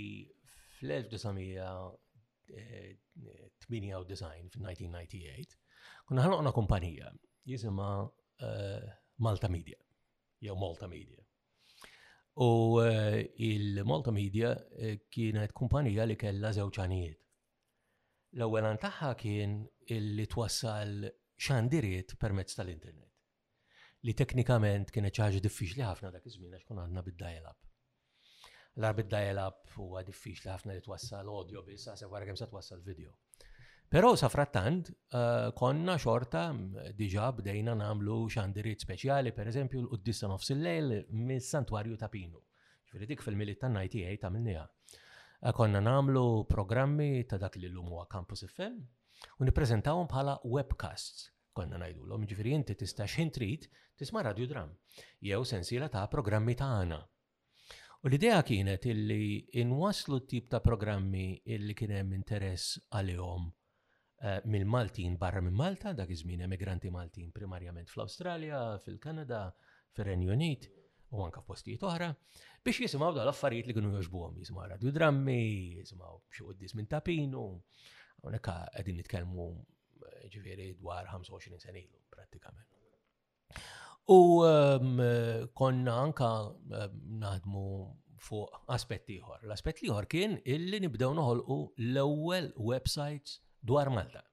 [0.78, 2.54] fl-1998
[3.66, 5.58] fin-1998
[6.12, 7.10] kuna ħanoqna kumpanija
[7.52, 8.86] jisimha eh,
[9.28, 9.80] Malta Media,
[10.46, 11.24] jew Malta Media.
[12.46, 13.18] U eh,
[13.50, 17.20] il-Malta Media eh, kienet kumpanija li kellha żewġ Anijiet.
[18.38, 19.60] L-ewwel tagħha kien
[19.92, 20.98] li twassal
[21.50, 23.12] xandiriet permezz tal-internet
[24.06, 27.58] li teknikament kienet ċaġa diffiċli ħafna dak iż-żmien għax kun għandna bid-dial-up.
[28.78, 33.16] L-ar bid-dial-up huwa diffiċli ħafna li twassal audio biss għasab wara kemm sa twassal video.
[33.96, 40.30] Però sa frattant eh, konna xorta mm, diġa bdejna namlu xandiriet speċjali, per eżempju l-Quddissa
[40.30, 40.96] nofs il-lejl
[41.30, 42.42] mis-Santwarju ta' Pinu.
[42.86, 44.66] Ġifieri dik fil-milit tan-98 ta' minnija.
[44.66, 48.82] Eh, konna namlu programmi ta' dak li l-lum huwa Campus FM
[49.40, 53.98] u nippreżentawhom bħala webcasts konna najdu l-om, ġifiri inti tista' xin tisma'
[54.34, 54.72] tisma' dram,
[55.24, 56.98] jew sensila ta' programmi tagħna.
[58.04, 65.16] U l-idea kienet illi inwaslu tip ta' programmi illi kien hemm interess għalihom eh, mill-Maltin
[65.18, 69.46] barra minn Malta, dak iż-żmien emigranti Maltin primarjament fl-Awstralja, fil-Kanada,
[69.98, 70.68] fir-Renju Unit
[71.16, 72.12] u anka f'postijiet oħra,
[72.66, 75.42] biex jisimgħu l affarijiet li kienu joġbuhom, jisimgħu Drammi,
[75.82, 77.46] jisimgħu xi qoddis minn tapinu,
[78.26, 79.50] hawnhekk qegħdin nitkellmu
[80.34, 82.70] ġifiri dwar 25 sen ilu pratikament.
[84.10, 84.98] U um,
[85.58, 87.66] konna anka um, naħdmu
[88.26, 89.44] fuq aspett ieħor.
[89.46, 91.58] L-aspett ieħor kien illi nibdew noħolqu
[91.92, 94.24] l-ewwel websites dwar Malta.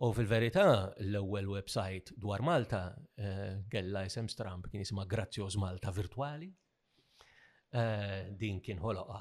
[0.00, 0.64] U fil-verità
[1.04, 2.84] l-ewwel website dwar Malta
[3.20, 6.48] eh, kella isem Stramp kien isma' Grazzjoż Malta Virtuali.
[7.70, 9.18] Eh, din kien ħoloqa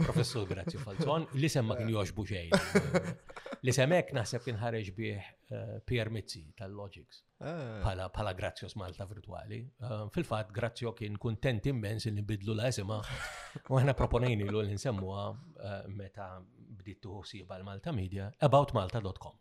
[0.00, 2.60] professur Grazio Falzon, li semma kien joġbu xejn.
[3.68, 7.84] Li semmek naħseb kien ħareġ bih eh, Pier Mizzi tal-Logics ah.
[8.08, 9.58] pala Grazio' Malta virtuali.
[9.84, 12.98] Eh, fil-fat grazio kien kontent immens li nbidlu la esema.
[13.68, 15.26] u għana proponajni l-għol nsemmuha
[15.92, 16.30] meta
[16.80, 19.36] bdittu siba l-Malta Media about malta.com.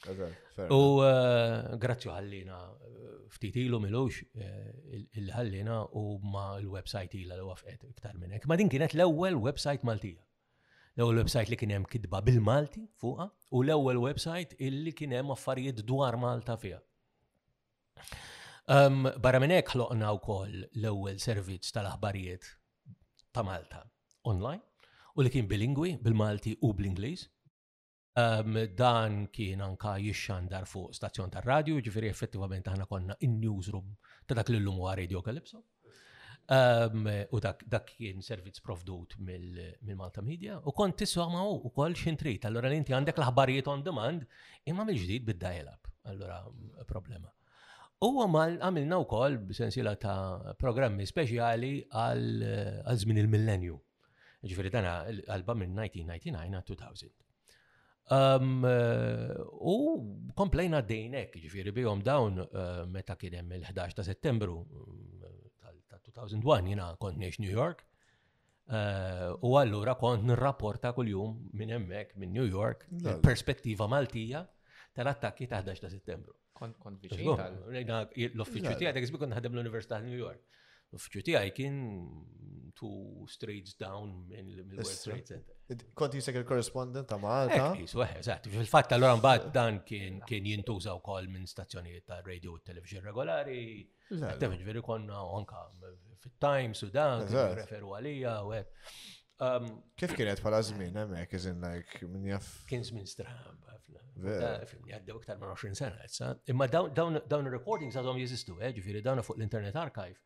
[0.00, 4.72] U eh, grazzi ħallina eh, ftit ilu milux eh,
[5.20, 8.48] il-ħallina u ma l-website ila l wafqet iktar minn hekk.
[8.48, 10.22] Ma din kienet l-ewwel website Maltija.
[10.96, 15.84] L-ewwel website li kien hemm kidba bil-Malti fuqha u l-ewwel website illi kien hemm affarijiet
[15.88, 16.80] dwar Malta fija.
[18.70, 22.48] Um, ehm, barra minn hekk ħloqna wkoll l-ewwel servizz tal-aħbarijiet
[23.36, 23.84] ta' Malta
[24.28, 24.60] online
[25.16, 27.28] u li kien bilingwi bil-Malti u bl-Ingliż
[28.80, 33.90] dan kien anka jixxandar fuq stazzjon tar radju ġifiri effettivament aħna konna in-newsroom
[34.26, 35.60] ta' dak l-lum huwa Radio Calypso.
[36.50, 41.04] U dak kien servizz provdut mill-Malta Media u kont
[41.34, 42.44] ma' u koll xintrit.
[42.48, 44.26] Allora inti għandek l-aħbarijiet on demand
[44.64, 45.88] imma mill-ġdid bid-dial-up.
[46.10, 46.42] Allora
[46.88, 47.30] problema.
[48.04, 52.44] U għamal għamilna u koll b'sensila ta' programmi speċjali għal
[53.04, 53.80] żmien il-millenju.
[54.50, 57.10] Ġifiri dana għalba minn 1999 għal 2000.
[58.10, 59.34] Eh,
[59.70, 59.74] u
[60.34, 65.36] komplejna d-dejnek, ġifiri bijom dawn eh, meta kienem il-11 ta' settembru mm,
[66.16, 67.84] tal-2001 jina kont nex New York.
[68.70, 72.82] Eh, u allura kont nirrapporta kull-jum minn emmek, minn New York,
[73.22, 74.42] perspettiva maltija
[74.98, 76.34] tal-attakki ta' 11 ta' settembru.
[76.60, 80.58] Kont viċin tal-offiċu tijak, kont ħadem l-Università New York
[80.92, 81.76] l-uffiċju tiegħi kien
[82.80, 82.90] two
[83.28, 85.84] streets down mill-World Trade Center.
[85.94, 87.66] Kont jisek il-korrespondent ta' Malta?
[87.78, 88.46] Isu, eżatt.
[88.50, 93.60] Fil-fatt allura mbagħad dan kien kien jintuża wkoll minn stazzjonijiet ta' radio u television regolari.
[94.10, 95.62] Għattem ġveri konna anka
[96.24, 97.24] fit-Times u dan,
[97.60, 98.54] referu għalija u
[99.46, 102.58] um, Kif kienet pala zmin, emmek, izin, like minn jaff?
[102.68, 104.66] Kien zmin strab ħafna.
[104.68, 109.38] Fimni għaddew iktar minn 20 sena Imma dawn ir-recordings għadhom jeżistu, eh, ġifieri dawn fuq
[109.38, 110.18] l-Internet Archive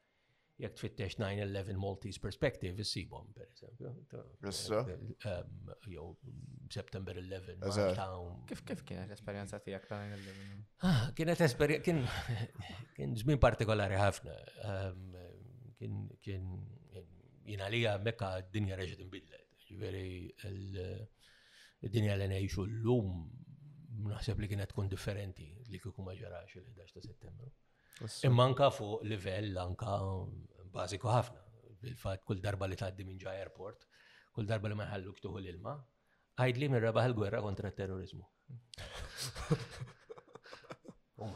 [0.57, 3.91] jekk tfittex 9-11 Maltese Perspective, issibhom per eżempju.
[4.49, 4.83] Issa.
[4.91, 5.41] Eh,
[5.91, 6.13] jew
[6.71, 7.65] September 11,
[8.49, 10.63] Kif kif kienet l-esperjenza tiegħek ta' 9-11?
[10.91, 14.37] Ah, kienet esperienza, kien zmin partikolari ħafna.
[15.81, 16.47] Kien kien
[17.45, 19.51] jiena li mekka d-dinja reġgħet inbidlet.
[19.67, 20.09] Ġifieri
[20.53, 23.21] l-dinja li l-lum,
[24.09, 27.51] naħseb li kienet kun differenti li kieku ma l 11 ta' Settembru.
[28.27, 31.43] Imma anka fuq livell anka mm, bażiku ħafna.
[31.85, 33.85] Bil-fatt kull darba li tgħaddi minn ġa airport,
[34.35, 35.75] kull darba li ma ktuħu l-ilma,
[36.55, 38.29] li minn rebaħ il-gwerra kontra terrorizmu.
[41.15, 41.31] Oh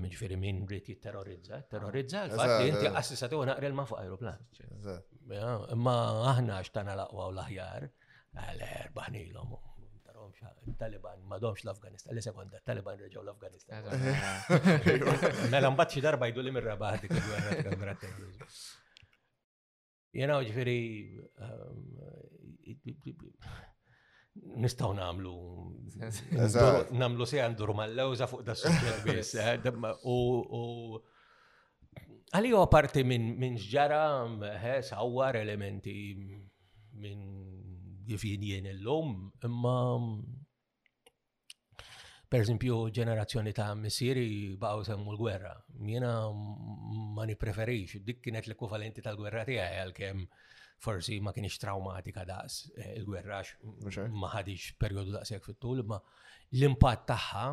[0.00, 4.44] Mġifiri eh, minn rrit jitterrorizza, terrorizza, l-fatt inti assisati u naqri l-ma fuq aeroplan.
[5.76, 5.94] Imma
[6.34, 7.88] aħna xtana laqwa u l-aħjar,
[8.36, 9.60] l-omu.
[10.78, 13.84] Taliban ma domx l-Afganistan, li sekonda, Taliban reġaw l-Afganistan.
[15.54, 18.62] Mela mbatxi darba jdu li minn rabat dik il
[20.12, 20.80] Jena ġifiri,
[21.40, 21.84] um,
[24.60, 25.36] nistaw namlu,
[27.00, 29.32] namlu se għandur mal-lewza fuq da s-sujġet bis.
[30.04, 31.00] U
[32.72, 34.04] parti minn ġara,
[35.42, 35.98] elementi
[37.00, 37.60] minn
[38.06, 39.74] kif jien l-lum, imma
[42.32, 44.24] per esempio ġenerazzjoni ta' missieri
[44.60, 45.50] baqgħu semmu l-gwerra.
[45.90, 50.22] Jiena ma preferix, dik kienet l-ekwivalenti tal-gwerra għal għalkemm
[50.82, 53.42] forsi ma kienx traumatika daqs eh, il-gwerra
[54.16, 56.00] ma ħadix perjodu daqshekk fit-tul, ma
[56.56, 57.44] l-impatt tagħha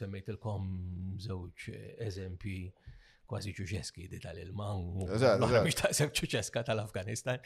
[0.00, 0.72] semmejtilkom
[1.26, 1.68] żewġ
[2.08, 2.58] eżempji
[3.28, 7.40] kważi ċuċeski di tal-ilma, mux taqseb ċuċeska tal-Afganistan.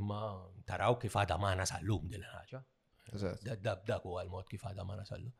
[0.00, 0.20] Ma
[0.68, 2.60] taraw kif għada maħna sal-lum dil-ħagġa.
[3.60, 5.34] Dak u għal-mod kif għada maħna sal-lum.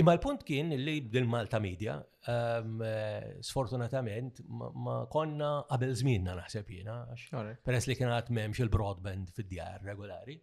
[0.00, 1.94] Imma l-punt kien li bil malta Media,
[2.28, 6.96] eh, sfortunatament, ma konna qabel zminna naħseb jiena,
[7.62, 10.36] peress li kien għat memx il-broadband fid-djar regolari.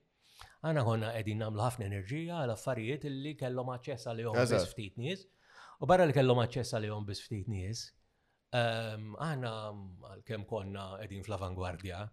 [0.65, 5.27] Għana konna għedin namlu ħafna enerġija għal affarijiet li kellhom li għom bis ftit nies.
[5.83, 7.89] U barra li kellhom li għom bis ftit nies,
[8.57, 12.03] Għana ehm, għal-kem konna edin fl-avangwardja,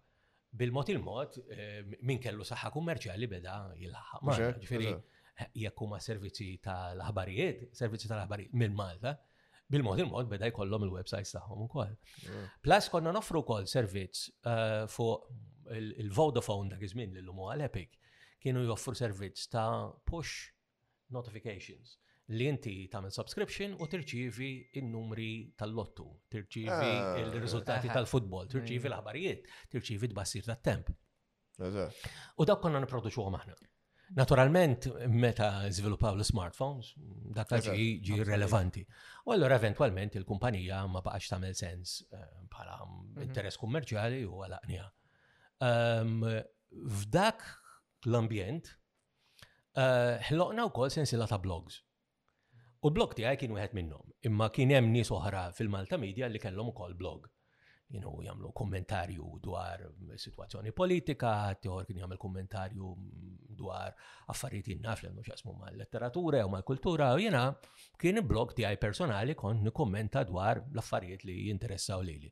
[0.59, 4.25] bil-mot il-mot, ehm, minn kellu saħħa kummerċjali beda jilħaq.
[4.61, 4.93] Ġifiri,
[5.63, 9.15] jekku ma servizzi tal-ħabarijiet, servizzi tal-ħabarijiet minn Malta,
[9.73, 11.95] bil-mod il-mod beda jkollhom il-websites tagħhom ukoll.
[12.61, 15.31] Plus konna nofru wkoll servizz eh, fuq
[16.03, 17.93] il-Vodafone dak iż l lil huma għal Epic
[18.43, 20.49] kienu joffru servizz ta' push
[21.15, 21.97] notifications
[22.31, 27.17] li inti tagħmel subscription u tirċievi il numri tal-lottu, tirċievi ah.
[27.19, 28.91] il-riżultati tal-futbol, tirċievi mm.
[28.91, 30.93] l-ħabarijiet, tirċivi d-bassir tat-temp.
[31.63, 33.55] U dak konna niproduċu aħna.
[34.17, 36.93] Naturalment, meta żviluppaw l-smartphones,
[37.35, 38.81] dak ġi ġi relevanti.
[39.27, 43.27] U allora eventualment il-kumpanija ma baqax tagħmel sens eh, bħala mhm.
[43.27, 44.85] interess kummerċjali u għalaqnija.
[45.65, 46.19] Ehm,
[46.97, 47.41] f'dak
[48.09, 48.69] l-ambjent,
[49.73, 51.81] eh, ħloqna wkoll sensila ta' blogs.
[52.83, 56.73] U blog tiegħi kien wieħed minnhom, imma kien hemm nies oħra fil-Malta Media li kellhom
[56.75, 57.23] ukoll blog.
[57.93, 59.85] You jagħmlu kommentarju dwar
[60.19, 61.31] situazzjoni politika,
[61.63, 62.91] tieħor kien jagħmel kommentarju
[63.59, 63.93] dwar
[64.33, 67.45] affarijiet innaf li xasmu mal-letteratura jew mal-kultura, u jiena
[68.01, 72.31] kien blog tiegħi personali kont nikkommenta dwar l-affarijiet li jinteressaw lili.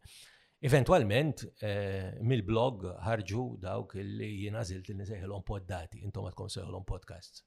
[0.61, 7.45] Eventualment, eh, mill-blog ħarġu dawk li jina zilt li nisejħilom poddati, intom għatkom sejħilom podcast.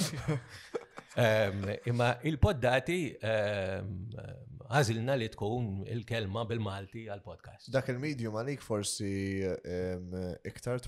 [1.14, 3.94] Ehm, imma il-poddati ehm,
[4.70, 7.70] għazilna li tkun il-kelma bil-Malti għal-podcast.
[7.74, 10.14] Dak il-medium għalik forsi ehm,
[10.46, 10.78] iktar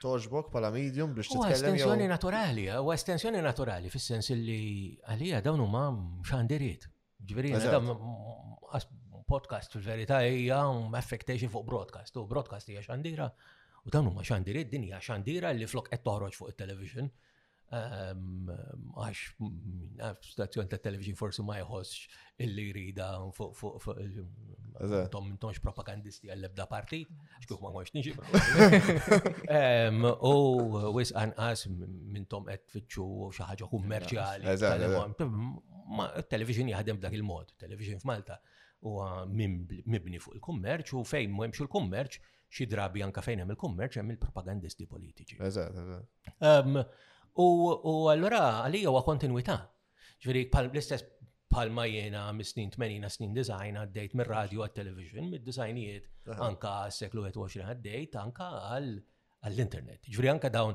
[0.00, 4.60] toġbok pala medium biex U Estensjoni naturali, eh, u estensjoni naturali, fis-sens li
[5.10, 5.88] għalija dawnu ma
[6.30, 6.86] xandiriet.
[7.30, 7.50] Ġveri,
[9.30, 10.62] podcast fil-verità hija
[10.98, 13.26] affektejxi fuq broadcast, u broadcast hija xandira,
[13.84, 17.10] u dawnu ma xandirit, din hija xandira li flok qed toħroġ fuq il-television.
[17.70, 18.48] Ehm,
[18.98, 23.04] għax stazzjon ta' television forsi ma jħossx illi rida
[23.36, 23.84] fuq
[25.12, 28.14] tom tomx propagandisti għall-ebda partit, għax xkuf ma mħoċ nġi.
[29.60, 33.06] Ehm, u wis anqas minn tom qed fitxu
[33.38, 34.56] xaħġa kummerċjali.
[34.56, 38.40] t-television televizjon jaħdem dak il-mod, television f'Malta
[38.82, 38.96] u
[39.30, 42.18] mibni fuq il-kummerċ u fejn m'hemmx il-kummerċ
[42.50, 45.38] xi drabi anka fejn hemm il-kummerċ hemm il-propagandisti politiċi.
[45.52, 46.34] Eżatt, eżatt.
[46.50, 46.82] Ehm,
[47.38, 49.54] U allura għalija huwa kontinuità.
[50.24, 51.06] Ġveri, l-istess
[51.50, 57.66] palma jena mis-snin 80 snin design għaddejt mir radio għad television mid-designijiet anka s-seklu 21
[57.74, 60.10] għaddejt anka għall-internet.
[60.10, 60.74] Ġveri anka dawn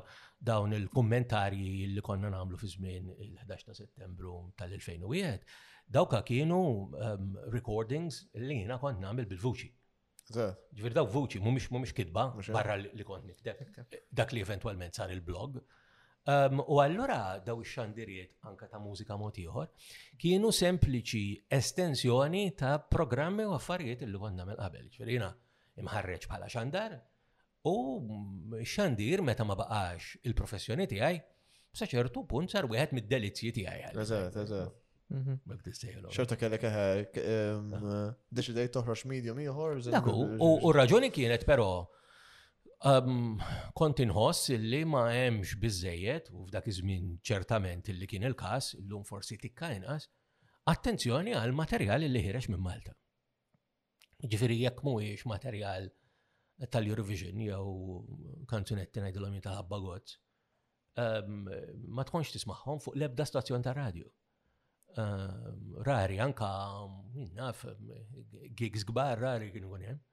[0.50, 5.40] dawn il-kommentarji li konna namlu fi żmien il-11 ta' settembru tal-2001,
[5.88, 6.60] dawka kienu
[7.06, 9.70] ehm, recordings li jena kont namlu bil-vuċi.
[10.34, 12.50] Ġveri daw vuċi, mumiex mumiex kidba eh?
[12.52, 13.78] barra li kont nikteb.
[14.10, 15.60] Dak li eventualment sar il-blog.
[16.26, 19.68] Ehm, u allura daw ix-xandiriet anka ta' mużika mod ieħor
[20.22, 21.26] kienu sempliċi
[21.58, 24.88] estensjoni ta' programmi u affarijiet li konna nagħmel qabel.
[24.96, 25.20] Ġifieri
[25.84, 26.96] imħarreġ bħala xandar
[27.70, 27.76] u
[28.66, 31.22] xandir meta ma baqax il-professjoni tiegħi
[31.76, 33.86] saċertu ċertu punt sar wieħed mid-delizji tiegħi.
[33.94, 34.82] Eżatt, eżatt.
[35.06, 36.40] ċerta mhm.
[36.40, 36.64] kellek
[37.22, 38.10] ehm, ah.
[38.34, 39.78] deċidejt toħroġ medium ieħor.
[39.94, 41.70] U r-raġuni kienet però
[42.84, 43.38] Ehm,
[43.72, 49.38] kont inħoss illi ma hemmx biżejjed u f'dak iż-żmien ċertament illi kien il-każ, illum forsi
[49.40, 50.10] tikka inqas,
[50.72, 52.92] attenzjoni għal materjal illi ħirex minn Malta.
[54.26, 55.88] Ġifieri jekk mhuwiex materjal
[56.72, 59.96] tal-Eurovision jew kanzunetti ngħidilhom ta' um,
[61.00, 61.50] ehm,
[61.96, 64.04] ma tkunx tismagħhom fuq l-ebda stazzjon ta' radio.
[65.00, 66.48] Ehm, rari anka
[67.16, 67.64] minnaf
[68.54, 70.05] gigs gbar rari kienu kun hemm.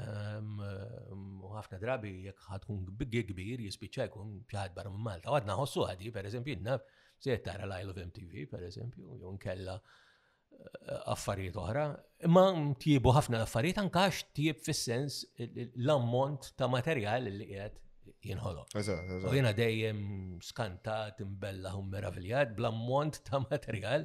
[0.00, 5.30] Ehm, ehm, u ħafna drabi jekk ħatkun kbir jispiċċa jkun xaħat barra minn Malta.
[5.38, 9.78] Għadna ħossu għadi, per eżempju, jinnaf se tara l-Isle of MTV, per eżempju, jew kella
[9.78, 11.86] eh, affarijiet oħra.
[12.28, 12.44] Imma
[12.84, 17.82] tjibu ħafna affarijiet għankax tjib fis-sens l-ammont ta' materjal li qiegħed
[18.28, 18.66] jinħolo.
[18.76, 20.02] U jena dejjem
[20.44, 24.04] skantat, imbella, meraviljat, bl-ammont ta' materjal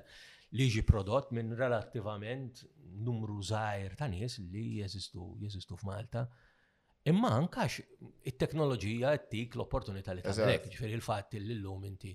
[0.58, 2.66] li jiġi prodott minn relattivament
[3.08, 6.26] numru żgħir ta' nies li jeżistu jeżistu f'Malta.
[7.10, 7.80] Imma ankax
[8.30, 12.12] it-teknoloġija t tik l-opportunità li tagħmel ġifieri l-fatt li llum inti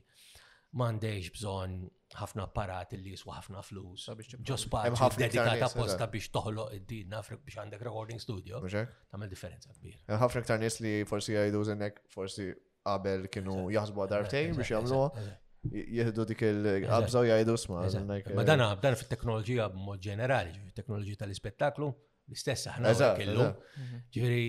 [0.77, 1.79] m'għandejx bżonn
[2.21, 4.05] ħafna apparat li jiswa ħafna flus.
[4.13, 8.61] Ġo spazju dedikata apposta biex toħloq id-din nafrik biex għandek recording studio.
[8.61, 10.05] Tamel differenza kbira.
[10.27, 12.51] Ħafna ktar nies li forsi jgħidu zinnek forsi
[12.87, 15.27] qabel kienu jaħsbu għadar biex jagħmluha
[15.73, 17.83] jihdu dik il-qabżaw jajdu sma.
[18.09, 21.91] Ma eh, dan dan fit-teknoloġija b'mod ġenerali, fil-teknologija tal-ispettaklu,
[22.31, 23.49] l-istess aħna kellu.
[23.81, 24.01] Mhm.
[24.13, 24.45] Ġiri,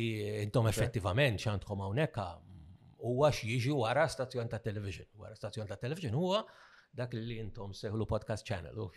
[0.47, 2.25] intom effettivament għawnekka, hawnhekk
[3.07, 5.07] huwa x'jiġi wara stazzjon ta' television.
[5.15, 6.45] Wara stazzjon ta' television huwa
[6.95, 8.77] dak li intom seħlu podcast channel.
[8.79, 8.87] U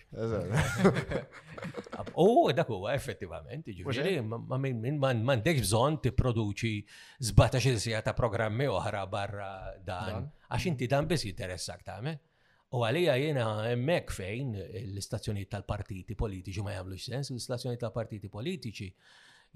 [2.22, 6.72] oh, dak huwa effettivament, ġifieri m'għandekx bżonn tipproduċi
[7.32, 9.53] 17 sija ta' programmi oħra barra
[9.84, 12.18] dan għax inti dan biss jinteressak me.
[12.70, 18.86] U għalija jena emmek fejn l-istazzjoni tal-partiti politiċi ma jagħmlux sens, l-istazzjoni tal-partiti politiċi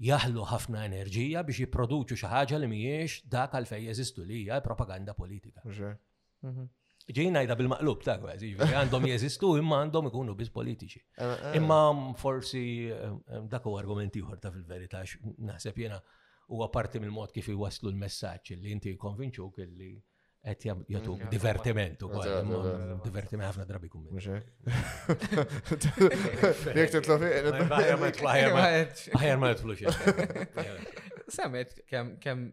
[0.09, 5.15] jaħlu ħafna enerġija biex jipproduċu xi ħaġa li mhijiex dak fejn jeżistu li hija propaganda
[5.15, 5.63] politika
[7.13, 11.01] ġejna bil-maqlub ta' kważi, għandhom jeżistu imma għandhom ikunu biz politiċi.
[11.19, 11.55] Ah, ah, ah.
[11.59, 11.79] Imma
[12.17, 15.03] forsi eh, eh, dak u argumenti uħor ta' fil-verità,
[15.45, 15.99] naħseb jena
[16.49, 19.91] u għaparti mill-mod kif waslu l-messaċ li inti konvinċuk li
[20.45, 22.09] għet jgħatu divertiment u
[23.05, 24.21] divertiment ħafna drabi kummi.
[26.73, 29.89] Jek titlu Ħajar ma jitflux.
[31.33, 32.43] Semmet kem kem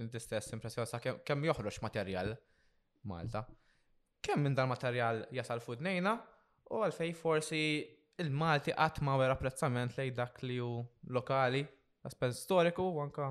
[0.00, 2.36] intistess impressjonata kem joħroġ materjal
[3.08, 3.44] Malta
[4.26, 6.14] kemm minn dan materjal jasal fudnejna
[6.72, 7.60] u għalfej forsi
[8.24, 10.70] il-Malti għatma għer apprezzament lej dak li ju
[11.14, 11.60] lokali,
[12.08, 13.28] aspen storiku u anka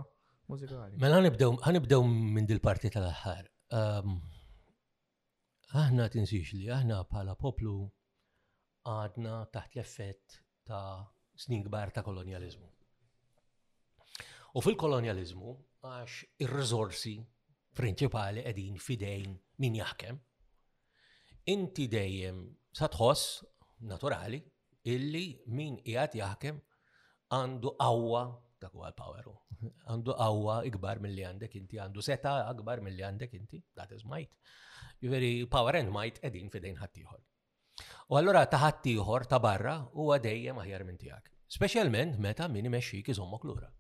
[0.52, 1.00] mużikali.
[1.02, 1.20] Mela
[1.68, 3.50] għanibdew minn dil-parti tal-aħħar.
[3.80, 4.16] Ehm,
[5.82, 7.76] aħna tinsix li aħna bħala poplu
[8.88, 10.40] għadna taħt l-effett
[10.70, 11.02] ta'
[11.44, 12.70] snin gbar ta' kolonializmu.
[14.56, 17.18] U fil-kolonializmu għax ir-rizorsi
[17.76, 19.34] prinċipali għedin fidejn
[19.66, 20.22] min jaħkem
[21.46, 22.38] inti dejjem
[22.74, 22.88] sa
[23.86, 24.42] naturali
[24.94, 25.28] illi
[25.58, 26.58] min qiegħed jaħkem
[27.38, 28.22] għandu għawa
[28.60, 29.34] ta' għal poweru.
[29.88, 34.32] Għandu għawa ikbar mill-li għandek inti, għandu seta akbar mill-li għandek inti, that is might.
[35.04, 37.22] Jiveri power and might edin fidejn ħattijħor.
[38.10, 41.32] U allura ta' ħattijħor ta' barra huwa dejjem aħjar minn tiegħek.
[41.58, 43.75] Speċjalment meta meċi kizommok iżommok lura.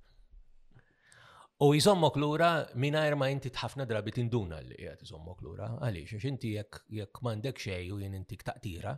[1.63, 6.23] U jizommok lura mingħajr ma inti tħafna drabi tinduna li qiegħed iżommok lura għaliex għax
[6.29, 7.21] inti jekk mandek
[7.63, 8.91] m'għandek u jien intik taqtira,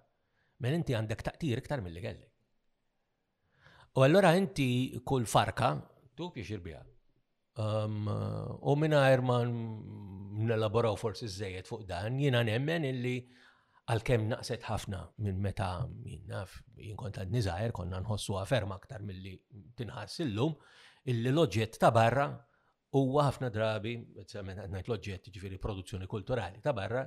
[0.66, 2.32] men inti għandek taqtir iktar milli kellek.
[3.94, 4.66] U allura inti
[5.06, 5.70] kull farka
[6.18, 6.82] tu pjaċir biha.
[7.62, 9.38] U mingħajr ma
[10.50, 13.20] nelaboraw forsi żejjed fuq dan, jiena nemmen illi
[13.86, 19.38] għal-kem naqset ħafna minn meta minnaf jinkont għad nizajr konna nħossu għaferma aktar mill-li
[19.78, 20.58] tinħass illum,
[21.08, 22.30] illi l-oġġett ta' barra
[22.96, 27.04] huwa ħafna drabi, ngħid l-oġġett ġifieri produzzjoni kulturali ta' barra,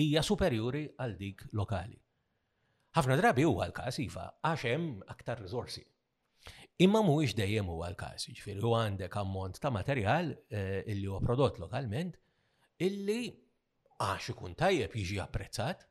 [0.00, 1.98] hija superjuri għal dik lokali.
[2.96, 5.84] Ħafna drabi huwa l-każ iva għax hemm aktar rizorsi.
[6.80, 11.58] Imma mhuwiex dejjem huwa l-każ, ġifiri u għandek ammont ta' materjal eh, illi huwa prodott
[11.60, 12.16] lokalment
[12.86, 13.20] illi
[13.98, 15.82] għax ikun tajjeb jiġi apprezzat,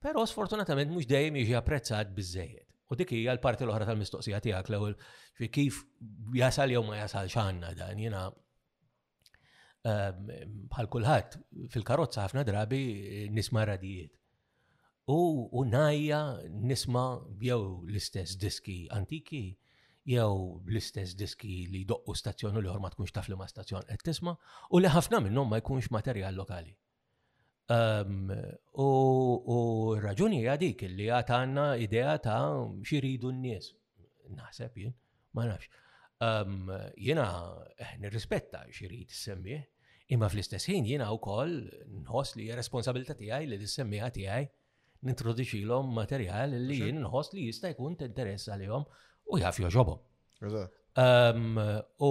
[0.00, 2.69] però sfortunatament mhux dejjem jiġi apprezzat biżejjed.
[2.90, 4.94] U dik hija l-parti l-oħra tal-mistoqsija tiegħek l-ewwel
[5.38, 5.76] fi kif
[6.36, 8.22] jasal jew ma jasal x'għandna dan jiena
[9.90, 11.36] ehm, bħal kulħadd
[11.74, 12.80] fil-karozza ħafna drabi
[13.36, 14.10] nisma' radijiet.
[15.14, 16.20] U najja
[16.72, 17.06] nisma'
[17.46, 19.44] jew l-istess diski antiki
[20.14, 20.26] jew
[20.66, 24.34] l-istess diski li doqqu stazzjon u li ma tkunx taf li ma stazzjon qed tisma'
[24.74, 26.74] u li ħafna minnhom ma jkunx materjal lokali.
[27.70, 28.30] Ehm,
[28.82, 28.86] u
[30.02, 32.40] raġuni għadik li għatanna idea ta'
[32.88, 33.68] xiridu n-nies.
[34.40, 34.94] Naħseb jien,
[35.38, 35.70] ma nafx.
[36.28, 36.64] Ehm,
[37.00, 37.26] jena
[37.78, 39.54] eh, nirrispetta xirid s semmi,
[40.10, 41.54] imma fl-istess ħin jena u koll
[42.02, 44.48] nħos li responsabilta tijaj li s-semmieħ tijaj
[45.06, 48.82] nintroduċilom materjal li jien nħos li jista' jkun t-interess għal-jom
[49.36, 50.02] u jaf joġobom.
[50.98, 51.54] Ehm,
[52.02, 52.10] u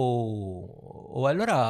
[1.28, 1.60] allora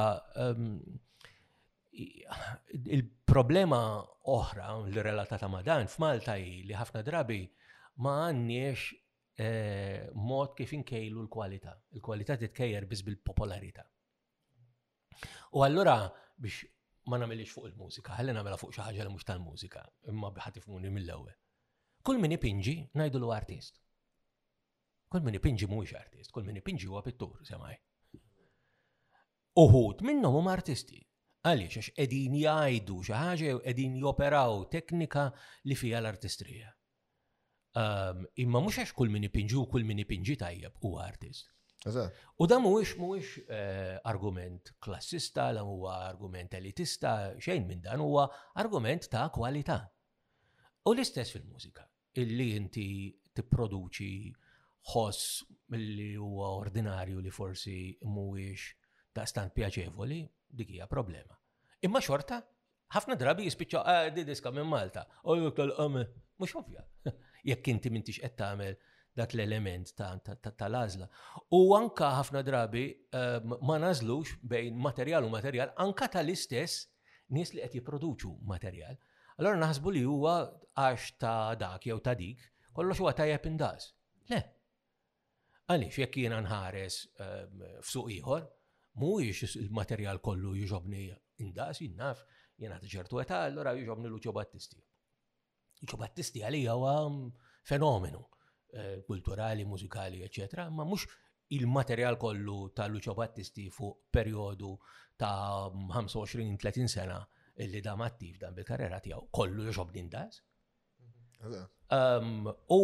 [1.93, 3.79] il-problema
[4.23, 7.41] oħra li relatata ma' dan f'Malta li ħafna drabi
[8.05, 8.85] ma' għandniex
[9.41, 11.75] eh, mod kif inkejlu l-kwalità.
[11.97, 13.85] Il-kwalità titkejjer biss bil-popolarità.
[15.57, 16.05] U allura
[16.39, 16.63] biex
[17.11, 19.81] ma nagħmilix fuq il-mużika, ħalli namela fuq xi ħaġa li mhux tal-mużika,
[20.13, 21.33] imma ħadd ifmuni mill-ewwel.
[22.07, 23.81] Kull min ipinġi ngħidu l artist.
[25.11, 27.81] Kull min ipinġi mhuwiex artist, kull min ipinġi huwa pittur, semaj.
[29.59, 31.01] Uħud minnhom huma artisti,
[31.41, 35.23] Għaliex, għax edin jgħajdu xi ħaġa edin joperaw teknika
[35.71, 36.69] li fija l-artistrija.
[37.81, 41.49] Ehm, imma mhux għax kull min ipinġu kull min ipinġi tajjeb u artist.
[42.37, 48.27] U da mhuwiex mhuwiex eh, argument klassista, la mux argument elitista, xejn minn dan huwa
[48.61, 49.79] argument ta' kwalità.
[50.85, 51.87] U l-istess fil-mużika,
[52.21, 52.87] illi inti
[53.33, 54.13] tipproduċi
[54.93, 58.69] ħoss li huwa ordinarju li forsi mhuwiex
[59.17, 60.21] ta' stan pjaċevoli,
[60.53, 61.37] dik hija problema.
[61.85, 62.41] Imma xorta,
[62.95, 66.05] ħafna drabi jispiċċa ah, di diska minn Malta, u tal għame,
[66.43, 66.85] mux ovvja,
[67.51, 68.77] jekk inti mintix qed tagħmel
[69.19, 71.09] dak l-element tal-għażla.
[71.57, 76.87] U anka ħafna drabi eh, ma nażlux bejn materjal u materjal, anka tal-istess
[77.35, 78.99] nies li qed jipproduċu materjal.
[79.41, 80.39] Allora naħsbu li huwa
[80.79, 82.43] għax ta' dak jew ta' dik,
[82.77, 83.91] kollox huwa tajjeb indas.
[84.31, 84.41] Le.
[85.71, 87.45] Għaliex jekk jiena nħares eh,
[87.81, 88.47] f'suq ieħor,
[88.99, 91.01] mhuwiex il-materjal kollu jiġobni
[91.45, 92.23] indas, jinnaf,
[92.63, 94.81] jiena ġertu età, allora jiġobni Lucio Battisti.
[95.83, 97.29] Lucio Battisti għalija huwa mm,
[97.71, 98.23] fenomenu
[98.75, 101.07] eh, kulturali, mużikali, eċetera, ma mhux
[101.59, 104.73] il-materjal kollu ta' Lucio Battisti fuq periodu
[105.19, 107.21] ta' 25-30 mm, sena
[107.63, 110.43] illi dam attiv dan bil-karriera tiegħu kollu jiġobni indas.
[111.47, 112.81] Ehm, u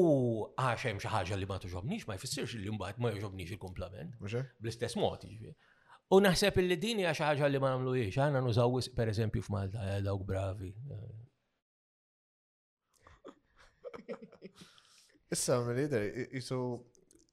[0.55, 4.17] għaxem xi ħaġa li ma tuġobnix ma jfissirx li mbagħad ma jġobnix il-kumplament.
[4.23, 5.55] Bl-istess mod jiġifieri.
[6.15, 10.03] U naħseb illi dini għax ħaġa li ma nagħmluhiex, għandna nużaw per eżempju f'Malta eh,
[10.07, 10.69] dawk bravi.
[15.35, 16.05] Issa mill-lider,
[16.37, 16.61] jisu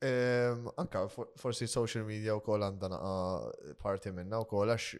[0.04, 1.06] anka
[1.40, 2.98] forsi social media u kol għandana
[3.80, 4.98] parti minna u kol għax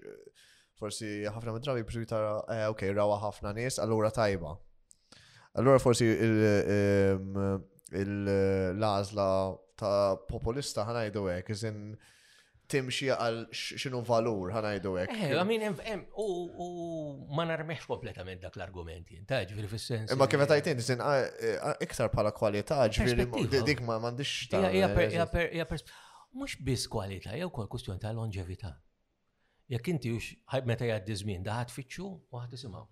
[0.80, 4.54] forsi ħafna madrabi drabi bżu jitara, eh, ok, rawa ħafna nies, allura tajba.
[5.60, 6.08] Allura forsi
[7.98, 9.28] il-lazla
[9.78, 11.96] ta' populista ħanajdu għek, iżin
[12.74, 15.16] timxi għal xinu valur ħanajdu għek.
[15.16, 15.66] Eh, għamin,
[16.22, 20.16] u ma narmeħx kompletament dak l-argument jinta, ġviri fil-sens.
[20.20, 21.54] Ma kif għatajtin, zin e,
[21.86, 23.28] iktar pala kwalità, ġviri
[23.68, 25.84] dik ma mandiċ ta'
[26.34, 28.72] mux bis kwalità, jew kol kustjon ta' longevita.
[29.70, 32.88] Jek inti ux ħajb meta jgħaddi żmien daħat fitxu u ħad isimaw.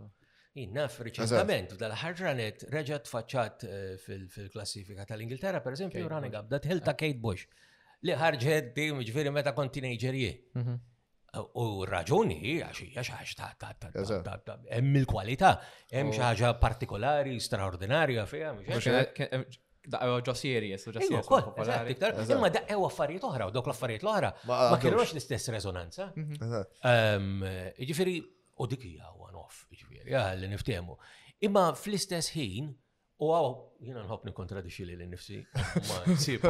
[0.62, 3.84] Innaf riċentament dal ħarġranet reġat tfaċċat eh,
[4.36, 7.00] fil-klassifika tal-Ingilterra, per eżempju, Running Up, dat hill ta' eh.
[7.02, 7.48] Kate Bush
[8.08, 10.32] li ħarġet dim ġveri meta kont teenagerji.
[10.58, 10.80] Mhm.
[11.56, 15.54] U raġuni, hi, xaħġ ta' ta' ta' hemm il-kwalità,
[15.90, 18.50] hemm xi ħaġa partikolari, straordinarja fiha.
[19.82, 22.28] Daqqewa ġo serious, ġo serious.
[22.28, 26.12] Imma daqqewa affarijiet oħra, u dok l-affarijiet l-oħra, ma kienux l-istess rezonanza.
[26.14, 26.60] Mhm.
[26.84, 28.18] Ehm, eh, ġifiri,
[28.62, 30.98] u dik hija one off, ġifiri, li niftehmu.
[31.48, 32.74] Imma fl-istess ħin,
[33.22, 33.52] U għaw,
[33.86, 35.38] jina nħob nikontradixi li l-nifsi.
[35.54, 36.46] Ma nsib,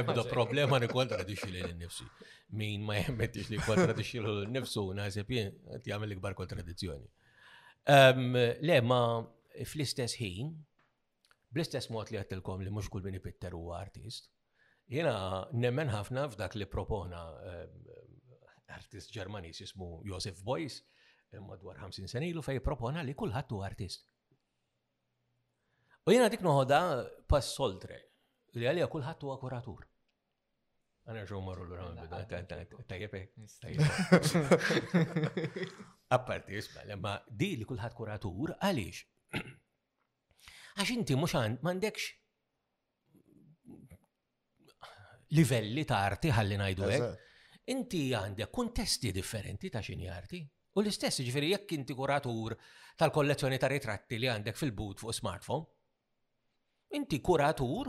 [0.00, 2.06] ebda problema nikontradixi li l-nifsi.
[2.56, 7.08] Min ma jemmetix li kontradixi li l-nifsu, naħseb jien, għati għamil ikbar kontradizjoni.
[8.64, 9.00] Le, ma
[9.68, 10.54] fl-istess ħin,
[11.52, 14.30] bl-istess mod li għattilkom li mux kull bini pitter u artist,
[14.88, 15.18] jina
[15.52, 17.26] nemmen ħafna f'dak li propona
[18.72, 20.80] artist ġermani jismu Josef Boyce,
[21.44, 24.08] madwar 50 senilu fej propona li kullħat u artist
[26.04, 26.78] U jena dik noħoda
[27.30, 27.94] pas soltre,
[28.58, 29.84] li għalija kullħat huwa kuratur.
[31.06, 32.46] Għana ġo marru l-għura
[32.90, 33.14] tajjeb.
[36.14, 39.04] Apparti, isma, ma di li kullħat kuratur, għalix.
[40.78, 42.08] Għax inti mux għand mandekx
[45.38, 46.88] livelli ta' arti ħalli najdu
[47.72, 50.42] Inti għandek kontesti differenti ta' xini arti.
[50.74, 52.56] U l-istess ġifiri jekk inti kuratur
[52.98, 55.71] tal-kollezzjoni ta' ritratti li għandek fil-but fuq smartphone,
[56.92, 57.88] Inti kuratur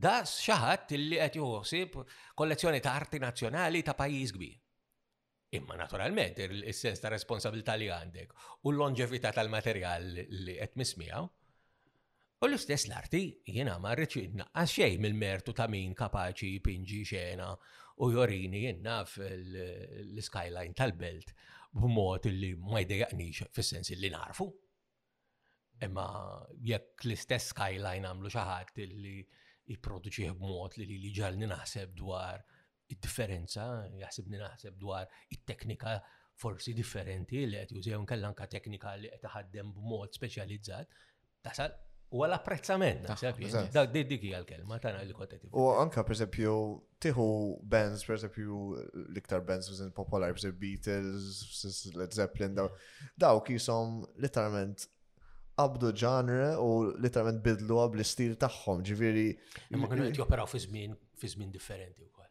[0.00, 1.98] da xaħat li qed juħsib
[2.40, 4.48] kollezzjoni ta' arti nazzjonali ta' pajjiż gbi.
[5.58, 8.32] Imma naturalment il-sens ta' responsabilità li għandek
[8.66, 11.28] u l longevita tal-materjal li qed mismijaw.
[12.42, 13.20] U l-istess l-arti
[13.54, 17.52] jiena ma rriċinna innaqqas xejn mill-mertu ta' min kapaċi pinġi xena
[18.02, 21.30] u jorini jennaf l-skyline tal-belt
[21.78, 24.48] b'mod li ma jdejaqnix fis-sens li narfu.
[25.84, 26.06] Imma
[26.68, 29.12] jekk l-istess skyline għamlu xaħat li
[29.72, 32.42] jipproduċi b'mod li li ġalni naħseb dwar
[32.90, 33.64] id-differenza,
[34.02, 35.06] jaħsibni naħseb dwar
[35.36, 35.94] it-teknika
[36.40, 41.00] forsi differenti li qed jużew nkella anka teknika li qed taħaddem b'mod speċjalizzat,
[41.48, 41.72] tasal
[42.12, 43.40] u għal apprezzament, naħseb.
[43.72, 46.56] Dak dik hija kelma tagħna li kont U anka esempio,
[47.00, 47.28] tieħu
[47.64, 52.68] bands, per l-iktar bands popolari, pereżempju Beatles, Led Zeppelin, daw
[53.16, 54.90] dawk kisom literalment
[55.60, 56.70] qabdu ġanre u
[57.04, 59.24] literalment bidlu għab li istil tagħhom, ġiviri.
[59.74, 60.62] Imma kienu għet joperaw fi
[61.34, 62.28] żmien differenti wkoll.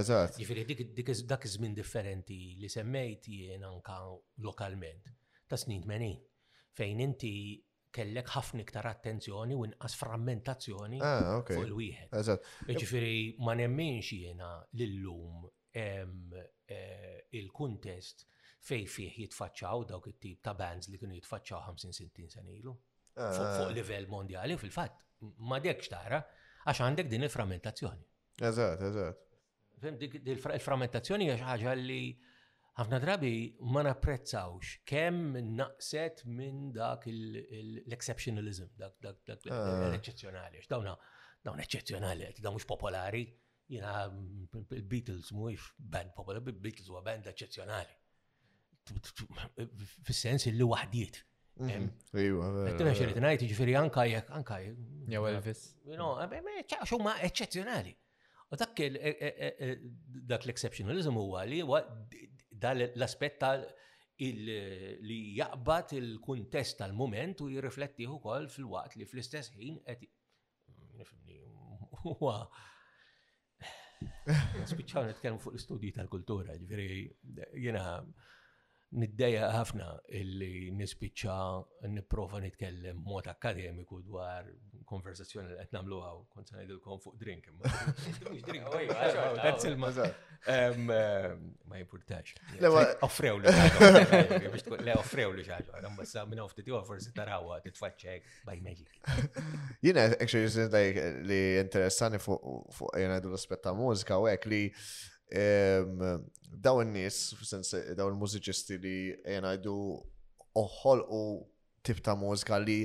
[0.00, 0.38] Eżatt.
[0.38, 3.98] Ġifieri Ġiviri, dak żmien differenti li semmejt jien anka
[4.46, 5.10] lokalment
[5.50, 6.12] ta' snin meni,
[6.78, 7.32] fejn inti
[7.96, 12.12] kellek ħafna iktar attenzjoni u inqas frammentazzjoni ah, fuq il-wieħed.
[12.20, 12.46] Eżat.
[12.70, 14.52] E ġiviri, ma nemminx jiena
[14.86, 18.28] l-lum eh, il-kuntest
[18.60, 22.74] fej fih jitfaċċaw dawk it-tip ta' bands li kienu jitfaċċaw 50-60 sen ilu.
[23.16, 23.34] Ah.
[23.36, 25.00] Fuq livell mondjali fil-fatt,
[25.48, 26.20] ma dekx tara,
[26.68, 28.06] għax għandek din il-frammentazzjoni.
[28.50, 29.26] Eżat, eżat.
[30.22, 32.02] Il-frammentazzjoni għax ħaġa li
[32.80, 33.32] ħafna drabi
[33.74, 39.88] ma napprezzawx kemm naqset minn dak l-exceptionalism, dak ah.
[39.90, 40.96] l-eccezjonali, għax dawna
[41.40, 43.22] dawn eccezjonali, dawn mhux popolari,
[43.70, 47.96] jina il-Beatles mhuwiex band popolari, il-Beatles huwa band eccezjonali
[50.06, 51.20] fis-sens illi waħdiet.
[51.60, 51.88] Mhm.
[52.16, 54.76] Għettina xirrit najti ġifiri anka jek, anka jek.
[55.12, 55.64] Jew Elvis.
[55.86, 57.94] Eh, ċaxu ma eccezjonali.
[58.50, 59.76] U dak eh, eh,
[60.32, 61.60] dak l-exceptionalism huwa li
[62.62, 63.44] dal l-aspett
[64.20, 70.08] li jaqbad il-kuntest tal-moment u jirrifletti ukoll fil-waqt li fl-istess ħin qed
[72.04, 72.40] huwa
[74.70, 77.02] Spiċċaw nitkellmu fuq l-istudji tal-kultura, ġifieri
[77.60, 77.98] jiena
[78.90, 79.84] Niddeja ħafna
[80.18, 81.34] illi nispiċċa
[81.94, 84.48] nipprova nitkellem mod akademiku dwar
[84.90, 87.46] konversazzjoni li qed nagħmlu hawn kont se ngħidilkom fuq drink.
[89.38, 89.68] That's
[91.64, 92.34] Ma importax.
[93.06, 98.42] Offrew li eh, Le offrew li xaġa, għandhom bassa minn ofti tiegħu forsi tarawha titfaċċek
[98.48, 98.90] by magic.
[99.86, 104.64] Jiena actually eh, li interessani fuq jiena l-aspett ta' mużika u hekk li
[106.60, 108.96] Daw n-nis, sens daw il-mużiċisti li
[109.56, 109.76] jdu
[110.58, 111.20] uħol u
[111.86, 112.80] tip ta' mużika li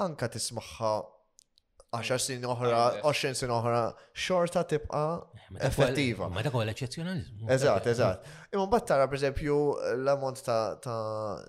[0.00, 0.92] anka tismaħħa
[1.92, 3.82] 10 sin oħra, 20 sin oħra,
[4.16, 5.00] xorta tibqa
[5.68, 6.30] effettiva.
[6.32, 7.44] Ma dak l eccezjonalizmu.
[7.52, 8.24] Eżat, eżat.
[8.54, 9.58] Imma mbagħad tara, per eżempju,
[9.98, 10.96] l-ammont ta'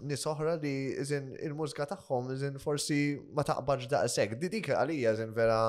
[0.03, 2.99] nis oħra li iżin il-mużika tagħhom iżin forsi
[3.31, 4.35] ma taqbaġ da' sek.
[4.43, 5.61] Di dik għalija iżin vera.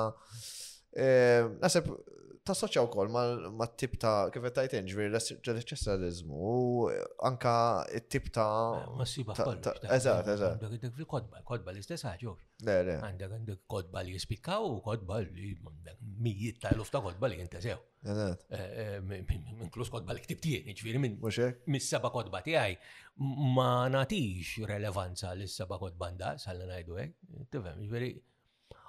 [1.63, 1.87] Nasib
[2.45, 3.09] koll wkoll
[3.57, 6.89] mat-tip ta' kif ta' tajt l-eċċessalizmu u
[7.25, 7.53] anka
[7.89, 9.33] t-tip ta' eh, ma ssiba
[9.95, 10.61] Eżatt, eżatt.
[10.61, 12.37] Għandek fil-kodba, kodba li stess ħaġor.
[12.61, 15.55] Għandek għandek kodba li jispikaw u kodba li
[16.21, 17.79] mijiet ta' lufta kodba li jinta sew.
[18.05, 21.17] Eh, eh, kodba li ktibtien, ġifieri minn
[21.73, 22.77] mis-seba' kodba tiegħi
[23.57, 28.13] ma nagħtix relevanza lis-seba' kodba nda, sal ngħidu hekk, tifhem, ġifieri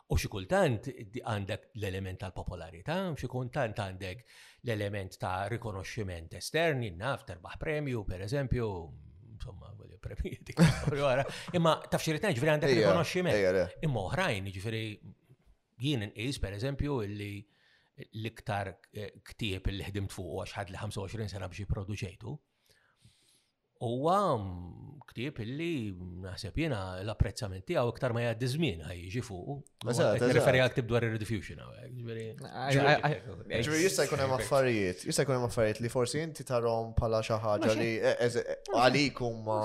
[0.06, 4.20] U xi kultant għandek l-element tal-popolarità, xi kultant għandek
[4.62, 8.68] l-element ta' rikonoxximent estern, naf terbaħ premju, per eżempju,
[9.34, 10.62] insomma, għalli premju dik.
[11.58, 13.82] Imma taf xiritan ġifri għandek rikonoxximent.
[13.88, 14.84] Imma oħrajn, ġifri
[15.88, 17.30] jien nqis per eżempju illi
[18.14, 22.38] l-iktar eh, ktieb il-ħdimt tfuq għax għaxħad li 25 sena biex jipproduċejtu
[23.80, 25.70] huwa mm, ktieb illi
[26.24, 29.56] naħseb jiena l-apprezzament tiegħu iktar ma jgħaddi żmien ħajjiġi fuq.
[30.36, 33.46] Referi għal ktib dwar ir-rediffusion hawnhekk.
[33.46, 37.40] Ġifieri jista' jkun hemm affarijiet, jista' jkun hemm affarijiet li forsi inti tarhom bħala xi
[37.46, 39.60] ħaġa li eh, għalik huma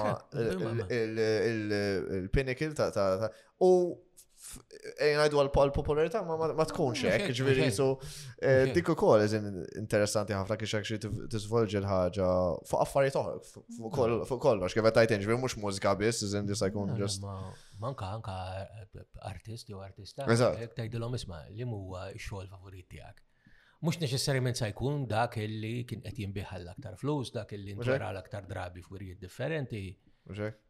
[0.92, 3.36] il-pinnacle ta' ta'
[4.60, 7.86] għajdu għal popolarità ma tkunx hekk, ġviri, so
[8.42, 9.24] eh, dik ukoll
[9.80, 11.00] interessanti ħafna kiex għakxi
[11.32, 12.30] tisvolġi l-ħagġa
[12.72, 17.26] fuq affarijiet oħra, fuq kollox, kif għetajt ġviri mhux mużika biss, eżin di sajkun ġust.
[17.82, 23.28] Manka anka eh, artist jew artista, eh, tgħidilhom isma' li huwa x-xogħol favorit tiegħek.
[23.86, 28.46] Mux neċessarjament sa jkun dak illi kien qed jinbiħ l-aktar flus, dak illi ntwera l-aktar
[28.50, 29.86] drabi f'wirijiet differenti.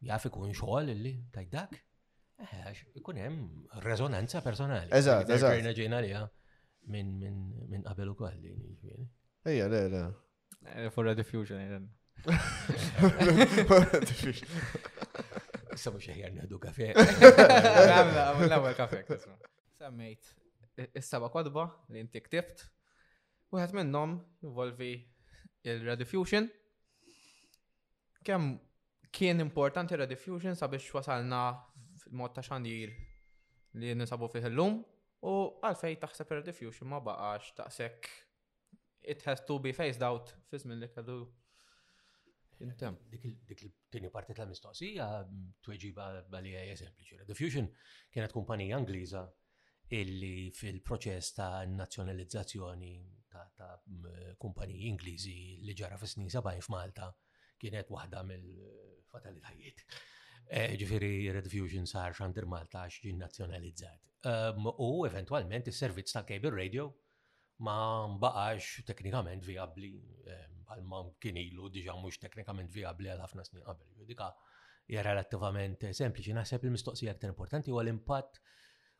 [0.07, 1.79] Jaf ikun xogħol illi tajt dak?
[2.41, 4.89] Eh, ikun hemm rezonanza personali.
[4.97, 5.53] Eżatt, eżatt.
[5.57, 6.21] Ġejna ġejna liha
[6.93, 7.11] minn
[7.69, 9.05] min qabel ukoll din jiġifieri.
[9.51, 10.01] Ejja, le, le.
[10.65, 11.85] Eh, for diffusion
[14.09, 14.55] diffusion.
[15.77, 16.89] Issa mhux eħjar nieħdu kafe.
[16.97, 19.03] l kafe.
[19.77, 20.33] Semmejt
[20.97, 22.65] is-seba' kodba li inti ktibt.
[23.53, 24.17] Wieħed minnhom
[24.47, 24.95] involvi
[25.63, 26.49] il-rediffusion.
[28.25, 28.53] Kem
[29.11, 31.43] kien importanti rediffusion sabiex wasalna
[32.15, 32.91] mod ta' xandir
[33.79, 34.79] li nisabu fih illum
[35.27, 38.09] u għalfej taħseb il-diffusion ma baqax taqsek
[39.13, 41.21] it has to be phased out fis minn li kellu
[42.61, 42.93] Intem.
[43.09, 47.23] Dik il-tini parti tal-mistoqsija mm, tweġiba għalija sempliċi.
[47.25, 47.65] Diffusion
[48.13, 49.23] kienet kumpanija Angliża
[49.97, 52.91] illi fil-proċess ta' nazzjonalizzazzjoni
[53.33, 54.11] ta' mm,
[54.45, 55.33] kumpaniji Ingliżi
[55.65, 57.09] li ġara fis-snin 70 f'Malta
[57.63, 59.83] kienet waħda mill-fatalitajiet
[60.51, 64.01] Eh, ġifiri Red Fusion sar xandir Malta xġin ġin nazjonalizzat.
[64.31, 66.89] Ehm, u eventualment il-servizz ta' cable radio
[67.67, 67.75] ma
[68.17, 69.93] mbaqax teknikament viabli,
[70.27, 70.67] ehm,
[71.23, 73.95] kien ilu diġa mux teknikament viabli għal ħafna snin qabel.
[74.11, 74.27] Dika
[74.91, 78.41] hija relattivament sempliċi, naħseb il-mistoqsija aktar importanti huwa l-impatt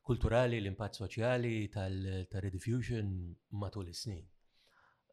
[0.08, 3.08] kulturali, l-impatt soċjali tal-Red Fusion
[3.66, 4.24] matul is-snin.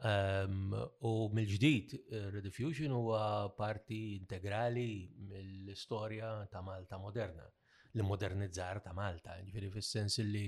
[0.03, 7.49] Ehm, u mill-ġdid, eh, Rediffusion huwa parti integrali mill-istorja ta' Malta moderna,
[7.95, 10.47] li modernizzar ta' Malta, ġifiri fis-sens li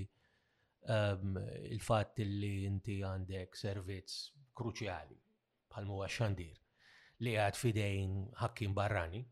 [0.86, 1.34] ehm,
[1.74, 4.20] il-fatt li inti għandek servizz
[4.54, 5.18] kruċjali
[5.72, 6.54] bħal huwa xandir
[7.18, 9.24] li għad fidejn ħakkin barrani,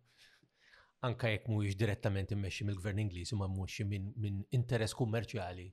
[1.07, 5.69] anka jekk mhuwiex direttament immexxi mill-gvern Ingliż imma mmexxi minn min interess kummerċjali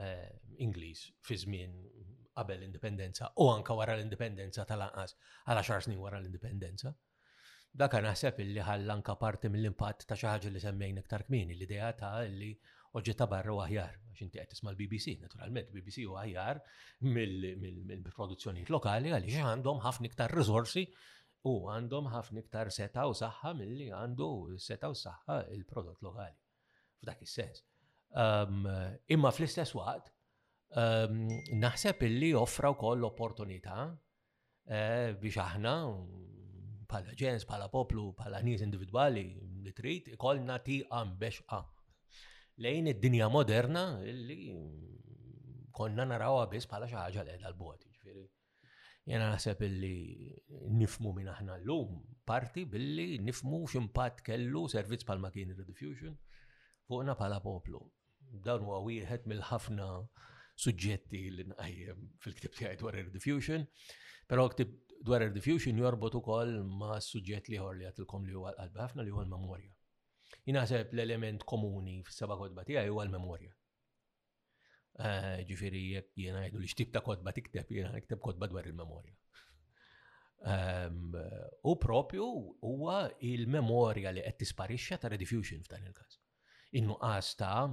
[0.00, 0.32] uh,
[0.68, 1.76] Ingliż fi żmien
[2.34, 5.14] qabel l-indipendenza u anka wara l-indipendenza tal-anqas
[5.48, 6.92] għal xar snin wara l-indipendenza.
[7.82, 8.62] Dak naħseb illi
[8.94, 12.52] anka parti mill-impatt ta' xi ħaġa li semmejn iktar kmin, l-idea ta' li
[12.94, 13.96] oġġet ta' barra u aħjar.
[14.08, 16.60] Għax inti qed tisma' l-BBC, naturalment, BBC u aħjar
[17.16, 20.84] mill-produzzjonijiet lokali għaliex għandhom ħafna iktar riżorsi
[21.50, 24.30] u għandhom ħafna iktar seta' u saħħa milli għandu
[24.68, 26.38] seta' u saħħa il-prodott lokali.
[27.02, 27.66] F'dak is-sens.
[28.14, 28.62] Ehm,
[29.16, 30.12] imma fl-istess waqt,
[30.74, 31.18] Ehm,
[31.62, 35.74] naħseb illi offra wkoll opportunità eh, biex aħna
[36.90, 39.22] pala mm, ġens, pala poplu, pala nies individwali
[39.64, 41.68] li trid ikollna biex għam.
[42.66, 47.94] lejn id-dinja moderna illi mm, konna narawa biss bħala xi ħaġa qiegħda l bogħod Jena
[47.94, 49.22] jiġifieri.
[49.30, 50.34] naħseb illi
[50.82, 56.16] nifmu minn aħna llum parti billi nifmu x'impat kellu servizz pal-Makini diffusion,
[56.88, 57.78] fuqna pala poplu.
[58.18, 59.88] Dan huwa wieħed mill-ħafna
[60.62, 63.64] suġġetti li nqajjem fil-ktib tiegħi dwar air diffusion,
[64.30, 64.74] però ktib
[65.08, 66.52] dwar air diffusion jorbot ukoll
[66.82, 69.72] ma' suġġett li ħor li għatilkom li huwa qalb ħafna li huwa l-memorja.
[70.46, 73.52] Jinaħseb l-element komuni fis-seba' kodba tiegħi huwa l-memorja.
[74.94, 79.18] Eh, ġifieri jekk jiena jgħidu li xtib ta' kodba tikteb jiena nikteb kodba dwar il-memorja.
[80.44, 81.16] Ehm,
[81.64, 82.26] u propju
[82.70, 83.00] huwa
[83.32, 86.20] il-memorja li qed tisparixxa ta' rediffusion f'dan il-każ
[86.78, 87.66] in-nuqqas ta'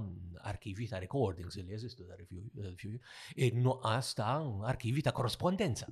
[0.52, 4.34] arkivi ta' recordings li jeżistu ta' review, eh, in-nuqqas ta'
[4.72, 5.86] arkivi ta' korrespondenza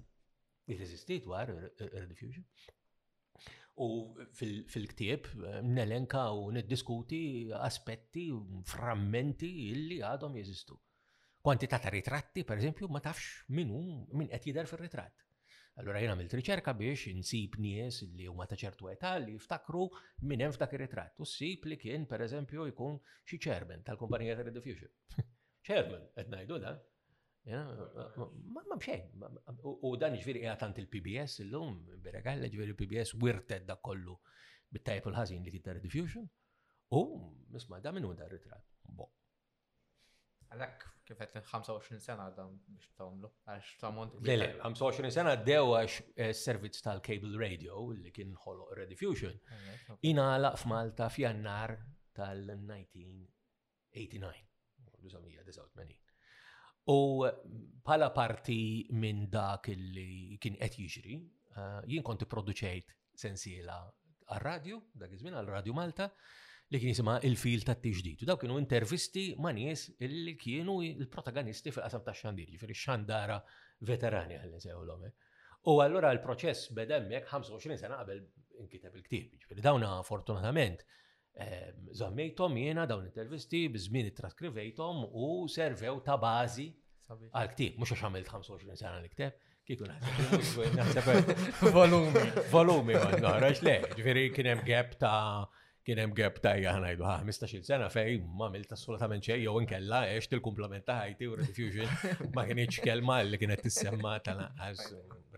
[0.70, 2.44] li jeżisti dwar eh, eh, Rediffusion.
[3.82, 3.86] U
[4.72, 5.28] fil-ktieb
[5.64, 7.20] nelenka u niddiskuti
[7.68, 8.26] aspetti,
[8.72, 10.76] frammenti illi għadhom jeżistu.
[11.40, 13.80] Kwantità ta' ritratti, per esempio, ma tafx minnu
[14.12, 15.24] min qed jidher fir-ritratt.
[15.80, 19.86] Allora jena għamilt riċerka biex insib nies li huma ta' ċertu età li jiftakru
[20.28, 21.20] minn hemm f'dak ir-ritratt.
[21.24, 22.98] U sib li kien pereżempju jkun
[23.30, 24.90] xi chairman tal-kumpanija ta' Rediffusion.
[25.66, 26.74] chairman qed ngħidu da.
[27.48, 29.24] Ma mxejn.
[29.62, 34.18] U dan ġifieri qiegħed tant il-PBS illum, beregalla ġifieri il-PBS wirted da kollu
[34.76, 36.28] bit-tajp il-ħażin li kien ta' Rediffusion.
[37.00, 37.04] U
[37.56, 38.68] misma da minn hu da ritratt.
[39.00, 39.08] Bo.
[40.50, 44.12] Għalhekk kifet 25 sena għadam biex tamlu, għax tamont.
[44.26, 49.34] Lele, 25 sena dew għax eh, servizz tal-cable radio li kien ħolo Rediffusion.
[50.10, 50.26] Ina
[50.60, 51.70] f'Malta f'jannar
[52.16, 54.36] tal-1989.
[56.90, 56.92] U
[57.86, 58.60] pala eh, parti
[59.02, 61.14] minn dak li kien qed jiġri,
[61.56, 62.88] eh, jien konti produċejt
[63.24, 63.76] sensiela
[64.30, 66.06] għal-radio, dak iż-żmien għal-Radio Malta,
[66.70, 68.20] li kien jisima il-fil ta' t-tiġdijt.
[68.28, 73.40] Daw kienu intervisti ma' nies li kienu il-protagonisti fil-qasam ta' xandir, ġifiri xandara
[73.90, 75.02] veterani għalli sewlom.
[75.70, 78.22] U allora il-proċess bedemmek 25 sena qabel
[78.62, 79.34] inkiteb il-ktib.
[79.42, 80.86] Ġifiri dawna fortunatament
[81.98, 86.68] zammejtom jena dawn intervisti bizmin it-traskrivejtom u servew ta' bazi
[87.10, 91.34] għal-ktib, mux għax għamilt 25 sena l-ktib, kiku naħseb.
[91.74, 92.24] Volumi.
[92.54, 93.32] Volumi, għanna,
[93.66, 95.18] le, ġveri kienem gap ta'
[95.90, 99.54] kien hemm gap tajja ħanajdu ha ah, 15-il sena fej ma milt assolutament xejn jew
[99.64, 101.88] inkella għex til-kumplament ta' ħajti u Refusion
[102.36, 104.84] ma kienx kelma li kienet tissemma tal-anqas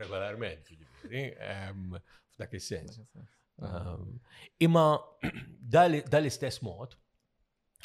[0.03, 0.69] regolarment.
[0.75, 1.97] Jiġifieri, ehm,
[2.35, 3.01] f'dak is-sens.
[3.65, 4.11] Ehm,
[4.69, 4.85] imma
[6.13, 6.99] dal-istess mod,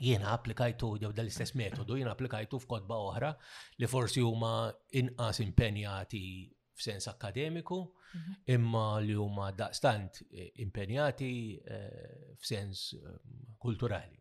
[0.03, 3.31] jiena applikajtu, jew dal-istess metodu, jiena applikajtu f'kodba oħra
[3.79, 4.53] li forsi huma
[5.03, 6.19] inqas impenjati
[6.77, 7.85] f'sens akademiku
[8.15, 8.35] Mhm.
[8.45, 13.19] imma li huma daqstant eh, impenjati eh, f'sens eh,
[13.59, 14.15] kulturali.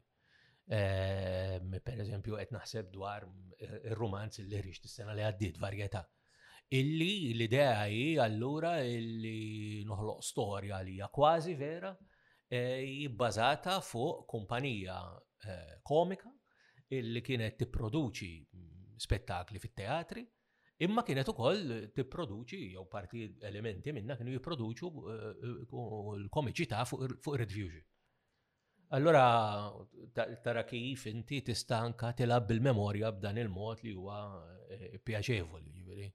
[0.69, 3.27] Ehm, per eżempju, qed naħseb dwar
[3.63, 6.03] ir rumanz li rix tis-sena li għaddiet varjetà.
[6.79, 11.93] Illi l-idea hi allura illi noħloq storja li hija kważi vera
[12.51, 14.97] jibbażata e fuq kumpanija
[15.87, 16.33] komika
[16.99, 20.25] illi kienet tipproduċi mm, spettakli fit-teatri
[20.85, 27.85] Imma kienet ukoll tipproduċi jew parti elementi minna kienu jipproduċu eh, eh, l-komiċità fuq ir-redfusion.
[28.99, 29.23] Allora
[30.17, 34.19] tara kif inti tista' anka tilab bil-memorja b'dan il-mod li huwa
[34.77, 36.11] eh, pjaċevoli,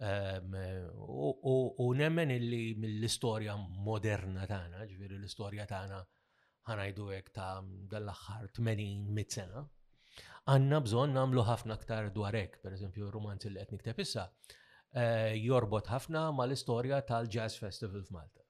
[0.00, 0.56] ehm,
[1.90, 6.00] U nemmen illi mill-istorja moderna tagħna, ġifieri l-istorja tagħna
[6.70, 7.50] ħanajdu hekk ta'
[7.92, 9.60] dal-aħħar 80 mit sena,
[10.48, 14.24] għanna bżon namlu ħafna aktar dwarek, per eżempju, romanzi li qed nikteb issa,
[14.92, 18.44] eh, jorbot ħafna mal-istorja tal-Jazz Festival f'Malta.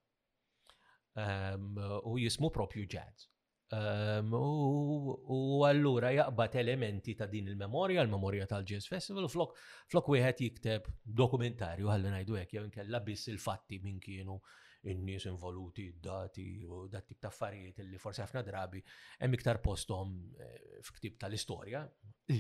[1.21, 1.77] Ehm,
[2.07, 3.27] u jismu propju jazz.
[3.73, 9.57] Ehm, u allura jaqbad elementi ta' din il-memorja, l-memorja tal-Jazz Festival, flok
[9.89, 14.41] flok wieħed jikteb dokumentarju ħalli ngħidu hekk jew inkella biss il-fatti min kienu
[14.89, 18.81] in-nies involuti, dati u dat tip ta' affarijiet li forsi ħafna drabi
[19.20, 21.82] hemm iktar posthom eh, f'ktib tal-istorja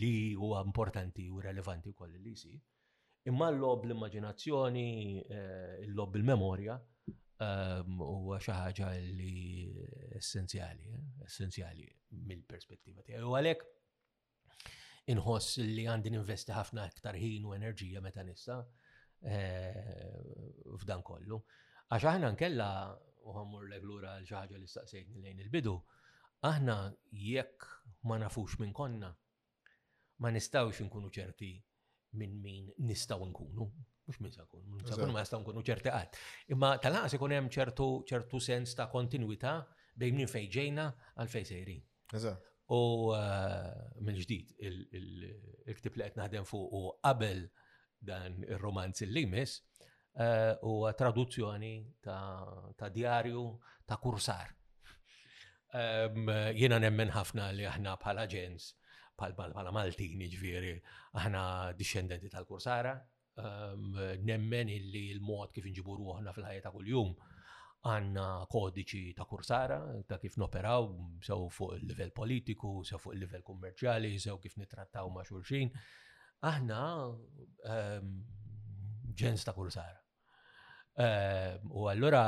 [0.00, 2.56] li huwa importanti u relevanti wkoll li jsir.
[3.28, 4.86] Imma l-lob l-immaġinazzjoni,
[5.20, 6.78] eh, l-lob il-memorja
[7.10, 9.68] ehm, huwa xi ħaġa li
[10.16, 11.88] essenzjali, eh, essenzjali
[12.30, 13.20] mill-perspettiva tiegħi.
[13.28, 18.62] U għalhekk inħoss li għandi ninvesti ħafna aktar ħin u enerġija meta nista
[19.20, 21.36] f'dan kollu.
[21.90, 22.66] Għax aħna nkella
[23.26, 25.72] u l-glura l-ġaħġa li staqsejtni lejn il-bidu,
[26.50, 26.74] aħna
[27.10, 27.66] jekk
[28.06, 29.08] ma nafux minn konna,
[30.22, 31.48] ma nistawx nkunu ċerti
[32.20, 33.66] minn min nistaw nkunu.
[34.10, 36.20] Mux minn sakun, minn sakun ma nistaw nkunu ċerti għad.
[36.54, 39.56] Imma tal-għas ikun hemm ċertu sens ta' kontinuità
[40.02, 40.86] bejn minn fejġejna
[41.16, 41.82] għal fej sejrin.
[42.70, 42.80] U
[43.18, 43.68] eh,
[44.06, 47.44] minn ġdid, il-ktib li qed naħdem fuq u qabel
[48.10, 49.58] dan ir-romanz il-limis,
[50.14, 54.48] Eh, u traduzzjoni ta' djarju ta' kursar.
[56.54, 58.72] Jiena nemmen ħafna li aħna bħala ġens,
[59.16, 60.72] bħala Maltini ġviri,
[61.14, 61.42] aħna
[61.78, 62.96] discendenti tal-kursara,
[64.26, 67.14] nemmen illi l-mod kif nġibu ruħna fil-ħajja ta' kuljum
[67.86, 69.78] għanna kodiċi ta' kursara,
[70.10, 70.90] ta' kif noperaw,
[71.22, 75.70] sew fuq il-level politiku, sew fuq il-level kummerċjali, sew kif nitrattaw ma' xulxin.
[76.50, 76.82] Aħna
[79.18, 79.96] ġens ta' kursar.
[80.96, 82.24] Ehm, u allura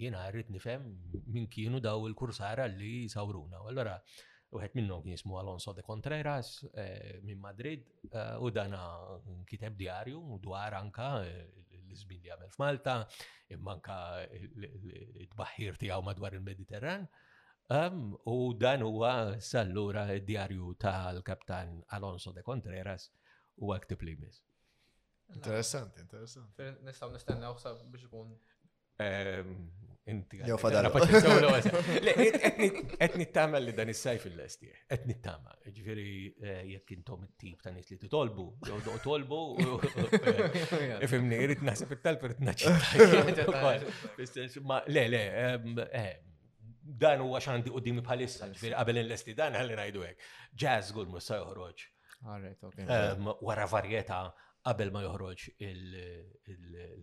[0.00, 0.82] jena rrid nifem
[1.28, 3.60] minn kienu daw il-kursara li sawruna.
[3.60, 3.72] U
[4.52, 8.82] u għet minnhom kien jismu Alonso de Contreras ehm, minn Madrid eh, u dana
[9.46, 11.46] kiteb diarju dwar anka eh,
[11.86, 12.96] l-izbin li għamel f'Malta,
[13.54, 17.06] immanka t-baħħir tiegħu madwar il-Mediterran.
[17.70, 23.12] Ehm, u dan huwa sallura d-diarju tal-kaptan Alonso de Contreras
[23.60, 24.42] u għaktib li mis.
[25.34, 26.62] Interessanti, interessanti.
[26.84, 28.28] Nistaw nistenna uħsa biex ikun.
[29.00, 29.50] Ehm,
[30.12, 30.36] inti.
[30.42, 30.88] għu fadara.
[31.96, 35.58] Etni t-tamal li dan il sajf il lesti Etni t-tamal.
[35.76, 36.06] Ġviri,
[36.44, 38.46] eh, jek kintom il tip ta' nis li t-tolbu.
[38.68, 39.40] Jow do t tolbu.
[40.80, 44.58] Eh, ifimni, irrit nasib it-talb, irrit naċċi.
[44.90, 46.20] Le, le, ehm, ehm,
[47.04, 50.18] dan u huwa xandi qudiemi bħalissa, ġviri għabel il-lesti dan ħalli ngħidu hekk.
[50.58, 51.78] Jazz gulmu sa joħroġ.
[53.40, 54.20] Wara varjeta
[54.64, 55.44] qabel ma joħroġ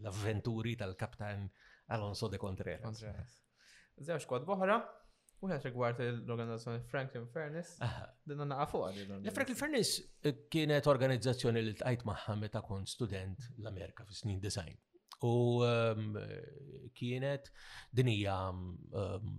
[0.01, 1.47] l-avventuri tal-kaptan
[1.95, 3.01] Alonso de Contreras.
[4.07, 4.77] Zewġ kod boħra,
[5.41, 7.77] u għet rigward l-organizzazzjoni Franklin Furness.
[8.27, 8.83] dinna naqafu.
[8.89, 9.31] għadin.
[9.33, 14.77] Franklin Furness eh, kienet organizzazzjoni li tqajt maħħa meta kon student l-Amerika fi snin design.
[15.25, 16.13] U ehm,
[16.93, 17.49] kienet
[17.91, 19.33] dinija ehm,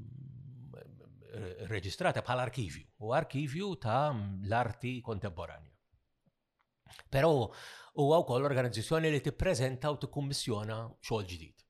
[1.70, 5.76] reġistrata bħal arkivju, u arkivju ta' l-arti kontemporanja.
[7.08, 7.50] Però
[7.98, 10.78] huwa wkoll organizzazzjoni li tippreżenta u tikkummissjona
[11.08, 11.64] xogħol ġdid.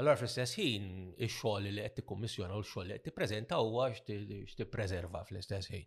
[0.00, 0.84] Allora fl-istess ħin
[1.26, 5.86] ix-xogħol li qed tikkummissjona u l-xogħol li qed tippreżenta huwa x'tippreserva fl-istess ħin.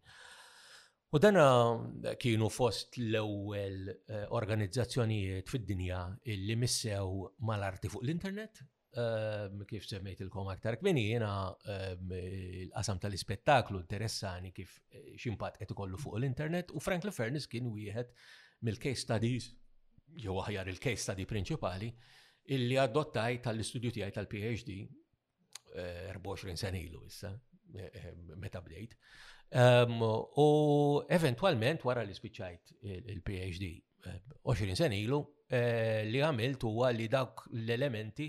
[1.15, 6.03] U dana eh, kienu fost l-ewwel eh, organizzazzjonijiet fid-dinja
[6.47, 8.59] li missew mal-arti fuq l-internet,
[8.99, 9.85] eh, kif
[10.25, 11.31] il-kom aktar kmini, jena
[11.77, 14.77] l-qasam tal-ispettaklu interessani kif
[15.23, 18.11] ximpat qed ikollu fuq l-internet u Frank Lefernis kien wieħed
[18.63, 19.49] mill-case studies,
[20.15, 21.89] jew aħjar il-case study prinċipali,
[22.55, 24.77] illi adottaj tal-istudju tiegħi tal-PhD
[25.75, 27.33] 24 eh, sena ilu issa,
[27.73, 28.93] eh, eh, meta bdejt.
[29.55, 30.47] Ehm, u
[31.13, 32.77] eventualment wara li spiċċajt
[33.11, 33.73] il-PhD
[34.45, 35.17] 20 sen ilu,
[35.49, 38.27] li għamilt u li dawk l-elementi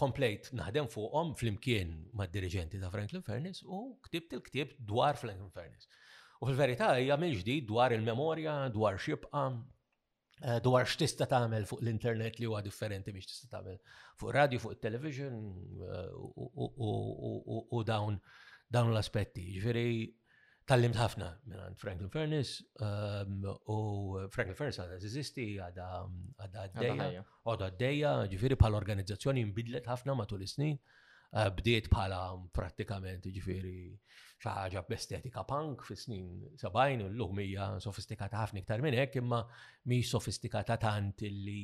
[0.00, 5.88] komplejt naħdem fuqhom fl-imkien mad-dirigenti ta' Franklin Furnace u ktibt il-ktib dwar Franklin Furnace.
[6.42, 9.42] U fil-verità hija mill-ġdid dwar il-memorja, dwar xibqa,
[10.42, 13.78] eh, dwar x'tista' tagħmel fuq l-internet li huwa differenti biex tista' tagħmel
[14.22, 15.38] fuq radio, fuq television
[15.86, 16.10] eh,
[17.80, 18.18] u dawn
[18.78, 19.44] dawn l-aspetti.
[19.54, 19.86] Ġifieri
[20.70, 23.78] tallimt ħafna minn Franklin Furnace ehm, u
[24.32, 25.88] Franklin Furnace għadha eżisti għadha
[26.46, 30.80] għadha għaddejja, għadha għaddejja, ġifieri bħal organizzazzjoni nbidlet ħafna matul is-snin.
[31.34, 32.18] Eh, bdiet bħala
[32.54, 33.90] prattikament ġifiri
[34.44, 36.28] xaħġa b'estetika punk fi snin
[36.62, 39.40] 70 u l-lum hija sofistikata ħafna iktar minn hekk imma
[39.90, 41.56] mi sofistikata tant illi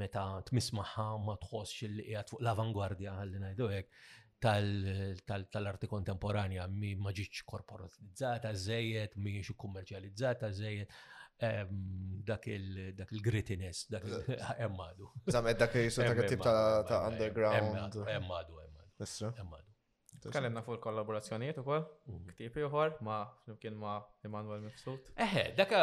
[0.00, 7.12] meta tmismaħħa ma tħossx li qiegħed fuq l-avangwardja ħalli ngħidu hekk tal-arti kontemporanja mi ma
[7.12, 10.96] ġietx korporatizzata żejjed, mhijiex kummerċjalizzata żejjed,
[12.32, 15.12] dak il-grittiness, dak il-emmadu.
[15.26, 15.28] Eh.
[15.36, 18.00] Zamet dak il-sottak tip ta' underground.
[18.08, 18.62] Emmadu,
[19.02, 19.32] Isra.
[19.38, 19.68] Emmadu.
[20.32, 21.84] Kallemna fuq il u ukoll,
[22.34, 25.06] ktib juħor, ma' flimkien ma' Emanuel Mifsut.
[25.24, 25.80] Eħe, daka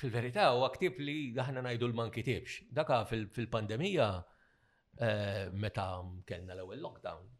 [0.00, 1.14] fil-verità u ktieb li
[1.44, 2.66] aħna ngħidu l-man kitibx.
[2.78, 5.86] Daka fil-pandemija eh, meta
[6.26, 7.30] kellna l-ewwel lockdown.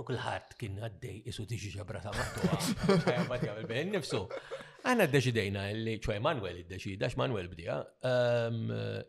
[0.00, 2.74] U kulħadd kien għaddej isu tiġi ġabra ta' matu.
[3.30, 4.24] Ma bejn nifsu.
[4.86, 7.78] Għanna d-deċidejna li ċoj Manuel id-deċida, manuel bdija,
[8.10, 8.62] ehm,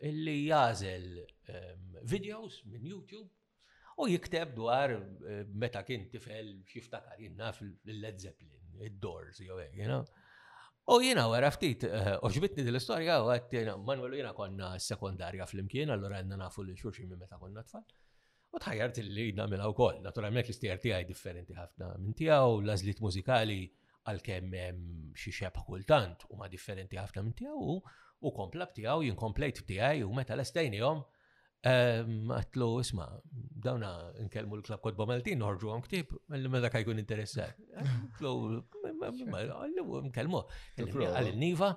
[0.10, 3.30] illi jażel ehm, videos minn YouTube
[3.98, 10.18] u jikteb dwar eh, meta kien tifel xiftakar jenna fil-Led Zeppelin, id-Doors, jew hekk,
[10.92, 13.52] U jiena wara ftit, eh, oġbitni dil-istorja u għat
[13.86, 17.84] Manuel jiena konna sekondarja fl-imkien, allura għandna nafu l xurxin minn meta konna tfal.
[18.52, 23.60] U tħajjart li namela u koll, naturalment l-istijar tiegħi differenti ħafna minn tiegħu, l-azlit mużikali
[24.10, 24.58] għal kem
[25.16, 27.70] xi xebħ kultant u ma differenti ħafna minn tiegħu
[28.26, 30.50] u komplab tiegħu jinkomplejt tijaj, u meta l
[30.82, 31.06] jom,
[31.62, 33.04] Għatlu, isma,
[33.62, 33.90] dawna
[34.26, 37.60] nkelmu l-klab kodba Bomaltin, norġu għom ktib, għallu mela kajkun interessat.
[37.84, 38.32] Għatlu,
[39.30, 40.42] għallu, nkelmu.
[40.80, 41.72] Għal-niva,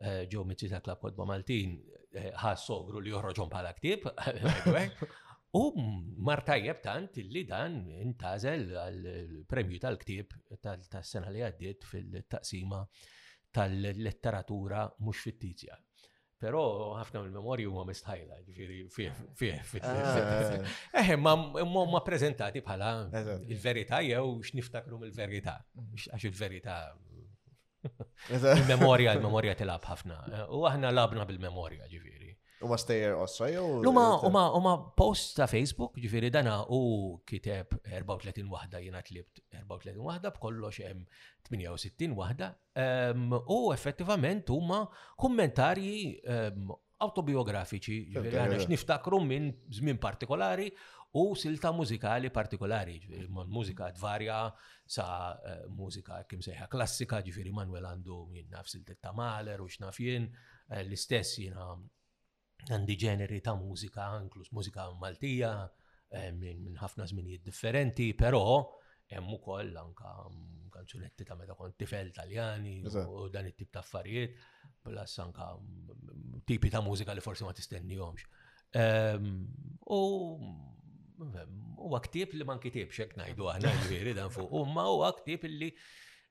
[0.00, 1.74] eh, ġo mitzi ta' klab kodba Maltin,
[2.16, 4.08] eh, ħassogru li joħroġom bħala ktib,
[5.60, 5.64] u
[6.30, 10.32] martajjeb tant li dan intazel għal-premju tal-ktib
[10.64, 12.80] tal-sena li għaddit fil-taqsima
[13.56, 15.76] tal-letteratura mux fittizja.
[16.36, 16.60] Pero
[17.00, 19.84] ħafna mill-memorju huwa mistħajla, ġifieri fih.
[19.88, 20.76] Ah.
[21.02, 22.90] Eh, ma preżentati bħala
[23.54, 25.56] il-verità jew x'niftakru mill-verità.
[26.02, 26.76] Għax il-verità
[28.58, 30.20] il-memorja, il-memorja tilab ħafna.
[30.58, 32.25] U aħna labna bil-memorja ġifieri.
[32.62, 33.82] Uma stejer ossa jew?
[33.84, 36.78] Luma, u ma post ta' Facebook, ġifiri dana u
[37.28, 41.02] kiteb 34 wahda jena tlibt 34 wahda, b'kollox hemm
[41.52, 42.48] 68 wahda,
[43.52, 44.86] u effettivament huma
[45.20, 46.16] kommentarji
[47.04, 50.70] autobiografiċi, ġifiri għana x'niftakru minn żmien partikolari
[51.16, 52.96] u silta muzikali partikolari,
[53.48, 54.38] mużika dvarja
[54.96, 55.04] sa
[55.48, 60.28] eh, mużika kim sejħa klassika, ġifiri Manuel għandu minn nafsil silta Tamaler u xnafjen,
[60.68, 61.70] eh, l-istess jina
[62.70, 65.50] għandi ġeneri ta' mużika, inkluż mużika Maltija,
[66.10, 68.42] eh, minn ħafna żminijiet differenti, però
[69.10, 74.34] hemm ukoll anka mm, kanzunetti ta' meta kont tifel Taljani u dan it-tip ta' affarijiet,
[74.82, 78.26] plus anka mm, tipi ta' mużika li forsi ma tistennihomx.
[78.80, 79.44] Ehm,
[79.86, 80.00] u
[80.40, 84.88] mm, ehm, u għaktib li man kitib xek najdu għana ġviri dan fuq, u ma
[84.90, 85.70] u għaktib li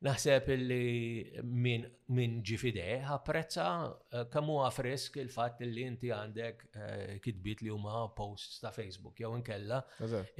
[0.05, 1.85] Naħseb illi minn
[2.21, 8.03] min ġifide ħaprezza eh, kemm huwa frisk il-fatt li inti għandek eh, kitbit li huma
[8.17, 9.79] posts ta' Facebook jew inkella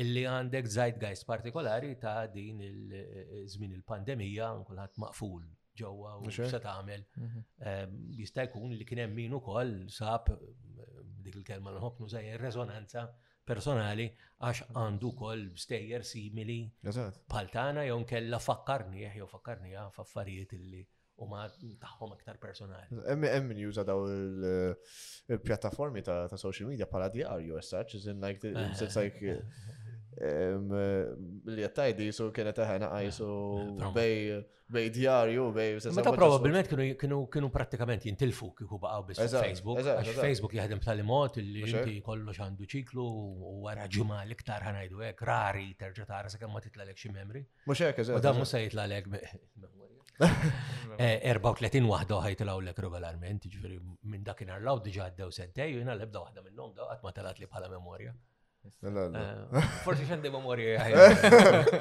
[0.04, 7.02] illi għandek zeitgeist partikolari ta' din il-żmien eh, il-pandemija kulħadd maqful ġewwa u se tagħmel.
[7.20, 7.96] Mhm.
[8.22, 10.30] Jista' jkun li kien hemm min ukoll sab
[11.26, 13.10] dik il-kelma nħobb nużaj ir-reżonanza
[13.46, 14.06] personali
[14.44, 16.56] għax għandu kol stejjer simili
[17.32, 20.82] paltana jew kella fakkarni jew fakkarni għan faffarijiet illi
[21.24, 22.90] u ma taħħom aktar personali.
[23.08, 28.52] Hemm min juża daw il-pjattaformi ta' social media pala diarju as such, like
[30.16, 33.90] li jattajdi su kiena taħna għajsu
[34.76, 35.74] bej djarju, bej.
[35.94, 39.82] Meta probabilment kienu pratikament jintilfu kiku baqaw bis Facebook.
[39.84, 43.08] Għax Facebook jħedem tal mod li jinti kollu xandu ċiklu
[43.52, 47.44] u għara ġumma l-iktar ħanajdu għek, rari terġa tara sa' ma titlalek xi memri.
[47.68, 48.20] Mux għek, eżat.
[48.20, 49.10] U da' musa jitlalek
[50.16, 56.24] 34 wahda ħajt l-ek regolarment, ġifiri minn dakinar law diġa għaddew sentej, u jina l-ebda
[56.24, 58.16] wahda minnom da' għatma talat li bħala memoria.
[59.84, 61.72] Forsi xandi memorja jgħaj.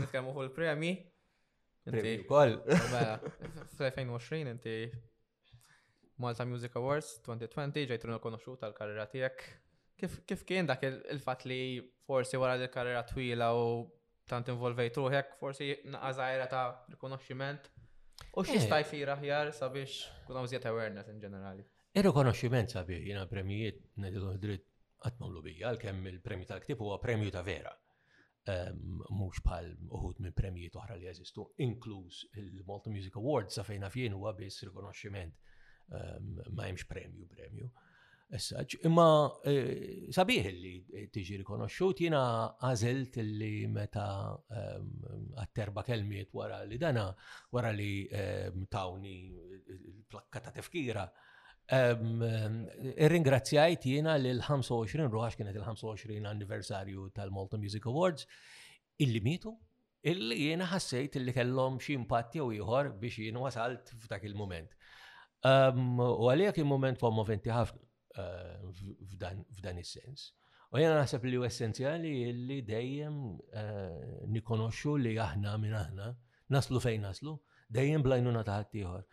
[0.00, 0.92] Nitkellmu fuq il-premi.
[1.90, 2.56] Inti kol.
[3.80, 4.76] 2020 inti
[6.22, 9.44] Malta Music Awards 2020 ġejt rinokonoxxu tal-karriera tiegħek.
[10.26, 11.60] Kif kien dak il-fatt li
[12.08, 13.66] forsi wara li karriera twila u
[14.30, 16.64] tant involvejt ruħek, forsi naqażajra ta'
[16.94, 17.70] rikonoxximent.
[18.34, 18.86] U x'jista' eh.
[18.88, 21.66] fi raħjar sabiex kun hawn awareness in ġenerali.
[21.94, 24.66] Ir-rikonoxximent sabiex jiena premijiet ngħidu dritt
[25.08, 27.72] għatmamlu bija, għal-kem il-premju tal-ktib huwa premju ta' vera.
[28.44, 33.88] Mux ehm, bħal uħut minn premji toħra li jazistu, inkluż il-Malta Music Awards, sa' fejna
[33.92, 35.36] fien huwa biss rikonoxximent
[35.98, 37.70] ehm, ma' jemx premju, premju.
[38.34, 39.04] Essaċ, imma
[39.50, 40.70] eh, sabiħ li
[41.12, 42.22] tiġi rikonoxxut jina
[42.66, 44.06] għazilt li meta
[44.60, 44.88] ehm,
[45.42, 47.08] għatterba kelmiet wara li dana,
[47.54, 47.92] wara li
[48.72, 49.14] tawni
[50.10, 51.04] plakka ta' tefkira
[51.72, 58.26] ir-ringrazzjajt jiena l-25, ruħax kienet il-25 anniversarju tal-Malta Music Awards,
[59.00, 59.54] illi mitu,
[60.02, 64.70] illi jiena ħassejt illi kellhom xi impatti u ieħor biex jien wasalt f'dak il-moment.
[65.44, 65.46] U
[66.28, 67.78] għalhekk il-moment kommoventi ħafna
[68.20, 68.62] eh,
[69.56, 70.28] f'dan is-sens.
[70.68, 73.18] U jiena naħseb li essenzjali illi dejjem
[73.56, 76.06] eh, nikonoxxu li aħna minn aħna
[76.52, 77.32] naslu fejn naslu,
[77.72, 79.04] dejjem blajnuna ta' ħaddieħor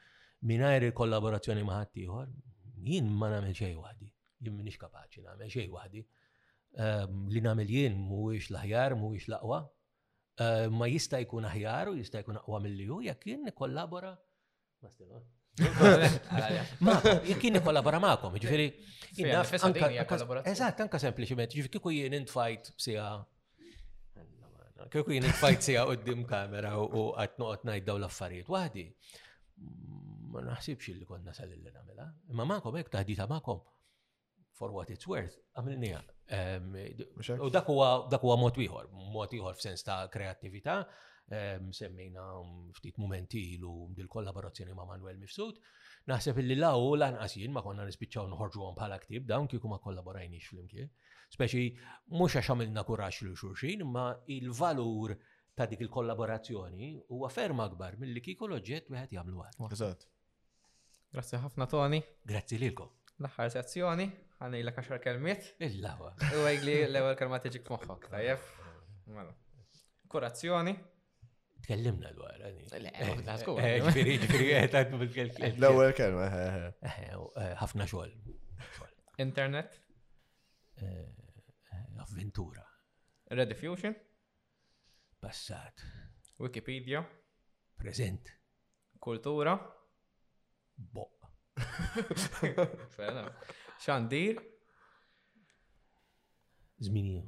[0.47, 2.30] minajri kollaborazzjoni ma' ħaddieħor,
[2.85, 4.09] jien ma namel xejn wahdi,
[4.41, 6.01] jien minix kapaxi namel xejn wahdi.
[6.81, 9.61] Ehm, li namel jien muwix laħjar, muwix laqwa,
[10.41, 14.15] ehm, ma jista' jkun aħjar u jista' jkun aqwa mill-li hu jek jien nikkollabora
[14.81, 15.30] ma' stilon.
[16.88, 16.93] Ma,
[17.27, 18.69] jekk jien nikkollabora magħkom, ġifieri.
[20.47, 23.09] Eżatt, anka sempliciment, ġifiri kiku jien intfajt b'sija
[24.89, 28.47] Kieku jien intfajt sija għoddim kamera u qatt najt ngħid dawn l-affarijiet
[30.32, 32.06] ma naħsibx li konna sal li namela.
[32.32, 33.62] Imma ma'kom hekk taħdita ma'kom
[34.56, 36.02] for what it's worth, għamilnija.
[37.41, 40.80] U dak huwa mod ieħor, mod ieħor f'sens ta' kreattività,
[41.32, 45.62] semmejna um, ftit momenti ilu dil-kollaborazzjoni ma' Manuel Mifsud.
[46.12, 49.78] Naħseb li law lanqas jien ma konna nispiċċaw nħorġu għom bħala ktib, dawn kieku ma
[49.80, 50.90] kollaborajniex flimkien.
[51.32, 51.68] Speċi
[52.18, 55.16] mhux għax għamilna kuraġġ li xurxin, ma il-valur
[55.56, 60.10] ta' dik il-kollaborazzjoni huwa ferm akbar mill-li kieku l-oġġett wieħed jagħmlu Eżatt.
[61.11, 61.97] Grazzi ħafna Tony.
[62.23, 62.88] Grazzi lilkom.
[63.19, 64.05] L-aħħar sezzjoni,
[64.39, 65.47] ħanilek kaxar kelmiet.
[65.67, 66.13] Il-lawa.
[66.38, 68.45] U għegli l-ewel kelma tiġik moħħok, tajjef.
[69.11, 69.33] Mela.
[70.11, 70.71] Kurazzjoni.
[71.65, 72.63] Tkellimna dwar, għani.
[72.77, 74.95] Eh, eh, eh, ġifiri, ġifiri, għetad
[75.51, 76.29] L-ewel kelma.
[77.59, 78.15] ħafna xol.
[79.27, 79.75] Internet.
[82.07, 82.63] Avventura.
[83.35, 83.99] Red Fusion.
[85.21, 85.83] Passat.
[86.41, 87.03] Wikipedia.
[87.83, 88.31] Present.
[88.97, 89.59] Kultura
[90.94, 91.12] boq.
[92.98, 93.26] Fena.
[93.86, 94.41] Xandir?
[96.82, 97.22] Zmini.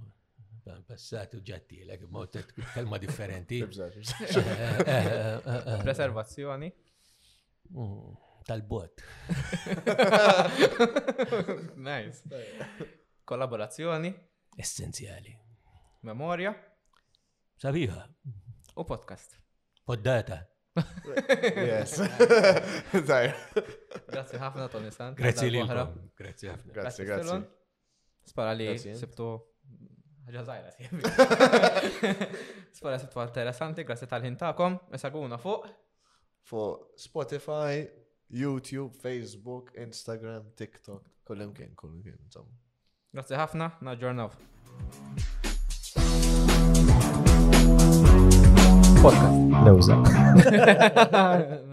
[0.88, 2.24] Passat u ġattilek, ma
[2.74, 3.60] kelma differenti.
[5.86, 6.72] Preservazzjoni?
[7.74, 9.04] Mm, tal-bot.
[11.84, 12.24] Nice.
[13.28, 14.14] Kollaborazzjoni?
[14.60, 15.36] Essenzjali.
[16.08, 16.54] Memoria?
[17.64, 18.02] Sabiħa.
[18.80, 19.38] U podcast.
[19.86, 20.42] Poddata.
[20.76, 21.98] Yes.
[23.10, 23.28] Zaj.
[24.10, 25.14] Grazie ħafna, Tony San.
[25.18, 25.62] Grazie li.
[25.62, 26.74] Grazie ħafna.
[26.74, 27.40] Grazie, grazie.
[28.32, 29.28] Spara li sebtu
[30.24, 30.70] Ħagġa zaħira.
[32.78, 34.78] Spara sebtu interessanti, grazie tal ħin ta'kom.
[34.95, 35.68] Esaguna fuq.
[36.48, 37.84] Fuq Spotify,
[38.34, 41.12] YouTube, Facebook, Instagram, TikTok.
[41.28, 42.20] Kollim kien, kollim kien,
[43.14, 44.40] Grazie ħafna, naġġornaw.
[49.04, 49.66] подкаст.
[49.66, 49.94] Леуза.